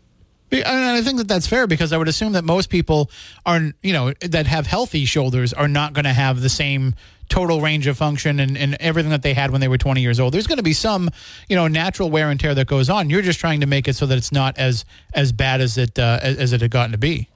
And 0.51 0.65
I 0.67 1.01
think 1.01 1.17
that 1.17 1.27
that's 1.27 1.47
fair 1.47 1.67
because 1.67 1.91
I 1.91 1.97
would 1.97 2.08
assume 2.08 2.34
that 2.34 2.43
most 2.43 2.69
people 2.69 3.10
are, 3.45 3.71
you 3.81 3.93
know, 3.93 4.13
that 4.21 4.45
have 4.47 4.67
healthy 4.67 5.05
shoulders 5.05 5.53
are 5.53 5.67
not 5.67 5.93
going 5.93 6.05
to 6.05 6.13
have 6.13 6.41
the 6.41 6.49
same 6.49 6.95
total 7.29 7.62
range 7.62 7.88
of 7.88 7.97
function 7.97 8.39
and, 8.39 8.58
and 8.58 8.77
everything 8.79 9.10
that 9.10 9.23
they 9.23 9.34
had 9.34 9.51
when 9.51 9.62
they 9.62 9.67
were 9.67 9.77
20 9.77 10.01
years 10.01 10.19
old. 10.19 10.34
There's 10.34 10.47
going 10.47 10.58
to 10.58 10.63
be 10.63 10.73
some, 10.73 11.10
you 11.49 11.55
know, 11.55 11.67
natural 11.67 12.10
wear 12.10 12.29
and 12.29 12.39
tear 12.39 12.53
that 12.53 12.67
goes 12.67 12.89
on. 12.89 13.10
You're 13.10 13.23
just 13.23 13.39
trying 13.39 13.62
to 13.62 13.67
make 13.67 13.88
it 13.88 13.95
so 13.95 14.05
that 14.05 14.17
it's 14.17 14.31
not 14.31 14.58
as 14.58 14.86
as 15.13 15.31
bad 15.31 15.62
as 15.62 15.77
it 15.77 15.97
uh, 15.97 16.19
as, 16.21 16.38
as 16.38 16.53
it 16.53 16.62
had 16.62 16.71
gotten 16.71 16.91
to 16.91 16.97
be. 16.97 17.29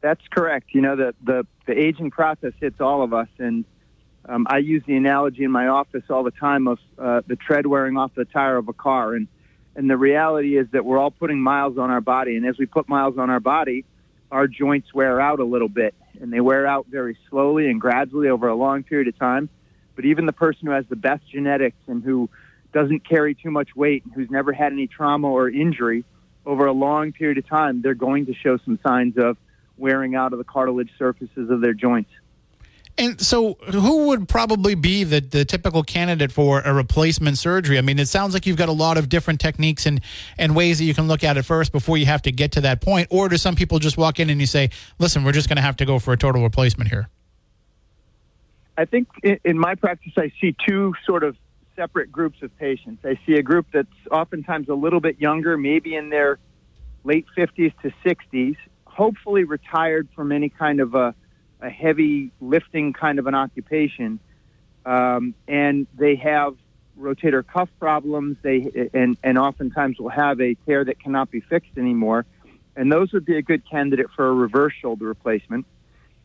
That's 0.00 0.20
correct. 0.30 0.70
You 0.72 0.82
know, 0.82 0.96
the 0.96 1.14
the, 1.22 1.46
the 1.66 1.78
aging 1.78 2.10
process 2.10 2.52
hits 2.60 2.80
all 2.80 3.02
of 3.02 3.14
us, 3.14 3.28
and 3.38 3.64
um, 4.28 4.46
I 4.50 4.58
use 4.58 4.82
the 4.86 4.96
analogy 4.96 5.44
in 5.44 5.50
my 5.50 5.68
office 5.68 6.04
all 6.10 6.24
the 6.24 6.32
time 6.32 6.66
of 6.66 6.78
uh, 6.98 7.22
the 7.26 7.36
tread 7.36 7.66
wearing 7.66 7.96
off 7.96 8.14
the 8.14 8.24
tire 8.24 8.56
of 8.56 8.68
a 8.68 8.72
car, 8.72 9.14
and 9.14 9.28
and 9.76 9.90
the 9.90 9.96
reality 9.96 10.56
is 10.56 10.68
that 10.72 10.84
we're 10.84 10.98
all 10.98 11.10
putting 11.10 11.40
miles 11.40 11.78
on 11.78 11.90
our 11.90 12.00
body. 12.00 12.36
And 12.36 12.46
as 12.46 12.58
we 12.58 12.66
put 12.66 12.88
miles 12.88 13.18
on 13.18 13.30
our 13.30 13.40
body, 13.40 13.84
our 14.30 14.46
joints 14.46 14.94
wear 14.94 15.20
out 15.20 15.40
a 15.40 15.44
little 15.44 15.68
bit. 15.68 15.94
And 16.20 16.32
they 16.32 16.40
wear 16.40 16.66
out 16.66 16.86
very 16.88 17.18
slowly 17.28 17.68
and 17.68 17.80
gradually 17.80 18.28
over 18.28 18.48
a 18.48 18.54
long 18.54 18.84
period 18.84 19.08
of 19.08 19.18
time. 19.18 19.48
But 19.96 20.04
even 20.04 20.26
the 20.26 20.32
person 20.32 20.66
who 20.66 20.72
has 20.72 20.86
the 20.88 20.96
best 20.96 21.28
genetics 21.28 21.76
and 21.88 22.02
who 22.02 22.30
doesn't 22.72 23.08
carry 23.08 23.34
too 23.34 23.50
much 23.50 23.74
weight 23.74 24.04
and 24.04 24.12
who's 24.14 24.30
never 24.30 24.52
had 24.52 24.72
any 24.72 24.86
trauma 24.86 25.28
or 25.28 25.48
injury 25.48 26.04
over 26.46 26.66
a 26.66 26.72
long 26.72 27.12
period 27.12 27.38
of 27.38 27.48
time, 27.48 27.82
they're 27.82 27.94
going 27.94 28.26
to 28.26 28.34
show 28.34 28.58
some 28.58 28.78
signs 28.86 29.16
of 29.16 29.36
wearing 29.76 30.14
out 30.14 30.32
of 30.32 30.38
the 30.38 30.44
cartilage 30.44 30.90
surfaces 30.98 31.50
of 31.50 31.60
their 31.60 31.74
joints. 31.74 32.10
And 32.96 33.20
so, 33.20 33.54
who 33.72 34.06
would 34.06 34.28
probably 34.28 34.76
be 34.76 35.02
the, 35.02 35.20
the 35.20 35.44
typical 35.44 35.82
candidate 35.82 36.30
for 36.30 36.60
a 36.60 36.72
replacement 36.72 37.38
surgery? 37.38 37.76
I 37.76 37.80
mean, 37.80 37.98
it 37.98 38.06
sounds 38.06 38.34
like 38.34 38.46
you've 38.46 38.56
got 38.56 38.68
a 38.68 38.72
lot 38.72 38.96
of 38.96 39.08
different 39.08 39.40
techniques 39.40 39.84
and, 39.84 40.00
and 40.38 40.54
ways 40.54 40.78
that 40.78 40.84
you 40.84 40.94
can 40.94 41.08
look 41.08 41.24
at 41.24 41.36
it 41.36 41.42
first 41.42 41.72
before 41.72 41.96
you 41.96 42.06
have 42.06 42.22
to 42.22 42.30
get 42.30 42.52
to 42.52 42.60
that 42.60 42.80
point. 42.80 43.08
Or 43.10 43.28
do 43.28 43.36
some 43.36 43.56
people 43.56 43.80
just 43.80 43.96
walk 43.96 44.20
in 44.20 44.30
and 44.30 44.40
you 44.40 44.46
say, 44.46 44.70
listen, 45.00 45.24
we're 45.24 45.32
just 45.32 45.48
going 45.48 45.56
to 45.56 45.62
have 45.62 45.76
to 45.76 45.84
go 45.84 45.98
for 45.98 46.12
a 46.12 46.16
total 46.16 46.42
replacement 46.42 46.88
here? 46.88 47.08
I 48.78 48.84
think 48.84 49.08
in 49.44 49.58
my 49.58 49.74
practice, 49.74 50.12
I 50.16 50.32
see 50.40 50.54
two 50.66 50.94
sort 51.04 51.24
of 51.24 51.36
separate 51.74 52.12
groups 52.12 52.42
of 52.42 52.56
patients. 52.58 53.04
I 53.04 53.18
see 53.26 53.34
a 53.34 53.42
group 53.42 53.66
that's 53.72 53.88
oftentimes 54.10 54.68
a 54.68 54.74
little 54.74 55.00
bit 55.00 55.20
younger, 55.20 55.58
maybe 55.58 55.96
in 55.96 56.10
their 56.10 56.38
late 57.02 57.26
50s 57.36 57.72
to 57.82 57.92
60s, 58.04 58.56
hopefully 58.84 59.42
retired 59.42 60.08
from 60.14 60.30
any 60.30 60.48
kind 60.48 60.80
of 60.80 60.94
a 60.94 61.14
a 61.64 61.70
heavy 61.70 62.30
lifting 62.40 62.92
kind 62.92 63.18
of 63.18 63.26
an 63.26 63.34
occupation, 63.34 64.20
um, 64.84 65.34
and 65.48 65.86
they 65.94 66.16
have 66.16 66.56
rotator 66.98 67.44
cuff 67.44 67.68
problems. 67.80 68.36
They 68.42 68.90
and 68.92 69.16
and 69.24 69.38
oftentimes 69.38 69.98
will 69.98 70.10
have 70.10 70.40
a 70.40 70.54
tear 70.66 70.84
that 70.84 71.00
cannot 71.00 71.30
be 71.30 71.40
fixed 71.40 71.76
anymore, 71.76 72.26
and 72.76 72.92
those 72.92 73.12
would 73.12 73.24
be 73.24 73.36
a 73.38 73.42
good 73.42 73.68
candidate 73.68 74.06
for 74.14 74.26
a 74.26 74.32
reverse 74.32 74.74
shoulder 74.80 75.06
replacement. 75.06 75.66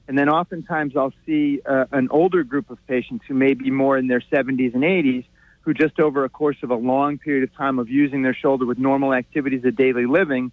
And 0.08 0.18
then 0.18 0.28
oftentimes 0.28 0.98
I'll 0.98 1.14
see 1.26 1.62
uh, 1.66 1.86
an 1.92 2.10
older 2.10 2.44
group 2.44 2.72
of 2.72 2.80
patients 2.88 3.26
who 3.28 3.36
may 3.36 3.54
be 3.54 3.70
more 3.70 3.96
in 3.96 4.08
their 4.08 4.22
70s 4.22 4.74
and 4.74 4.84
80s 4.84 5.24
who 5.62 5.74
just 5.76 6.00
over 6.00 6.26
a 6.26 6.30
course 6.30 6.58
of 6.64 6.72
a 6.72 6.76
long 6.76 7.20
period 7.20 7.44
of 7.44 7.56
time 7.56 7.78
of 7.78 7.90
using 7.90 8.24
their 8.24 8.34
shoulder 8.34 8.66
with 8.66 8.80
normal 8.80 9.14
activities 9.14 9.64
of 9.66 9.76
daily 9.76 10.08
living 10.08 10.52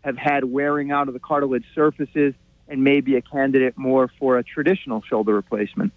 have 0.00 0.16
had 0.16 0.44
wearing 0.44 0.90
out 0.90 1.06
of 1.06 1.14
the 1.14 1.20
cartilage 1.20 1.64
surfaces 1.72 2.34
and 2.68 2.82
maybe 2.82 3.16
a 3.16 3.22
candidate 3.22 3.76
more 3.76 4.10
for 4.18 4.38
a 4.38 4.42
traditional 4.42 5.02
shoulder 5.02 5.34
replacement. 5.34 5.92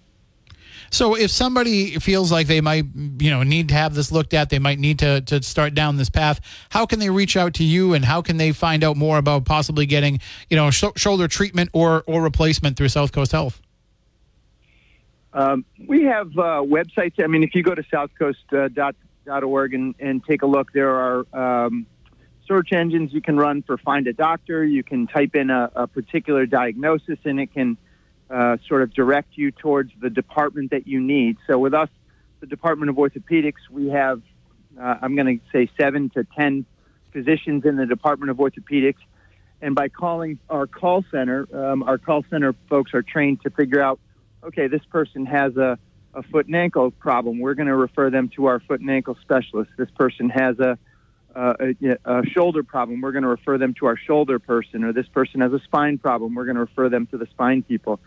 So 0.91 1.15
if 1.15 1.29
somebody 1.29 1.99
feels 1.99 2.31
like 2.31 2.47
they 2.47 2.61
might, 2.61 2.85
you 3.19 3.29
know, 3.29 3.43
need 3.43 3.69
to 3.69 3.75
have 3.75 3.93
this 3.93 4.11
looked 4.11 4.33
at, 4.33 4.49
they 4.49 4.59
might 4.59 4.79
need 4.79 4.99
to, 4.99 5.21
to 5.21 5.43
start 5.43 5.73
down 5.73 5.97
this 5.97 6.09
path, 6.09 6.39
how 6.69 6.85
can 6.85 6.99
they 6.99 7.09
reach 7.09 7.37
out 7.37 7.53
to 7.55 7.63
you 7.63 7.93
and 7.93 8.05
how 8.05 8.21
can 8.21 8.37
they 8.37 8.51
find 8.51 8.83
out 8.83 8.97
more 8.97 9.17
about 9.17 9.45
possibly 9.45 9.85
getting, 9.85 10.19
you 10.49 10.57
know, 10.57 10.71
sh- 10.71 10.85
shoulder 10.95 11.27
treatment 11.27 11.69
or, 11.73 12.03
or 12.07 12.21
replacement 12.21 12.77
through 12.77 12.87
Southcoast 12.87 13.31
Health? 13.31 13.61
Um, 15.33 15.63
we 15.87 16.03
have 16.05 16.27
uh, 16.31 16.63
websites. 16.63 17.23
I 17.23 17.27
mean, 17.27 17.43
if 17.43 17.53
you 17.53 17.61
go 17.61 17.75
to 17.75 17.83
southcoast.org 17.83 19.73
uh, 19.73 19.75
and, 19.75 19.95
and 19.99 20.23
take 20.25 20.41
a 20.41 20.47
look, 20.47 20.73
there 20.73 20.89
are 20.89 21.65
um, 21.65 21.85
search 22.49 22.73
engines 22.73 23.13
you 23.13 23.21
can 23.21 23.37
run 23.37 23.61
for 23.61 23.77
find 23.77 24.07
a 24.07 24.13
doctor. 24.13 24.65
You 24.65 24.83
can 24.83 25.07
type 25.07 25.35
in 25.35 25.51
a, 25.51 25.71
a 25.75 25.87
particular 25.87 26.45
diagnosis 26.45 27.19
and 27.23 27.39
it 27.39 27.53
can 27.53 27.77
uh, 28.29 28.57
sort 28.67 28.81
of 28.81 28.93
direct 28.93 29.37
you 29.37 29.51
towards 29.51 29.91
the 30.01 30.09
department 30.09 30.71
that 30.71 30.87
you 30.87 30.99
need. 30.99 31.37
So 31.47 31.57
with 31.57 31.73
us, 31.73 31.89
the 32.39 32.47
Department 32.47 32.89
of 32.89 32.95
Orthopedics, 32.95 33.69
we 33.69 33.89
have, 33.89 34.21
uh, 34.79 34.95
I'm 35.01 35.15
going 35.15 35.39
to 35.39 35.45
say 35.51 35.69
seven 35.79 36.09
to 36.11 36.25
10 36.37 36.65
physicians 37.11 37.65
in 37.65 37.75
the 37.75 37.85
Department 37.85 38.31
of 38.31 38.37
Orthopedics. 38.37 38.99
And 39.61 39.75
by 39.75 39.89
calling 39.89 40.39
our 40.49 40.67
call 40.67 41.03
center, 41.11 41.47
um, 41.53 41.83
our 41.83 41.97
call 41.97 42.23
center 42.29 42.55
folks 42.69 42.93
are 42.93 43.03
trained 43.03 43.41
to 43.41 43.49
figure 43.49 43.81
out, 43.81 43.99
okay, 44.43 44.67
this 44.67 44.83
person 44.89 45.25
has 45.25 45.55
a, 45.57 45.77
a 46.13 46.23
foot 46.23 46.47
and 46.47 46.55
ankle 46.55 46.91
problem. 46.91 47.39
We're 47.39 47.55
going 47.55 47.67
to 47.67 47.75
refer 47.75 48.09
them 48.09 48.29
to 48.37 48.45
our 48.45 48.59
foot 48.61 48.79
and 48.79 48.89
ankle 48.89 49.17
specialist. 49.21 49.71
This 49.77 49.89
person 49.91 50.29
has 50.29 50.57
a, 50.59 50.77
a, 51.35 51.97
a 52.05 52.25
shoulder 52.25 52.63
problem. 52.63 53.01
We're 53.01 53.11
going 53.11 53.23
to 53.23 53.29
refer 53.29 53.57
them 53.57 53.73
to 53.75 53.85
our 53.85 53.97
shoulder 53.97 54.39
person. 54.39 54.83
Or 54.83 54.93
this 54.93 55.07
person 55.07 55.41
has 55.41 55.53
a 55.53 55.59
spine 55.59 55.97
problem. 55.97 56.35
We're 56.35 56.45
going 56.45 56.55
to 56.55 56.61
refer 56.61 56.89
them 56.89 57.07
to 57.07 57.17
the 57.17 57.27
spine 57.27 57.63
people. 57.63 57.99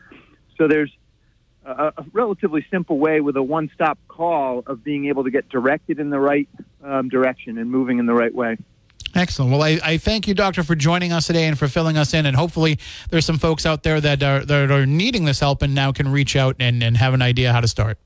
So 0.58 0.68
there's 0.68 0.92
a, 1.64 1.92
a 1.96 2.04
relatively 2.12 2.64
simple 2.70 2.98
way 2.98 3.20
with 3.20 3.36
a 3.36 3.42
one-stop 3.42 3.98
call 4.08 4.62
of 4.66 4.82
being 4.84 5.06
able 5.06 5.24
to 5.24 5.30
get 5.30 5.48
directed 5.48 5.98
in 5.98 6.10
the 6.10 6.20
right 6.20 6.48
um, 6.82 7.08
direction 7.08 7.58
and 7.58 7.70
moving 7.70 7.98
in 7.98 8.06
the 8.06 8.14
right 8.14 8.34
way. 8.34 8.56
Excellent. 9.14 9.52
Well, 9.52 9.62
I, 9.62 9.78
I, 9.84 9.98
thank 9.98 10.26
you, 10.26 10.32
Doctor, 10.32 10.62
for 10.62 10.74
joining 10.74 11.12
us 11.12 11.26
today 11.26 11.44
and 11.44 11.58
for 11.58 11.68
filling 11.68 11.98
us 11.98 12.14
in. 12.14 12.24
And 12.24 12.34
hopefully, 12.34 12.78
there's 13.10 13.26
some 13.26 13.38
folks 13.38 13.66
out 13.66 13.82
there 13.82 14.00
that 14.00 14.22
are, 14.22 14.42
that 14.44 14.70
are 14.70 14.86
needing 14.86 15.26
this 15.26 15.38
help 15.38 15.60
and 15.60 15.74
now 15.74 15.92
can 15.92 16.08
reach 16.08 16.34
out 16.34 16.56
and, 16.58 16.82
and 16.82 16.96
have 16.96 17.12
an 17.12 17.20
idea 17.20 17.52
how 17.52 17.60
to 17.60 17.68
start. 17.68 17.98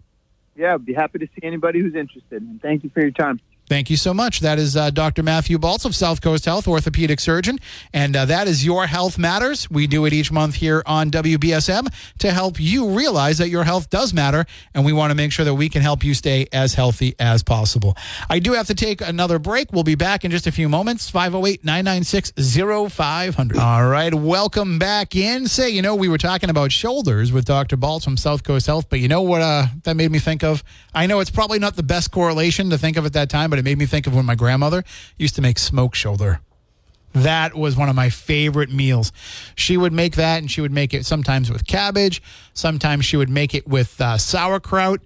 Yeah, 0.56 0.74
I'd 0.74 0.84
be 0.84 0.94
happy 0.94 1.20
to 1.20 1.26
see 1.26 1.46
anybody 1.46 1.80
who's 1.80 1.94
interested. 1.94 2.42
And 2.42 2.60
thank 2.60 2.82
you 2.82 2.90
for 2.90 3.00
your 3.02 3.12
time. 3.12 3.40
Thank 3.68 3.90
you 3.90 3.96
so 3.96 4.14
much. 4.14 4.40
That 4.40 4.58
is 4.60 4.76
uh, 4.76 4.90
Dr. 4.90 5.24
Matthew 5.24 5.58
Baltz 5.58 5.84
of 5.84 5.92
Southcoast 5.92 6.44
Health, 6.44 6.68
orthopedic 6.68 7.18
surgeon. 7.18 7.58
And 7.92 8.14
uh, 8.14 8.24
that 8.26 8.46
is 8.46 8.64
Your 8.64 8.86
Health 8.86 9.18
Matters. 9.18 9.68
We 9.68 9.88
do 9.88 10.04
it 10.04 10.12
each 10.12 10.30
month 10.30 10.54
here 10.54 10.84
on 10.86 11.10
WBSM 11.10 11.92
to 12.18 12.30
help 12.30 12.60
you 12.60 12.90
realize 12.90 13.38
that 13.38 13.48
your 13.48 13.64
health 13.64 13.90
does 13.90 14.14
matter. 14.14 14.46
And 14.72 14.84
we 14.84 14.92
want 14.92 15.10
to 15.10 15.16
make 15.16 15.32
sure 15.32 15.44
that 15.44 15.54
we 15.54 15.68
can 15.68 15.82
help 15.82 16.04
you 16.04 16.14
stay 16.14 16.46
as 16.52 16.74
healthy 16.74 17.16
as 17.18 17.42
possible. 17.42 17.96
I 18.30 18.38
do 18.38 18.52
have 18.52 18.68
to 18.68 18.74
take 18.74 19.00
another 19.00 19.40
break. 19.40 19.72
We'll 19.72 19.82
be 19.82 19.96
back 19.96 20.24
in 20.24 20.30
just 20.30 20.46
a 20.46 20.52
few 20.52 20.68
moments. 20.68 21.10
508 21.10 21.64
996 21.64 22.32
0500. 22.92 23.58
All 23.58 23.88
right. 23.88 24.14
Welcome 24.14 24.78
back 24.78 25.16
in. 25.16 25.48
Say, 25.48 25.70
you 25.70 25.82
know, 25.82 25.96
we 25.96 26.08
were 26.08 26.18
talking 26.18 26.50
about 26.50 26.70
shoulders 26.70 27.32
with 27.32 27.44
Dr. 27.44 27.76
Baltz 27.76 28.04
from 28.04 28.16
Southcoast 28.16 28.66
Health, 28.66 28.88
but 28.88 29.00
you 29.00 29.08
know 29.08 29.22
what 29.22 29.42
uh, 29.42 29.66
that 29.82 29.96
made 29.96 30.12
me 30.12 30.20
think 30.20 30.44
of? 30.44 30.62
I 30.94 31.06
know 31.06 31.18
it's 31.20 31.30
probably 31.30 31.58
not 31.58 31.74
the 31.74 31.82
best 31.82 32.12
correlation 32.12 32.70
to 32.70 32.78
think 32.78 32.96
of 32.96 33.04
at 33.04 33.12
that 33.14 33.28
time, 33.28 33.50
but 33.50 33.55
it 33.58 33.64
made 33.64 33.78
me 33.78 33.86
think 33.86 34.06
of 34.06 34.14
when 34.14 34.24
my 34.24 34.34
grandmother 34.34 34.84
used 35.18 35.34
to 35.36 35.42
make 35.42 35.58
smoke 35.58 35.94
shoulder. 35.94 36.40
That 37.12 37.54
was 37.54 37.76
one 37.76 37.88
of 37.88 37.96
my 37.96 38.10
favorite 38.10 38.70
meals. 38.70 39.10
She 39.54 39.78
would 39.78 39.92
make 39.92 40.16
that, 40.16 40.38
and 40.38 40.50
she 40.50 40.60
would 40.60 40.72
make 40.72 40.92
it 40.92 41.06
sometimes 41.06 41.50
with 41.50 41.66
cabbage. 41.66 42.22
Sometimes 42.52 43.06
she 43.06 43.16
would 43.16 43.30
make 43.30 43.54
it 43.54 43.66
with 43.66 43.98
uh, 44.00 44.18
sauerkraut. 44.18 45.00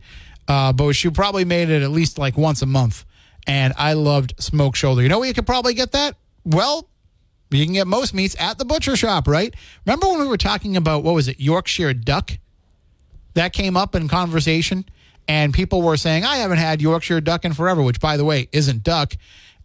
Uh, 0.49 0.73
but 0.73 0.95
she 0.95 1.09
probably 1.11 1.45
made 1.45 1.71
it 1.71 1.83
at 1.83 1.91
least 1.91 2.19
like 2.19 2.37
once 2.37 2.63
a 2.63 2.67
month. 2.67 3.05
And 3.47 3.73
I 3.77 3.93
loved 3.93 4.35
smoked 4.39 4.77
shoulder. 4.77 5.03
You 5.03 5.09
know 5.09 5.21
where 5.21 5.29
you 5.29 5.35
could 5.35 5.47
probably 5.47 5.75
get 5.75 5.93
that? 5.93 6.17
Well, 6.45 6.89
you 7.51 7.65
can 7.65 7.75
get 7.75 7.87
most 7.87 8.13
meats 8.13 8.35
at 8.41 8.59
the 8.59 8.65
butcher 8.65 8.97
shop, 8.97 9.29
right? 9.29 9.55
Remember 9.87 10.09
when 10.09 10.19
we 10.21 10.27
were 10.27 10.37
talking 10.37 10.77
about 10.77 11.05
what 11.05 11.15
was 11.15 11.29
it, 11.29 11.39
Yorkshire 11.39 11.95
duck? 11.95 12.33
That 13.35 13.53
came 13.53 13.77
up 13.77 13.95
in 13.95 14.09
conversation 14.09 14.85
and 15.31 15.55
people 15.55 15.81
were 15.81 15.97
saying, 15.97 16.25
I 16.25 16.39
haven't 16.39 16.59
had 16.59 16.83
Yorkshire 16.83 17.21
duck 17.21 17.45
in 17.45 17.53
forever, 17.53 17.85
which, 17.85 18.01
by 18.01 18.17
the 18.17 18.25
way, 18.25 18.49
isn't 18.51 18.83
duck. 18.83 19.15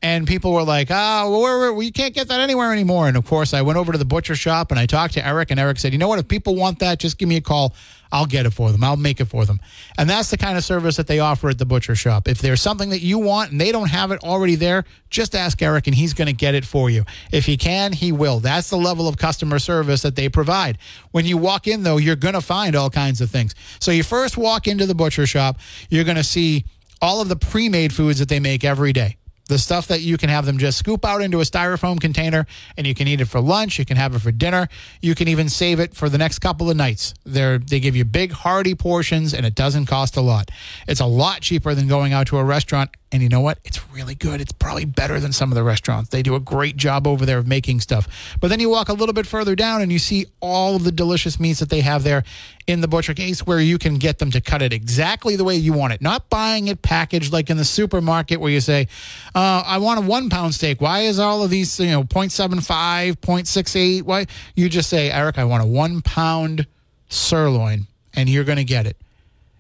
And 0.01 0.27
people 0.27 0.53
were 0.53 0.63
like, 0.63 0.89
oh, 0.91 1.41
well, 1.41 1.73
we 1.73 1.91
can't 1.91 2.13
get 2.13 2.27
that 2.27 2.39
anywhere 2.39 2.71
anymore. 2.71 3.07
And 3.07 3.17
of 3.17 3.25
course, 3.25 3.53
I 3.53 3.61
went 3.61 3.77
over 3.77 3.91
to 3.91 3.97
the 3.97 4.05
butcher 4.05 4.35
shop 4.35 4.69
and 4.71 4.79
I 4.79 4.85
talked 4.85 5.15
to 5.15 5.25
Eric, 5.25 5.51
and 5.51 5.59
Eric 5.59 5.79
said, 5.79 5.93
you 5.93 5.97
know 5.97 6.07
what? 6.07 6.19
If 6.19 6.27
people 6.27 6.55
want 6.55 6.79
that, 6.79 6.99
just 6.99 7.17
give 7.17 7.27
me 7.27 7.37
a 7.37 7.41
call. 7.41 7.73
I'll 8.11 8.25
get 8.25 8.45
it 8.45 8.51
for 8.51 8.71
them. 8.71 8.83
I'll 8.83 8.95
make 8.95 9.19
it 9.19 9.25
for 9.25 9.45
them. 9.45 9.59
And 9.97 10.09
that's 10.09 10.29
the 10.29 10.37
kind 10.37 10.57
of 10.57 10.63
service 10.63 10.95
that 10.97 11.07
they 11.07 11.19
offer 11.19 11.49
at 11.49 11.57
the 11.57 11.65
butcher 11.65 11.95
shop. 11.95 12.27
If 12.27 12.37
there's 12.39 12.61
something 12.61 12.91
that 12.91 13.01
you 13.01 13.19
want 13.19 13.51
and 13.51 13.59
they 13.59 13.71
don't 13.71 13.89
have 13.89 14.11
it 14.11 14.23
already 14.23 14.55
there, 14.55 14.85
just 15.09 15.35
ask 15.35 15.61
Eric 15.61 15.87
and 15.87 15.95
he's 15.95 16.13
going 16.13 16.27
to 16.27 16.33
get 16.33 16.55
it 16.55 16.65
for 16.65 16.89
you. 16.89 17.03
If 17.31 17.45
he 17.45 17.57
can, 17.57 17.91
he 17.91 18.11
will. 18.11 18.39
That's 18.39 18.69
the 18.69 18.77
level 18.77 19.07
of 19.07 19.17
customer 19.17 19.59
service 19.59 20.01
that 20.03 20.15
they 20.15 20.29
provide. 20.29 20.77
When 21.11 21.25
you 21.25 21.37
walk 21.37 21.67
in, 21.67 21.83
though, 21.83 21.97
you're 21.97 22.15
going 22.15 22.35
to 22.35 22.41
find 22.41 22.75
all 22.75 22.89
kinds 22.89 23.21
of 23.21 23.29
things. 23.29 23.53
So 23.79 23.91
you 23.91 24.03
first 24.03 24.37
walk 24.37 24.67
into 24.67 24.85
the 24.85 24.95
butcher 24.95 25.25
shop, 25.25 25.57
you're 25.89 26.05
going 26.05 26.15
to 26.15 26.23
see 26.23 26.65
all 27.01 27.21
of 27.21 27.27
the 27.27 27.35
pre 27.35 27.67
made 27.69 27.91
foods 27.91 28.19
that 28.19 28.29
they 28.29 28.39
make 28.39 28.63
every 28.63 28.93
day 28.93 29.17
the 29.47 29.57
stuff 29.57 29.87
that 29.87 30.01
you 30.01 30.17
can 30.17 30.29
have 30.29 30.45
them 30.45 30.57
just 30.57 30.77
scoop 30.77 31.05
out 31.05 31.21
into 31.21 31.39
a 31.39 31.43
styrofoam 31.43 31.99
container 31.99 32.45
and 32.77 32.87
you 32.87 32.95
can 32.95 33.07
eat 33.07 33.21
it 33.21 33.25
for 33.25 33.39
lunch 33.39 33.75
you 33.77 33.85
can 33.85 33.97
have 33.97 34.15
it 34.15 34.19
for 34.19 34.31
dinner. 34.31 34.67
You 35.01 35.15
can 35.15 35.27
even 35.27 35.49
save 35.49 35.79
it 35.79 35.95
for 35.95 36.09
the 36.09 36.17
next 36.17 36.39
couple 36.39 36.69
of 36.69 36.77
nights. 36.77 37.13
They 37.25 37.57
they 37.57 37.79
give 37.79 37.95
you 37.95 38.05
big 38.05 38.31
hearty 38.31 38.75
portions 38.75 39.33
and 39.33 39.45
it 39.45 39.55
doesn't 39.55 39.85
cost 39.85 40.17
a 40.17 40.21
lot. 40.21 40.51
It's 40.87 40.99
a 40.99 41.05
lot 41.05 41.41
cheaper 41.41 41.73
than 41.73 41.87
going 41.87 42.13
out 42.13 42.27
to 42.27 42.37
a 42.37 42.43
restaurant 42.43 42.91
and 43.15 43.23
you 43.23 43.29
know 43.29 43.41
what 43.41 43.57
it's 43.63 43.89
really 43.89 44.13
good 44.13 44.39
it's 44.39 44.51
probably 44.51 44.85
better 44.85 45.19
than 45.19 45.31
some 45.31 45.51
of 45.51 45.55
the 45.55 45.63
restaurants 45.63 46.09
they 46.09 46.21
do 46.21 46.35
a 46.35 46.39
great 46.39 46.77
job 46.77 47.07
over 47.07 47.25
there 47.25 47.37
of 47.37 47.47
making 47.47 47.79
stuff 47.79 48.35
but 48.39 48.49
then 48.49 48.59
you 48.59 48.69
walk 48.69 48.89
a 48.89 48.93
little 48.93 49.13
bit 49.13 49.25
further 49.25 49.55
down 49.55 49.81
and 49.81 49.91
you 49.91 49.99
see 49.99 50.25
all 50.39 50.75
of 50.75 50.83
the 50.83 50.91
delicious 50.91 51.39
meats 51.39 51.59
that 51.59 51.69
they 51.69 51.81
have 51.81 52.03
there 52.03 52.23
in 52.67 52.81
the 52.81 52.87
butcher 52.87 53.13
case 53.13 53.45
where 53.45 53.59
you 53.59 53.77
can 53.77 53.95
get 53.95 54.19
them 54.19 54.31
to 54.31 54.41
cut 54.41 54.61
it 54.61 54.73
exactly 54.73 55.35
the 55.35 55.43
way 55.43 55.55
you 55.55 55.73
want 55.73 55.93
it 55.93 56.01
not 56.01 56.29
buying 56.29 56.67
it 56.67 56.81
packaged 56.81 57.33
like 57.33 57.49
in 57.49 57.57
the 57.57 57.65
supermarket 57.65 58.39
where 58.39 58.51
you 58.51 58.61
say 58.61 58.87
uh, 59.33 59.63
I 59.65 59.77
want 59.77 59.99
a 59.99 60.01
one 60.01 60.29
pound 60.29 60.53
steak. 60.53 60.81
Why 60.81 61.01
is 61.01 61.19
all 61.19 61.43
of 61.43 61.49
these, 61.49 61.79
you 61.79 61.87
know, 61.87 62.03
0.75, 62.03 63.17
0.68? 63.17 64.03
Why? 64.03 64.25
You 64.55 64.69
just 64.69 64.89
say, 64.89 65.11
Eric, 65.11 65.37
I 65.37 65.43
want 65.43 65.63
a 65.63 65.65
one 65.65 66.01
pound 66.01 66.67
sirloin, 67.09 67.87
and 68.13 68.29
you're 68.29 68.43
going 68.43 68.57
to 68.57 68.63
get 68.63 68.85
it. 68.85 68.97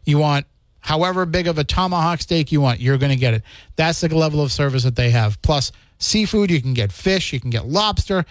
You 0.05 0.17
want 0.17 0.45
however 0.85 1.25
big 1.25 1.47
of 1.47 1.57
a 1.57 1.63
tomahawk 1.63 2.21
steak 2.21 2.51
you 2.51 2.61
want, 2.61 2.79
you're 2.79 2.99
going 2.99 3.11
to 3.11 3.17
get 3.17 3.33
it. 3.33 3.41
That's 3.75 4.01
the 4.01 4.15
level 4.15 4.41
of 4.41 4.51
service 4.51 4.83
that 4.83 4.95
they 4.95 5.09
have. 5.09 5.41
Plus, 5.41 5.71
seafood, 5.97 6.51
you 6.51 6.61
can 6.61 6.75
get 6.75 6.91
fish, 6.91 7.33
you 7.33 7.39
can 7.39 7.49
get 7.49 7.65
lobster, 7.65 8.23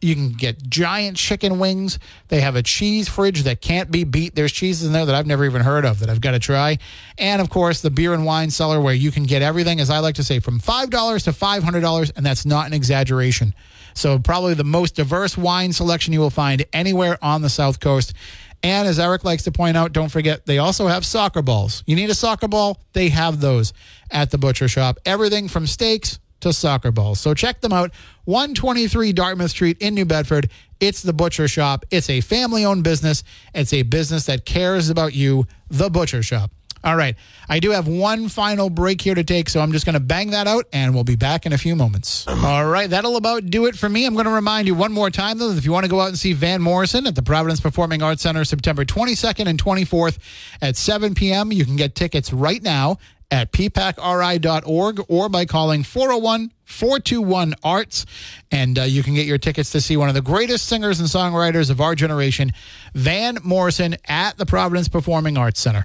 you 0.00 0.16
can 0.16 0.32
get 0.32 0.68
giant 0.68 1.16
chicken 1.16 1.60
wings. 1.60 2.00
They 2.26 2.40
have 2.40 2.56
a 2.56 2.64
cheese 2.64 3.08
fridge 3.08 3.44
that 3.44 3.60
can't 3.60 3.92
be 3.92 4.02
beat. 4.02 4.34
There's 4.34 4.50
cheeses 4.50 4.88
in 4.88 4.92
there 4.92 5.06
that 5.06 5.14
I've 5.14 5.26
never 5.26 5.44
even 5.44 5.62
heard 5.62 5.84
of 5.84 6.00
that 6.00 6.10
I've 6.10 6.20
got 6.20 6.32
to 6.32 6.40
try. 6.40 6.78
And 7.16 7.40
of 7.40 7.48
course, 7.48 7.80
the 7.80 7.90
beer 7.90 8.12
and 8.12 8.26
wine 8.26 8.50
cellar 8.50 8.80
where 8.80 8.94
you 8.94 9.12
can 9.12 9.22
get 9.22 9.40
everything, 9.40 9.78
as 9.78 9.88
I 9.88 10.00
like 10.00 10.16
to 10.16 10.24
say, 10.24 10.40
from 10.40 10.58
$5 10.58 11.24
to 11.24 11.30
$500. 11.30 12.12
And 12.16 12.26
that's 12.26 12.44
not 12.44 12.66
an 12.66 12.72
exaggeration. 12.72 13.54
So, 13.94 14.18
probably 14.18 14.54
the 14.54 14.64
most 14.64 14.94
diverse 14.94 15.36
wine 15.36 15.72
selection 15.72 16.12
you 16.12 16.20
will 16.20 16.30
find 16.30 16.64
anywhere 16.72 17.18
on 17.22 17.42
the 17.42 17.50
South 17.50 17.80
Coast. 17.80 18.14
And 18.62 18.86
as 18.86 18.98
Eric 18.98 19.24
likes 19.24 19.44
to 19.44 19.52
point 19.52 19.76
out, 19.76 19.92
don't 19.92 20.10
forget, 20.10 20.44
they 20.44 20.58
also 20.58 20.86
have 20.86 21.06
soccer 21.06 21.40
balls. 21.40 21.82
You 21.86 21.96
need 21.96 22.10
a 22.10 22.14
soccer 22.14 22.48
ball? 22.48 22.78
They 22.92 23.08
have 23.08 23.40
those 23.40 23.72
at 24.10 24.30
the 24.30 24.38
butcher 24.38 24.68
shop. 24.68 24.98
Everything 25.06 25.48
from 25.48 25.66
steaks 25.66 26.18
to 26.40 26.52
soccer 26.52 26.90
balls. 26.90 27.20
So 27.20 27.34
check 27.34 27.60
them 27.60 27.72
out. 27.72 27.90
123 28.24 29.12
Dartmouth 29.12 29.50
Street 29.50 29.78
in 29.80 29.94
New 29.94 30.04
Bedford. 30.04 30.50
It's 30.78 31.02
the 31.02 31.12
Butcher 31.12 31.46
Shop. 31.46 31.84
It's 31.90 32.08
a 32.08 32.22
family 32.22 32.64
owned 32.64 32.84
business. 32.84 33.22
It's 33.54 33.72
a 33.72 33.82
business 33.82 34.26
that 34.26 34.46
cares 34.46 34.88
about 34.88 35.14
you, 35.14 35.46
the 35.68 35.90
Butcher 35.90 36.22
Shop. 36.22 36.50
All 36.82 36.96
right. 36.96 37.14
I 37.48 37.60
do 37.60 37.72
have 37.72 37.86
one 37.86 38.28
final 38.28 38.70
break 38.70 39.02
here 39.02 39.14
to 39.14 39.24
take, 39.24 39.50
so 39.50 39.60
I'm 39.60 39.72
just 39.72 39.84
going 39.84 39.94
to 39.94 40.00
bang 40.00 40.30
that 40.30 40.46
out 40.46 40.66
and 40.72 40.94
we'll 40.94 41.04
be 41.04 41.16
back 41.16 41.44
in 41.44 41.52
a 41.52 41.58
few 41.58 41.76
moments. 41.76 42.26
All 42.26 42.66
right. 42.66 42.88
That'll 42.88 43.16
about 43.16 43.46
do 43.46 43.66
it 43.66 43.76
for 43.76 43.88
me. 43.88 44.06
I'm 44.06 44.14
going 44.14 44.26
to 44.26 44.32
remind 44.32 44.66
you 44.66 44.74
one 44.74 44.92
more 44.92 45.10
time, 45.10 45.38
though, 45.38 45.50
that 45.50 45.58
if 45.58 45.64
you 45.64 45.72
want 45.72 45.84
to 45.84 45.90
go 45.90 46.00
out 46.00 46.08
and 46.08 46.18
see 46.18 46.32
Van 46.32 46.62
Morrison 46.62 47.06
at 47.06 47.14
the 47.14 47.22
Providence 47.22 47.60
Performing 47.60 48.02
Arts 48.02 48.22
Center 48.22 48.44
September 48.44 48.84
22nd 48.84 49.46
and 49.46 49.62
24th 49.62 50.18
at 50.62 50.76
7 50.76 51.14
p.m., 51.14 51.52
you 51.52 51.66
can 51.66 51.76
get 51.76 51.94
tickets 51.94 52.32
right 52.32 52.62
now 52.62 52.98
at 53.30 53.52
ppacri.org 53.52 55.04
or 55.08 55.28
by 55.28 55.44
calling 55.44 55.82
401 55.82 56.50
421 56.70 57.54
Arts. 57.62 58.06
And 58.52 58.78
uh, 58.78 58.82
you 58.82 59.02
can 59.02 59.14
get 59.14 59.26
your 59.26 59.38
tickets 59.38 59.70
to 59.72 59.80
see 59.80 59.96
one 59.96 60.08
of 60.08 60.14
the 60.14 60.22
greatest 60.22 60.66
singers 60.66 60.98
and 60.98 61.08
songwriters 61.08 61.70
of 61.70 61.80
our 61.80 61.94
generation, 61.94 62.52
Van 62.94 63.38
Morrison, 63.44 63.96
at 64.06 64.38
the 64.38 64.46
Providence 64.46 64.88
Performing 64.88 65.36
Arts 65.36 65.60
Center. 65.60 65.84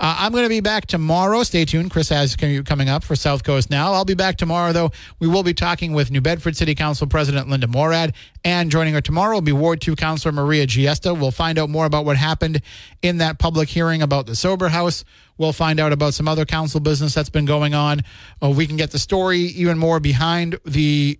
Uh, 0.00 0.16
I'm 0.18 0.32
going 0.32 0.44
to 0.44 0.48
be 0.48 0.60
back 0.60 0.86
tomorrow. 0.86 1.42
Stay 1.42 1.64
tuned. 1.64 1.90
Chris 1.90 2.08
has 2.08 2.36
coming 2.36 2.88
up 2.88 3.04
for 3.04 3.16
South 3.16 3.44
Coast 3.44 3.70
Now. 3.70 3.92
I'll 3.92 4.04
be 4.04 4.14
back 4.14 4.36
tomorrow, 4.36 4.72
though. 4.72 4.92
We 5.18 5.28
will 5.28 5.42
be 5.42 5.54
talking 5.54 5.92
with 5.92 6.10
New 6.10 6.20
Bedford 6.20 6.56
City 6.56 6.74
Council 6.74 7.06
President 7.06 7.48
Linda 7.48 7.66
Morad. 7.66 8.14
And 8.44 8.70
joining 8.70 8.94
her 8.94 9.00
tomorrow 9.00 9.34
will 9.34 9.42
be 9.42 9.52
Ward 9.52 9.80
2 9.80 9.96
Councilor 9.96 10.32
Maria 10.32 10.66
Giesta. 10.66 11.18
We'll 11.18 11.32
find 11.32 11.58
out 11.58 11.68
more 11.68 11.84
about 11.84 12.04
what 12.04 12.16
happened 12.16 12.62
in 13.02 13.18
that 13.18 13.38
public 13.38 13.68
hearing 13.68 14.02
about 14.02 14.26
the 14.26 14.36
Sober 14.36 14.68
House. 14.68 15.04
We'll 15.38 15.52
find 15.52 15.78
out 15.80 15.92
about 15.92 16.14
some 16.14 16.28
other 16.28 16.44
council 16.44 16.80
business 16.80 17.12
that's 17.12 17.28
been 17.28 17.44
going 17.44 17.74
on. 17.74 18.00
Uh, 18.42 18.50
we 18.50 18.66
can 18.66 18.76
get 18.76 18.90
the 18.90 18.98
story 18.98 19.40
even 19.40 19.78
more 19.78 20.00
behind 20.00 20.25
the 20.64 21.18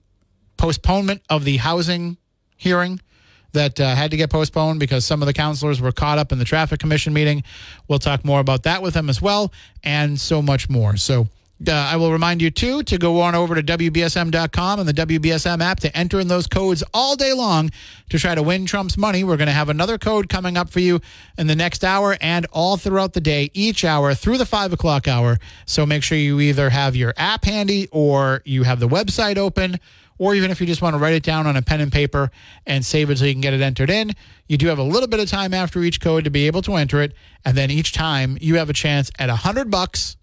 postponement 0.56 1.22
of 1.28 1.44
the 1.44 1.58
housing 1.58 2.16
hearing 2.56 3.00
that 3.52 3.80
uh, 3.80 3.94
had 3.94 4.10
to 4.10 4.16
get 4.16 4.30
postponed 4.30 4.80
because 4.80 5.04
some 5.04 5.22
of 5.22 5.26
the 5.26 5.32
councilors 5.32 5.80
were 5.80 5.92
caught 5.92 6.18
up 6.18 6.32
in 6.32 6.38
the 6.38 6.44
traffic 6.44 6.78
commission 6.80 7.12
meeting. 7.12 7.42
We'll 7.88 7.98
talk 7.98 8.24
more 8.24 8.40
about 8.40 8.64
that 8.64 8.82
with 8.82 8.94
them 8.94 9.08
as 9.08 9.22
well, 9.22 9.52
and 9.82 10.20
so 10.20 10.42
much 10.42 10.68
more. 10.68 10.96
So 10.96 11.28
Uh, 11.66 11.72
I 11.72 11.96
will 11.96 12.12
remind 12.12 12.42
you, 12.42 12.50
too, 12.50 12.82
to 12.82 12.98
go 12.98 13.20
on 13.20 13.34
over 13.34 13.54
to 13.54 13.62
WBSM.com 13.62 14.80
and 14.80 14.88
the 14.88 14.92
WBSM 14.92 15.62
app 15.62 15.80
to 15.80 15.96
enter 15.96 16.20
in 16.20 16.28
those 16.28 16.46
codes 16.46 16.84
all 16.92 17.16
day 17.16 17.32
long 17.32 17.70
to 18.10 18.18
try 18.18 18.34
to 18.34 18.42
win 18.42 18.66
Trump's 18.66 18.98
money. 18.98 19.24
We're 19.24 19.38
going 19.38 19.46
to 19.46 19.52
have 19.52 19.68
another 19.68 19.96
code 19.96 20.28
coming 20.28 20.56
up 20.56 20.68
for 20.68 20.80
you 20.80 21.00
in 21.38 21.46
the 21.46 21.56
next 21.56 21.82
hour 21.82 22.16
and 22.20 22.46
all 22.52 22.76
throughout 22.76 23.14
the 23.14 23.20
day, 23.20 23.50
each 23.54 23.84
hour 23.84 24.14
through 24.14 24.38
the 24.38 24.46
five 24.46 24.72
o'clock 24.72 25.08
hour. 25.08 25.38
So 25.64 25.86
make 25.86 26.02
sure 26.02 26.18
you 26.18 26.40
either 26.40 26.70
have 26.70 26.94
your 26.94 27.14
app 27.16 27.44
handy 27.44 27.88
or 27.90 28.42
you 28.44 28.64
have 28.64 28.80
the 28.80 28.88
website 28.88 29.38
open 29.38 29.80
or 30.18 30.34
even 30.34 30.50
if 30.50 30.60
you 30.60 30.66
just 30.66 30.82
want 30.82 30.94
to 30.94 30.98
write 30.98 31.14
it 31.14 31.22
down 31.22 31.46
on 31.46 31.56
a 31.56 31.62
pen 31.62 31.80
and 31.80 31.92
paper 31.92 32.30
and 32.66 32.84
save 32.84 33.10
it 33.10 33.18
so 33.18 33.24
you 33.24 33.34
can 33.34 33.40
get 33.40 33.54
it 33.54 33.60
entered 33.60 33.90
in, 33.90 34.12
you 34.48 34.56
do 34.56 34.68
have 34.68 34.78
a 34.78 34.82
little 34.82 35.08
bit 35.08 35.20
of 35.20 35.28
time 35.28 35.52
after 35.52 35.82
each 35.82 36.00
code 36.00 36.24
to 36.24 36.30
be 36.30 36.46
able 36.46 36.62
to 36.62 36.74
enter 36.74 37.02
it. 37.02 37.12
And 37.44 37.56
then 37.56 37.70
each 37.70 37.92
time 37.92 38.38
you 38.40 38.56
have 38.56 38.70
a 38.70 38.72
chance 38.72 39.10
at 39.18 39.28
a 39.28 39.36
hundred 39.36 39.70
bucks. 39.70 40.16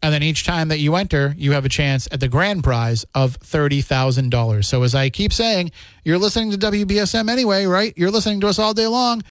And 0.00 0.14
then 0.14 0.22
each 0.22 0.44
time 0.44 0.68
that 0.68 0.78
you 0.78 0.94
enter, 0.94 1.34
you 1.36 1.52
have 1.52 1.64
a 1.64 1.68
chance 1.68 2.06
at 2.12 2.20
the 2.20 2.28
grand 2.28 2.62
prize 2.62 3.04
of 3.14 3.38
$30,000. 3.40 4.64
So 4.64 4.82
as 4.84 4.94
I 4.94 5.10
keep 5.10 5.32
saying, 5.32 5.72
you're 6.04 6.18
listening 6.18 6.52
to 6.52 6.58
WBSM 6.58 7.28
anyway, 7.28 7.66
right? 7.66 7.92
You're 7.96 8.12
listening 8.12 8.40
to 8.40 8.48
us 8.48 8.58
all 8.60 8.74
day 8.74 8.86
long. 8.86 9.22